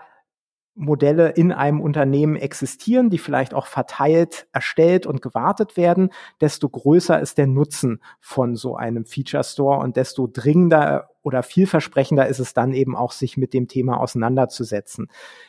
Modelle 0.77 1.31
in 1.31 1.53
einem 1.53 1.81
Unternehmen 1.81 2.37
existieren, 2.37 3.09
die 3.09 3.19
vielleicht 3.19 3.55
auch 3.55 3.67
verteilt 3.67 4.47
erstellt 4.53 5.07
und 5.07 5.23
gewartet 5.23 5.77
werden, 5.77 6.11
desto 6.41 6.69
größer 6.69 7.19
ist 7.19 7.39
der 7.39 7.47
Nutzen 7.47 8.01
von 8.21 8.57
so 8.57 8.77
einem 8.77 9.07
Feature 9.07 9.43
Store 9.43 9.79
und 9.79 9.97
desto 9.97 10.29
dringender 10.31 11.09
oder 11.23 11.43
vielversprechender 11.43 12.29
ist 12.29 12.39
es 12.39 12.55
dann 12.55 12.73
eben 12.73 12.95
auch, 12.95 13.11
sich 13.11 13.37
mit 13.37 13.53
dem 13.55 13.67
Thema 13.67 13.99
auseinanderzusetzen. 13.99 15.09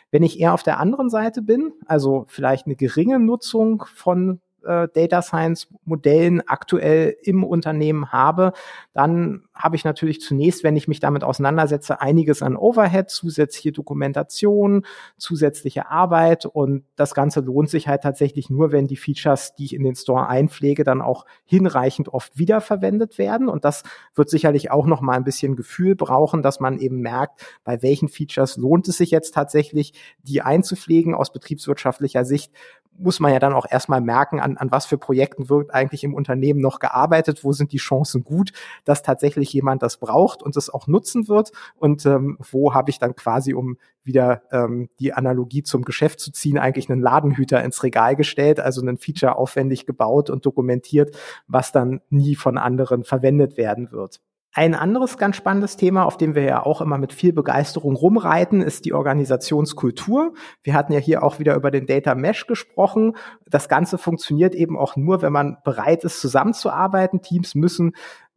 Wenn 0.09 0.23
ich 0.23 0.39
eher 0.39 0.53
auf 0.53 0.63
der 0.63 0.79
anderen 0.79 1.09
Seite 1.09 1.41
bin, 1.41 1.73
also 1.85 2.25
vielleicht 2.29 2.65
eine 2.65 2.75
geringe 2.75 3.19
Nutzung 3.19 3.83
von 3.93 4.41
äh, 4.67 4.87
Data 4.93 5.21
Science 5.21 5.67
Modellen 5.85 6.41
aktuell 6.45 7.15
im 7.23 7.43
Unternehmen 7.43 8.11
habe, 8.11 8.53
dann 8.93 9.43
habe 9.53 9.75
ich 9.75 9.85
natürlich 9.85 10.21
zunächst, 10.21 10.63
wenn 10.63 10.75
ich 10.75 10.87
mich 10.87 10.99
damit 10.99 11.23
auseinandersetze, 11.23 12.01
einiges 12.01 12.41
an 12.41 12.55
Overhead, 12.55 13.09
zusätzliche 13.09 13.71
Dokumentation, 13.71 14.85
zusätzliche 15.17 15.89
Arbeit 15.89 16.45
und 16.45 16.83
das 16.95 17.15
Ganze 17.15 17.39
lohnt 17.39 17.69
sich 17.69 17.87
halt 17.87 18.03
tatsächlich 18.03 18.49
nur, 18.49 18.71
wenn 18.71 18.87
die 18.87 18.97
Features, 18.97 19.55
die 19.55 19.65
ich 19.65 19.73
in 19.73 19.83
den 19.83 19.95
Store 19.95 20.27
einpflege, 20.27 20.83
dann 20.83 21.01
auch 21.01 21.25
hinreichend 21.45 22.09
oft 22.09 22.37
wiederverwendet 22.37 23.17
werden 23.17 23.49
und 23.49 23.65
das 23.65 23.83
wird 24.15 24.29
sicherlich 24.29 24.69
auch 24.69 24.85
noch 24.85 25.01
mal 25.01 25.13
ein 25.13 25.23
bisschen 25.23 25.55
Gefühl 25.55 25.95
brauchen, 25.95 26.41
dass 26.43 26.59
man 26.59 26.77
eben 26.77 26.99
merkt, 26.99 27.41
bei 27.63 27.81
welchen 27.81 28.09
Features 28.09 28.57
lohnt 28.57 28.87
es 28.87 28.97
sich 28.97 29.11
jetzt 29.11 29.33
tatsächlich, 29.33 29.93
die 30.23 30.41
einzupflegen 30.41 31.15
aus 31.15 31.31
betriebswirtschaftlicher 31.31 32.25
Sicht, 32.25 32.51
muss 32.97 33.19
man 33.19 33.31
ja 33.31 33.39
dann 33.39 33.53
auch 33.53 33.65
erstmal 33.69 34.01
merken, 34.01 34.39
an, 34.39 34.57
an 34.57 34.71
was 34.71 34.85
für 34.85 34.97
Projekten 34.97 35.49
wird 35.49 35.73
eigentlich 35.73 36.03
im 36.03 36.13
Unternehmen 36.13 36.59
noch 36.59 36.79
gearbeitet, 36.79 37.43
wo 37.43 37.51
sind 37.51 37.71
die 37.71 37.77
Chancen 37.77 38.23
gut, 38.23 38.51
dass 38.85 39.03
tatsächlich 39.03 39.51
jemand 39.53 39.83
das 39.83 39.97
braucht 39.97 40.43
und 40.43 40.57
es 40.57 40.69
auch 40.69 40.87
nutzen 40.87 41.27
wird 41.27 41.51
und 41.75 42.05
ähm, 42.05 42.37
wo 42.51 42.73
habe 42.73 42.89
ich 42.89 42.99
dann 42.99 43.15
quasi, 43.15 43.53
um 43.53 43.77
wieder 44.03 44.41
ähm, 44.51 44.89
die 44.99 45.13
Analogie 45.13 45.63
zum 45.63 45.83
Geschäft 45.83 46.19
zu 46.19 46.31
ziehen, 46.31 46.57
eigentlich 46.57 46.89
einen 46.89 47.01
Ladenhüter 47.01 47.63
ins 47.63 47.83
Regal 47.83 48.15
gestellt, 48.15 48.59
also 48.59 48.81
einen 48.81 48.97
Feature 48.97 49.35
aufwendig 49.35 49.85
gebaut 49.85 50.29
und 50.29 50.45
dokumentiert, 50.45 51.15
was 51.47 51.71
dann 51.71 52.01
nie 52.09 52.35
von 52.35 52.57
anderen 52.57 53.03
verwendet 53.03 53.57
werden 53.57 53.91
wird. 53.91 54.21
Ein 54.57 54.73
anderes 54.73 55.19
ganz 55.19 55.35
spannendes 55.35 55.77
Thema, 55.77 56.03
auf 56.03 56.17
dem 56.17 56.33
wir 56.33 56.41
ja 56.41 56.65
auch 56.65 56.81
immer 56.81 56.97
mit 56.97 57.13
viel 57.13 57.31
Begeisterung 57.31 57.95
rumreiten, 57.95 58.63
ist 58.63 58.85
die 58.85 58.93
Organisationskultur. 58.93 60.33
Wir 60.63 60.73
hatten 60.73 60.93
ja 60.93 60.99
hier 60.99 61.21
auch 61.21 61.37
wieder 61.37 61.53
über 61.53 61.69
den 61.69 61.85
Data 61.85 62.15
Mesh 62.15 62.47
gesprochen. 62.47 63.15
Das 63.45 63.69
Ganze 63.69 63.99
funktioniert 63.99 64.55
eben 64.55 64.75
auch 64.75 64.95
nur, 64.95 65.21
wenn 65.21 65.31
man 65.31 65.57
bereit 65.63 66.03
ist, 66.03 66.19
zusammenzuarbeiten. 66.19 67.21
Teams 67.21 67.53
müssen 67.53 67.91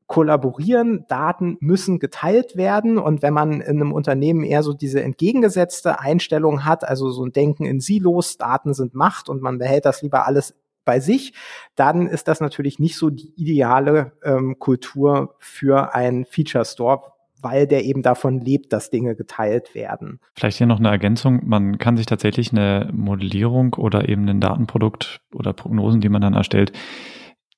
kollaborieren, 0.09 1.07
Daten 1.09 1.57
müssen 1.61 1.99
geteilt 1.99 2.55
werden 2.55 2.99
und 2.99 3.23
wenn 3.23 3.33
man 3.33 3.63
in 3.63 3.81
einem 3.81 3.93
Unternehmen 3.93 4.45
eher 4.45 4.63
so 4.63 4.75
diese 4.75 5.03
entgegengesetzte 5.03 6.01
Einstellung 6.01 6.67
hat, 6.67 6.87
also 6.87 7.09
so 7.09 7.25
ein 7.25 7.33
Denken 7.33 7.65
in 7.65 7.81
Silos, 7.81 8.37
Daten 8.37 8.75
sind 8.75 8.93
Macht 8.93 9.31
und 9.31 9.41
man 9.41 9.57
behält 9.57 9.87
das 9.87 10.03
lieber 10.03 10.27
alles 10.27 10.55
bei 10.91 10.99
sich, 10.99 11.35
dann 11.77 12.09
ist 12.09 12.27
das 12.27 12.41
natürlich 12.41 12.81
nicht 12.81 12.97
so 12.97 13.11
die 13.11 13.33
ideale 13.37 14.11
ähm, 14.25 14.59
Kultur 14.59 15.37
für 15.39 15.95
einen 15.95 16.25
Feature 16.25 16.65
Store, 16.65 17.13
weil 17.41 17.69
der 17.69 17.85
eben 17.85 18.03
davon 18.03 18.41
lebt, 18.41 18.73
dass 18.73 18.91
Dinge 18.91 19.15
geteilt 19.15 19.77
werden. 19.77 20.19
Vielleicht 20.35 20.59
hier 20.59 20.67
noch 20.67 20.81
eine 20.81 20.89
Ergänzung. 20.89 21.43
Man 21.45 21.79
kann 21.79 21.97
sich 21.97 22.07
tatsächlich 22.07 22.51
eine 22.51 22.91
Modellierung 22.93 23.75
oder 23.75 24.09
eben 24.09 24.29
ein 24.29 24.41
Datenprodukt 24.41 25.21
oder 25.33 25.53
Prognosen, 25.53 26.01
die 26.01 26.09
man 26.09 26.23
dann 26.23 26.35
erstellt, 26.35 26.73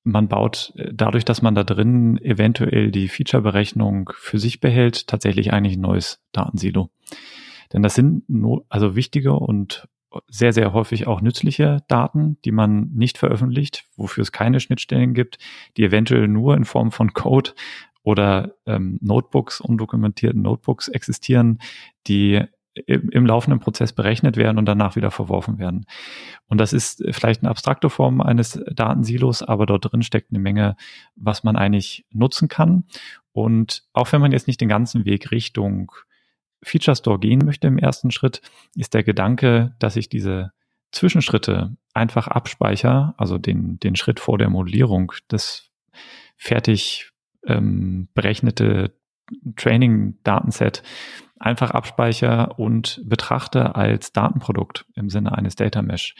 man 0.04 0.28
baut 0.28 0.74
äh, 0.76 0.90
dadurch, 0.92 1.24
dass 1.24 1.40
man 1.40 1.54
da 1.54 1.64
drin 1.64 2.18
eventuell 2.18 2.90
die 2.90 3.08
Feature-Berechnung 3.08 4.10
für 4.14 4.38
sich 4.38 4.60
behält, 4.60 5.06
tatsächlich 5.06 5.54
eigentlich 5.54 5.78
ein 5.78 5.80
neues 5.80 6.20
Datensilo. 6.32 6.90
Denn 7.72 7.82
das 7.82 7.94
sind 7.94 8.24
also 8.68 8.94
wichtige 8.94 9.32
und 9.32 9.88
sehr, 10.28 10.52
sehr 10.52 10.72
häufig 10.72 11.06
auch 11.06 11.20
nützliche 11.20 11.82
Daten, 11.88 12.38
die 12.44 12.52
man 12.52 12.90
nicht 12.94 13.18
veröffentlicht, 13.18 13.84
wofür 13.96 14.22
es 14.22 14.32
keine 14.32 14.60
Schnittstellen 14.60 15.14
gibt, 15.14 15.38
die 15.76 15.84
eventuell 15.84 16.28
nur 16.28 16.56
in 16.56 16.64
Form 16.64 16.92
von 16.92 17.12
Code 17.12 17.52
oder 18.02 18.54
ähm, 18.66 18.98
Notebooks, 19.00 19.60
undokumentierten 19.60 20.42
Notebooks 20.42 20.88
existieren, 20.88 21.60
die 22.06 22.42
im, 22.86 23.10
im 23.10 23.26
laufenden 23.26 23.60
Prozess 23.60 23.92
berechnet 23.92 24.36
werden 24.36 24.58
und 24.58 24.66
danach 24.66 24.96
wieder 24.96 25.10
verworfen 25.10 25.58
werden. 25.58 25.86
Und 26.48 26.58
das 26.58 26.72
ist 26.72 27.04
vielleicht 27.10 27.42
eine 27.42 27.50
abstrakte 27.50 27.90
Form 27.90 28.20
eines 28.20 28.60
Datensilos, 28.72 29.42
aber 29.42 29.66
dort 29.66 29.90
drin 29.90 30.02
steckt 30.02 30.30
eine 30.30 30.40
Menge, 30.40 30.76
was 31.14 31.44
man 31.44 31.56
eigentlich 31.56 32.06
nutzen 32.10 32.48
kann. 32.48 32.84
Und 33.32 33.84
auch 33.92 34.12
wenn 34.12 34.20
man 34.20 34.32
jetzt 34.32 34.46
nicht 34.46 34.60
den 34.60 34.68
ganzen 34.68 35.04
Weg 35.04 35.30
Richtung 35.30 35.92
Feature 36.62 36.96
Store 36.96 37.18
gehen 37.18 37.44
möchte 37.44 37.66
im 37.66 37.78
ersten 37.78 38.10
Schritt, 38.10 38.40
ist 38.74 38.94
der 38.94 39.02
Gedanke, 39.02 39.74
dass 39.78 39.96
ich 39.96 40.08
diese 40.08 40.52
Zwischenschritte 40.92 41.76
einfach 41.94 42.28
abspeichere, 42.28 43.14
also 43.16 43.38
den, 43.38 43.78
den 43.80 43.96
Schritt 43.96 44.20
vor 44.20 44.38
der 44.38 44.50
Modellierung, 44.50 45.12
das 45.28 45.70
fertig 46.36 47.10
ähm, 47.46 48.08
berechnete 48.14 48.94
Training-Datenset 49.56 50.82
einfach 51.38 51.70
abspeichere 51.72 52.54
und 52.56 53.02
betrachte 53.04 53.74
als 53.74 54.12
Datenprodukt 54.12 54.86
im 54.94 55.10
Sinne 55.10 55.36
eines 55.36 55.56
Data 55.56 55.82
Mesh, 55.82 56.14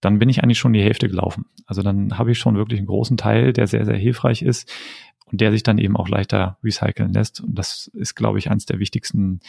dann 0.00 0.18
bin 0.18 0.28
ich 0.28 0.42
eigentlich 0.42 0.58
schon 0.58 0.72
die 0.72 0.82
Hälfte 0.82 1.08
gelaufen. 1.08 1.46
Also 1.66 1.82
dann 1.82 2.18
habe 2.18 2.32
ich 2.32 2.38
schon 2.38 2.56
wirklich 2.56 2.78
einen 2.78 2.86
großen 2.86 3.16
Teil, 3.16 3.52
der 3.52 3.66
sehr, 3.66 3.84
sehr 3.84 3.96
hilfreich 3.96 4.42
ist, 4.42 4.72
und 5.32 5.40
der 5.40 5.50
sich 5.50 5.62
dann 5.62 5.78
eben 5.78 5.96
auch 5.96 6.08
leichter 6.08 6.58
recyceln 6.62 7.12
lässt. 7.12 7.40
Und 7.40 7.58
das 7.58 7.88
ist, 7.94 8.14
glaube 8.14 8.38
ich, 8.38 8.50
eines 8.50 8.66
der 8.66 8.78
wichtigsten 8.78 9.40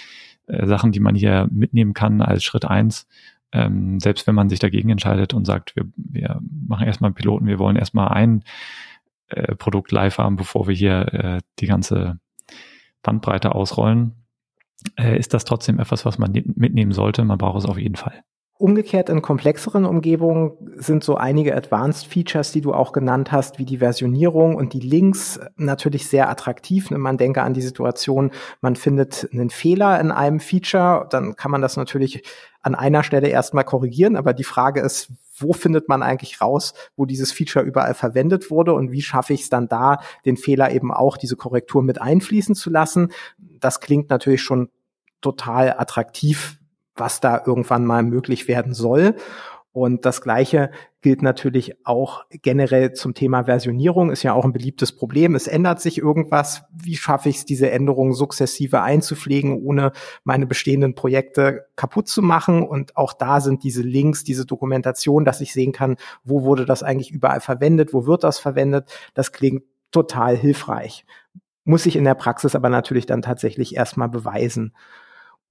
äh, 0.47 0.65
Sachen, 0.65 0.91
die 0.91 1.01
man 1.01 1.13
hier 1.13 1.47
mitnehmen 1.51 1.93
kann 1.93 2.21
als 2.21 2.43
Schritt 2.43 2.65
eins. 2.65 3.07
Ähm, 3.51 3.99
selbst 3.99 4.25
wenn 4.25 4.33
man 4.33 4.49
sich 4.49 4.59
dagegen 4.59 4.89
entscheidet 4.89 5.33
und 5.33 5.45
sagt, 5.45 5.75
wir, 5.75 5.85
wir 5.95 6.41
machen 6.41 6.87
erstmal 6.87 7.09
einen 7.09 7.15
Piloten, 7.15 7.45
wir 7.45 7.59
wollen 7.59 7.75
erstmal 7.75 8.07
ein 8.07 8.43
äh, 9.27 9.55
Produkt 9.55 9.91
live 9.91 10.17
haben, 10.17 10.37
bevor 10.37 10.67
wir 10.67 10.73
hier 10.73 11.13
äh, 11.13 11.41
die 11.59 11.67
ganze 11.67 12.17
Bandbreite 13.03 13.53
ausrollen, 13.53 14.13
äh, 14.97 15.19
ist 15.19 15.33
das 15.33 15.45
trotzdem 15.45 15.79
etwas, 15.79 16.05
was 16.05 16.17
man 16.17 16.31
mitnehmen 16.31 16.93
sollte. 16.93 17.23
Man 17.25 17.37
braucht 17.37 17.59
es 17.59 17.65
auf 17.65 17.77
jeden 17.77 17.95
Fall. 17.95 18.23
Umgekehrt 18.63 19.09
in 19.09 19.21
komplexeren 19.21 19.83
Umgebungen 19.83 20.53
sind 20.77 21.03
so 21.03 21.17
einige 21.17 21.53
Advanced 21.53 22.07
Features, 22.07 22.53
die 22.53 22.61
du 22.61 22.73
auch 22.73 22.93
genannt 22.93 23.29
hast, 23.29 23.59
wie 23.59 23.65
die 23.65 23.79
Versionierung 23.79 24.55
und 24.55 24.71
die 24.71 24.79
Links 24.79 25.37
natürlich 25.57 26.07
sehr 26.07 26.29
attraktiv. 26.29 26.89
Man 26.89 27.17
denke 27.17 27.41
an 27.41 27.53
die 27.53 27.61
Situation, 27.61 28.31
man 28.61 28.77
findet 28.77 29.27
einen 29.33 29.49
Fehler 29.49 29.99
in 29.99 30.11
einem 30.11 30.39
Feature, 30.39 31.07
dann 31.09 31.35
kann 31.35 31.51
man 31.51 31.61
das 31.61 31.75
natürlich 31.75 32.23
an 32.61 32.73
einer 32.73 33.03
Stelle 33.03 33.27
erstmal 33.27 33.65
korrigieren, 33.65 34.15
aber 34.15 34.31
die 34.31 34.45
Frage 34.45 34.79
ist, 34.79 35.11
wo 35.35 35.51
findet 35.51 35.89
man 35.89 36.01
eigentlich 36.01 36.39
raus, 36.39 36.73
wo 36.95 37.05
dieses 37.05 37.33
Feature 37.33 37.65
überall 37.65 37.93
verwendet 37.93 38.49
wurde 38.49 38.73
und 38.75 38.93
wie 38.93 39.01
schaffe 39.01 39.33
ich 39.33 39.41
es 39.41 39.49
dann 39.49 39.67
da, 39.67 39.97
den 40.25 40.37
Fehler 40.37 40.71
eben 40.71 40.93
auch 40.93 41.17
diese 41.17 41.35
Korrektur 41.35 41.83
mit 41.83 41.99
einfließen 41.99 42.55
zu 42.55 42.69
lassen? 42.69 43.11
Das 43.37 43.81
klingt 43.81 44.09
natürlich 44.09 44.41
schon 44.41 44.69
total 45.19 45.75
attraktiv, 45.77 46.59
was 46.95 47.19
da 47.19 47.41
irgendwann 47.45 47.85
mal 47.85 48.03
möglich 48.03 48.47
werden 48.47 48.73
soll. 48.73 49.15
Und 49.73 50.05
das 50.05 50.21
Gleiche 50.21 50.69
gilt 51.01 51.23
natürlich 51.23 51.83
auch 51.83 52.25
generell 52.29 52.93
zum 52.93 53.15
Thema 53.15 53.45
Versionierung, 53.45 54.11
ist 54.11 54.21
ja 54.21 54.33
auch 54.33 54.45
ein 54.45 54.53
beliebtes 54.53 54.95
Problem. 54.95 55.33
Es 55.33 55.47
ändert 55.47 55.81
sich 55.81 55.97
irgendwas. 55.97 56.63
Wie 56.71 56.95
schaffe 56.95 57.29
ich 57.29 57.37
es, 57.37 57.45
diese 57.45 57.71
Änderungen 57.71 58.13
sukzessive 58.13 58.83
einzupflegen, 58.83 59.63
ohne 59.63 59.91
meine 60.23 60.45
bestehenden 60.45 60.93
Projekte 60.93 61.65
kaputt 61.75 62.07
zu 62.07 62.21
machen? 62.21 62.61
Und 62.61 62.95
auch 62.95 63.13
da 63.13 63.41
sind 63.41 63.63
diese 63.63 63.81
Links, 63.81 64.23
diese 64.23 64.45
Dokumentation, 64.45 65.25
dass 65.25 65.41
ich 65.41 65.53
sehen 65.53 65.71
kann, 65.71 65.97
wo 66.23 66.43
wurde 66.43 66.65
das 66.65 66.83
eigentlich 66.83 67.09
überall 67.09 67.41
verwendet, 67.41 67.93
wo 67.93 68.05
wird 68.05 68.23
das 68.23 68.37
verwendet. 68.37 68.93
Das 69.15 69.31
klingt 69.31 69.63
total 69.89 70.37
hilfreich. 70.37 71.03
Muss 71.65 71.87
ich 71.87 71.95
in 71.95 72.03
der 72.03 72.15
Praxis 72.15 72.55
aber 72.55 72.69
natürlich 72.69 73.07
dann 73.07 73.23
tatsächlich 73.23 73.75
erstmal 73.75 74.09
beweisen. 74.09 74.73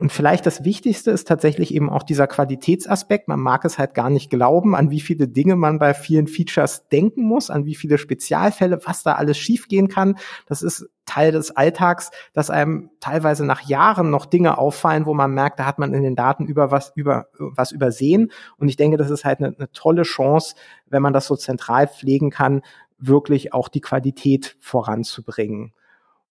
Und 0.03 0.11
vielleicht 0.11 0.46
das 0.46 0.64
Wichtigste 0.64 1.12
ist 1.12 1.28
tatsächlich 1.28 1.72
eben 1.72 1.88
auch 1.88 2.03
dieser 2.03 2.26
Qualitätsaspekt. 2.26 3.28
Man 3.28 3.38
mag 3.38 3.64
es 3.64 3.78
halt 3.78 3.94
gar 3.94 4.11
nicht 4.11 4.30
glauben, 4.30 4.74
an 4.74 4.90
wie 4.90 4.98
viele 4.98 5.28
Dinge 5.28 5.55
man 5.55 5.78
bei 5.78 5.94
vielen 5.94 6.26
Features 6.26 6.88
denken 6.88 7.22
muss, 7.22 7.50
an 7.50 7.66
wie 7.66 7.76
viele 7.76 7.98
Spezialfälle, 7.98 8.80
was 8.84 9.05
da 9.05 9.12
alles 9.12 9.38
schiefgehen 9.38 9.86
kann. 9.86 10.16
Das 10.46 10.62
ist 10.64 10.90
Teil 11.07 11.30
des 11.30 11.53
Alltags, 11.53 12.11
dass 12.32 12.50
einem 12.50 12.90
teilweise 12.98 13.46
nach 13.46 13.61
Jahren 13.61 14.11
noch 14.11 14.26
Dinge 14.26 14.59
auffallen, 14.59 15.07
wo 15.07 15.14
man 15.14 15.32
merkt, 15.34 15.61
da 15.61 15.66
hat 15.66 15.78
man 15.78 15.94
in 15.94 16.03
den 16.03 16.16
Daten 16.16 16.46
über 16.46 16.72
was, 16.72 16.90
über 16.96 17.28
was 17.38 17.70
übersehen. 17.70 18.32
Und 18.57 18.68
ich 18.68 18.74
denke, 18.74 18.96
das 18.96 19.09
ist 19.09 19.24
halt 19.24 19.38
eine, 19.38 19.55
eine 19.57 19.70
tolle 19.70 20.03
Chance, 20.03 20.57
wenn 20.86 21.03
man 21.03 21.12
das 21.12 21.28
so 21.28 21.36
zentral 21.36 21.86
pflegen 21.86 22.30
kann, 22.30 22.62
wirklich 22.98 23.55
auch 23.55 23.68
die 23.68 23.80
Qualität 23.80 24.57
voranzubringen. 24.59 25.72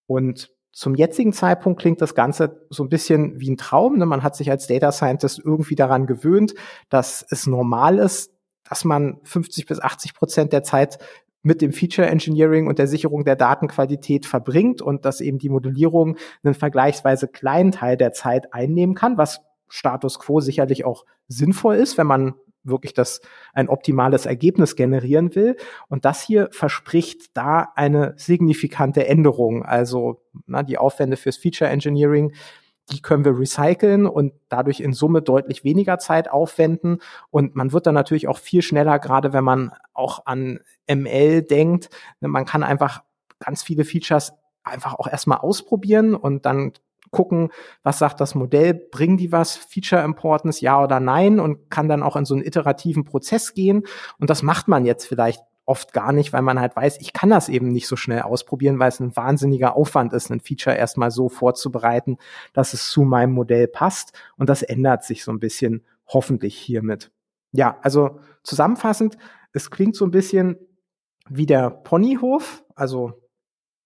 Und 0.08 0.52
zum 0.72 0.96
jetzigen 0.96 1.34
Zeitpunkt 1.34 1.82
klingt 1.82 2.02
das 2.02 2.16
Ganze 2.16 2.66
so 2.70 2.84
ein 2.84 2.90
bisschen 2.90 3.40
wie 3.40 3.52
ein 3.52 3.58
Traum. 3.58 3.98
Ne? 3.98 4.06
Man 4.06 4.24
hat 4.24 4.36
sich 4.36 4.50
als 4.50 4.68
Data 4.68 4.92
Scientist 4.92 5.42
irgendwie 5.44 5.76
daran 5.76 6.06
gewöhnt, 6.06 6.54
dass 6.90 7.26
es 7.30 7.46
normal 7.46 7.98
ist, 7.98 8.34
dass 8.68 8.86
man 8.86 9.20
50 9.24 9.66
bis 9.66 9.82
80 9.82 10.14
Prozent 10.14 10.54
der 10.54 10.64
Zeit 10.64 10.98
mit 11.44 11.62
dem 11.62 11.74
Feature 11.74 12.08
Engineering 12.08 12.68
und 12.68 12.80
der 12.80 12.88
Sicherung 12.88 13.26
der 13.26 13.36
Datenqualität 13.36 14.26
verbringt 14.26 14.82
und 14.82 15.06
dass 15.06 15.22
eben 15.22 15.40
die 15.40 15.50
Modellierung 15.50 16.18
einen 16.44 16.54
vergleichsweise 16.54 17.28
kleinen 17.28 17.72
Teil 17.72 17.98
der 17.98 18.14
Zeit 18.14 18.54
einnehmen 18.54 18.96
kann, 18.96 19.18
was 19.18 19.42
Status 19.68 20.20
quo 20.20 20.40
sicherlich 20.40 20.86
auch 20.86 21.06
sinnvoll 21.28 21.76
ist, 21.76 21.98
wenn 21.98 22.08
man 22.08 22.36
wirklich 22.64 22.94
das 22.94 23.22
ein 23.54 23.70
optimales 23.70 24.26
Ergebnis 24.26 24.76
generieren 24.76 25.36
will. 25.36 25.58
Und 25.88 26.06
das 26.06 26.22
hier 26.22 26.50
verspricht 26.52 27.36
da 27.36 27.70
eine 27.76 28.14
signifikante 28.18 29.08
Änderung. 29.08 29.64
Also 29.64 30.22
na, 30.46 30.64
die 30.64 30.78
Aufwände 30.78 31.18
fürs 31.18 31.38
Feature 31.38 31.70
Engineering, 31.70 32.34
die 32.92 33.02
können 33.02 33.26
wir 33.26 33.38
recyceln 33.38 34.06
und 34.06 34.34
dadurch 34.50 34.80
in 34.80 34.94
Summe 34.94 35.22
deutlich 35.22 35.64
weniger 35.64 35.98
Zeit 35.98 36.30
aufwenden. 36.30 37.00
Und 37.30 37.56
man 37.56 37.72
wird 37.72 37.88
dann 37.88 37.96
natürlich 37.96 38.28
auch 38.28 38.38
viel 38.38 38.62
schneller, 38.62 39.00
gerade 39.00 39.34
wenn 39.34 39.44
man 39.44 39.72
auch 39.94 40.26
an 40.26 40.60
ML 40.90 41.44
denkt. 41.44 41.90
Man 42.20 42.46
kann 42.46 42.64
einfach 42.64 43.04
ganz 43.40 43.64
viele 43.64 43.86
Features 43.86 44.34
einfach 44.64 44.96
auch 44.96 45.08
erstmal 45.08 45.40
ausprobieren 45.40 46.16
und 46.16 46.46
dann 46.46 46.74
gucken, 47.12 47.50
was 47.84 48.00
sagt 48.00 48.20
das 48.20 48.36
Modell, 48.36 48.74
bringen 48.74 49.18
die 49.18 49.32
was, 49.32 49.56
Feature 49.56 50.04
Importance, 50.04 50.62
ja 50.62 50.82
oder 50.84 51.00
nein 51.00 51.40
und 51.40 51.70
kann 51.70 51.88
dann 51.88 52.04
auch 52.04 52.16
in 52.16 52.26
so 52.26 52.34
einen 52.34 52.44
iterativen 52.44 53.04
Prozess 53.04 53.54
gehen. 53.54 53.84
Und 54.18 54.30
das 54.30 54.44
macht 54.44 54.68
man 54.68 54.86
jetzt 54.86 55.06
vielleicht 55.06 55.42
oft 55.66 55.94
gar 55.94 56.12
nicht, 56.12 56.34
weil 56.34 56.42
man 56.42 56.60
halt 56.60 56.76
weiß, 56.76 57.00
ich 57.00 57.14
kann 57.14 57.30
das 57.30 57.48
eben 57.48 57.70
nicht 57.70 57.88
so 57.88 57.96
schnell 57.96 58.22
ausprobieren, 58.22 58.80
weil 58.80 58.90
es 58.90 59.00
ein 59.00 59.16
wahnsinniger 59.16 59.76
Aufwand 59.76 60.12
ist, 60.14 60.32
ein 60.32 60.40
Feature 60.40 60.76
erstmal 60.76 61.12
so 61.12 61.30
vorzubereiten, 61.30 62.18
dass 62.54 62.74
es 62.74 62.90
zu 62.90 63.04
meinem 63.04 63.34
Modell 63.34 63.68
passt. 63.68 64.14
Und 64.38 64.50
das 64.50 64.64
ändert 64.64 65.04
sich 65.04 65.24
so 65.24 65.32
ein 65.32 65.40
bisschen 65.40 65.86
hoffentlich 66.08 66.58
hiermit. 66.58 67.12
Ja, 67.52 67.78
also 67.82 68.20
zusammenfassend, 68.44 69.18
es 69.54 69.70
klingt 69.70 69.96
so 69.96 70.06
ein 70.06 70.12
bisschen 70.12 70.58
wie 71.30 71.46
der 71.46 71.70
Ponyhof, 71.70 72.64
also 72.76 73.14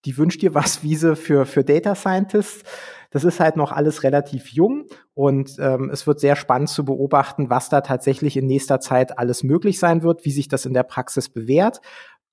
die 0.06 0.18
wünscht 0.18 0.42
dir 0.42 0.54
was 0.54 0.84
Wiese 0.84 1.16
für, 1.16 1.46
für 1.46 1.64
Data 1.64 1.96
Scientists. 1.96 2.64
Das 3.12 3.24
ist 3.24 3.40
halt 3.40 3.56
noch 3.56 3.72
alles 3.72 4.04
relativ 4.04 4.50
jung 4.50 4.88
und 5.14 5.56
ähm, 5.60 5.90
es 5.92 6.08
wird 6.08 6.20
sehr 6.20 6.36
spannend 6.36 6.70
zu 6.70 6.86
beobachten, 6.86 7.50
was 7.50 7.70
da 7.70 7.82
tatsächlich 7.82 8.38
in 8.38 8.48
nächster 8.48 8.80
Zeit 8.80 9.18
alles 9.18 9.44
möglich 9.44 9.80
sein 9.80 10.04
wird, 10.04 10.26
wie 10.26 10.32
sich 10.32 10.48
das 10.48 10.66
in 10.66 10.74
der 10.74 10.84
Praxis 10.84 11.30
bewährt 11.30 11.82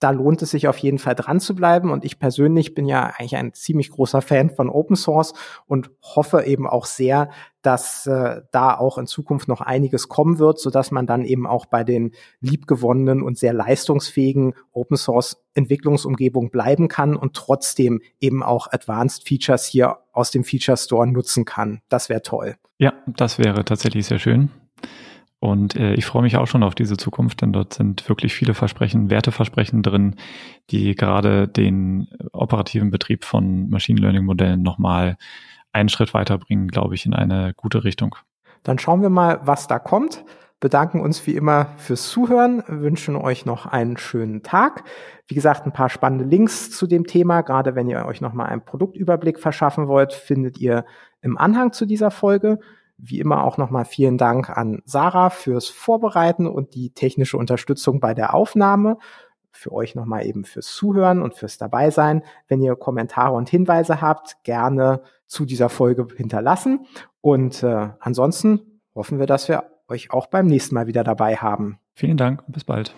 da 0.02 0.10
lohnt 0.10 0.42
es 0.42 0.50
sich 0.50 0.66
auf 0.66 0.78
jeden 0.78 0.98
Fall 0.98 1.14
dran 1.14 1.38
zu 1.38 1.54
bleiben. 1.54 1.90
Und 1.90 2.04
ich 2.04 2.18
persönlich 2.18 2.74
bin 2.74 2.86
ja 2.86 3.12
eigentlich 3.16 3.36
ein 3.36 3.52
ziemlich 3.52 3.90
großer 3.90 4.20
Fan 4.20 4.50
von 4.50 4.68
Open 4.68 4.96
Source 4.96 5.32
und 5.66 5.90
hoffe 6.02 6.42
eben 6.44 6.66
auch 6.66 6.86
sehr, 6.86 7.30
dass 7.62 8.06
äh, 8.06 8.42
da 8.50 8.76
auch 8.76 8.98
in 8.98 9.06
Zukunft 9.06 9.48
noch 9.48 9.60
einiges 9.60 10.08
kommen 10.08 10.38
wird, 10.38 10.58
so 10.58 10.70
dass 10.70 10.90
man 10.90 11.06
dann 11.06 11.24
eben 11.24 11.46
auch 11.46 11.66
bei 11.66 11.84
den 11.84 12.12
liebgewonnenen 12.40 13.22
und 13.22 13.38
sehr 13.38 13.52
leistungsfähigen 13.52 14.54
Open 14.72 14.96
Source 14.96 15.42
Entwicklungsumgebungen 15.54 16.50
bleiben 16.50 16.88
kann 16.88 17.16
und 17.16 17.34
trotzdem 17.34 18.00
eben 18.20 18.42
auch 18.42 18.72
Advanced 18.72 19.26
Features 19.26 19.64
hier 19.64 19.98
aus 20.12 20.30
dem 20.30 20.44
Feature 20.44 20.76
Store 20.76 21.06
nutzen 21.06 21.44
kann. 21.44 21.80
Das 21.88 22.08
wäre 22.08 22.22
toll. 22.22 22.56
Ja, 22.78 22.92
das 23.06 23.38
wäre 23.38 23.64
tatsächlich 23.64 24.06
sehr 24.06 24.18
schön. 24.18 24.50
Und 25.42 25.74
äh, 25.74 25.94
ich 25.94 26.06
freue 26.06 26.22
mich 26.22 26.36
auch 26.36 26.46
schon 26.46 26.62
auf 26.62 26.76
diese 26.76 26.96
Zukunft, 26.96 27.42
denn 27.42 27.52
dort 27.52 27.74
sind 27.74 28.08
wirklich 28.08 28.32
viele 28.32 28.54
Versprechen, 28.54 29.10
Werteversprechen 29.10 29.82
drin, 29.82 30.14
die 30.70 30.94
gerade 30.94 31.48
den 31.48 32.06
operativen 32.32 32.92
Betrieb 32.92 33.24
von 33.24 33.68
Machine 33.68 34.00
Learning 34.00 34.24
Modellen 34.24 34.62
nochmal 34.62 35.16
einen 35.72 35.88
Schritt 35.88 36.14
weiterbringen, 36.14 36.68
glaube 36.68 36.94
ich, 36.94 37.06
in 37.06 37.14
eine 37.14 37.54
gute 37.56 37.84
Richtung. 37.84 38.14
Dann 38.62 38.78
schauen 38.78 39.02
wir 39.02 39.10
mal, 39.10 39.40
was 39.44 39.66
da 39.66 39.78
kommt. 39.78 40.24
Bedanken 40.60 41.00
uns 41.00 41.26
wie 41.26 41.34
immer 41.34 41.72
fürs 41.76 42.08
Zuhören, 42.08 42.62
wünschen 42.68 43.16
euch 43.16 43.46
noch 43.46 43.66
einen 43.66 43.96
schönen 43.96 44.44
Tag. 44.44 44.84
Wie 45.26 45.34
gesagt, 45.34 45.66
ein 45.66 45.72
paar 45.72 45.88
spannende 45.88 46.24
Links 46.24 46.70
zu 46.70 46.86
dem 46.86 47.04
Thema. 47.04 47.40
Gerade 47.40 47.74
wenn 47.74 47.88
ihr 47.88 48.06
euch 48.06 48.20
nochmal 48.20 48.46
einen 48.46 48.64
Produktüberblick 48.64 49.40
verschaffen 49.40 49.88
wollt, 49.88 50.12
findet 50.12 50.58
ihr 50.58 50.84
im 51.20 51.36
Anhang 51.36 51.72
zu 51.72 51.84
dieser 51.84 52.12
Folge. 52.12 52.60
Wie 52.96 53.18
immer 53.18 53.42
auch 53.42 53.58
nochmal 53.58 53.84
vielen 53.84 54.18
Dank 54.18 54.50
an 54.50 54.82
Sarah 54.84 55.30
fürs 55.30 55.68
Vorbereiten 55.68 56.46
und 56.46 56.76
die 56.76 56.90
technische 56.94 57.38
Unterstützung 57.38 57.98
bei 57.98 58.14
der 58.14 58.32
Aufnahme. 58.32 58.98
Für 59.52 59.72
euch 59.72 59.94
nochmal 59.94 60.26
eben 60.26 60.44
fürs 60.44 60.66
Zuhören 60.66 61.22
und 61.22 61.34
fürs 61.34 61.58
Dabeisein. 61.58 62.22
Wenn 62.48 62.62
ihr 62.62 62.74
Kommentare 62.76 63.34
und 63.34 63.48
Hinweise 63.48 64.00
habt, 64.00 64.42
gerne 64.44 65.02
zu 65.26 65.44
dieser 65.44 65.68
Folge 65.68 66.06
hinterlassen. 66.16 66.86
Und 67.20 67.62
äh, 67.62 67.90
ansonsten 68.00 68.80
hoffen 68.94 69.18
wir, 69.18 69.26
dass 69.26 69.48
wir 69.48 69.64
euch 69.88 70.10
auch 70.10 70.26
beim 70.26 70.46
nächsten 70.46 70.74
Mal 70.74 70.86
wieder 70.86 71.04
dabei 71.04 71.36
haben. 71.36 71.78
Vielen 71.94 72.16
Dank 72.16 72.42
und 72.46 72.52
bis 72.52 72.64
bald. 72.64 72.94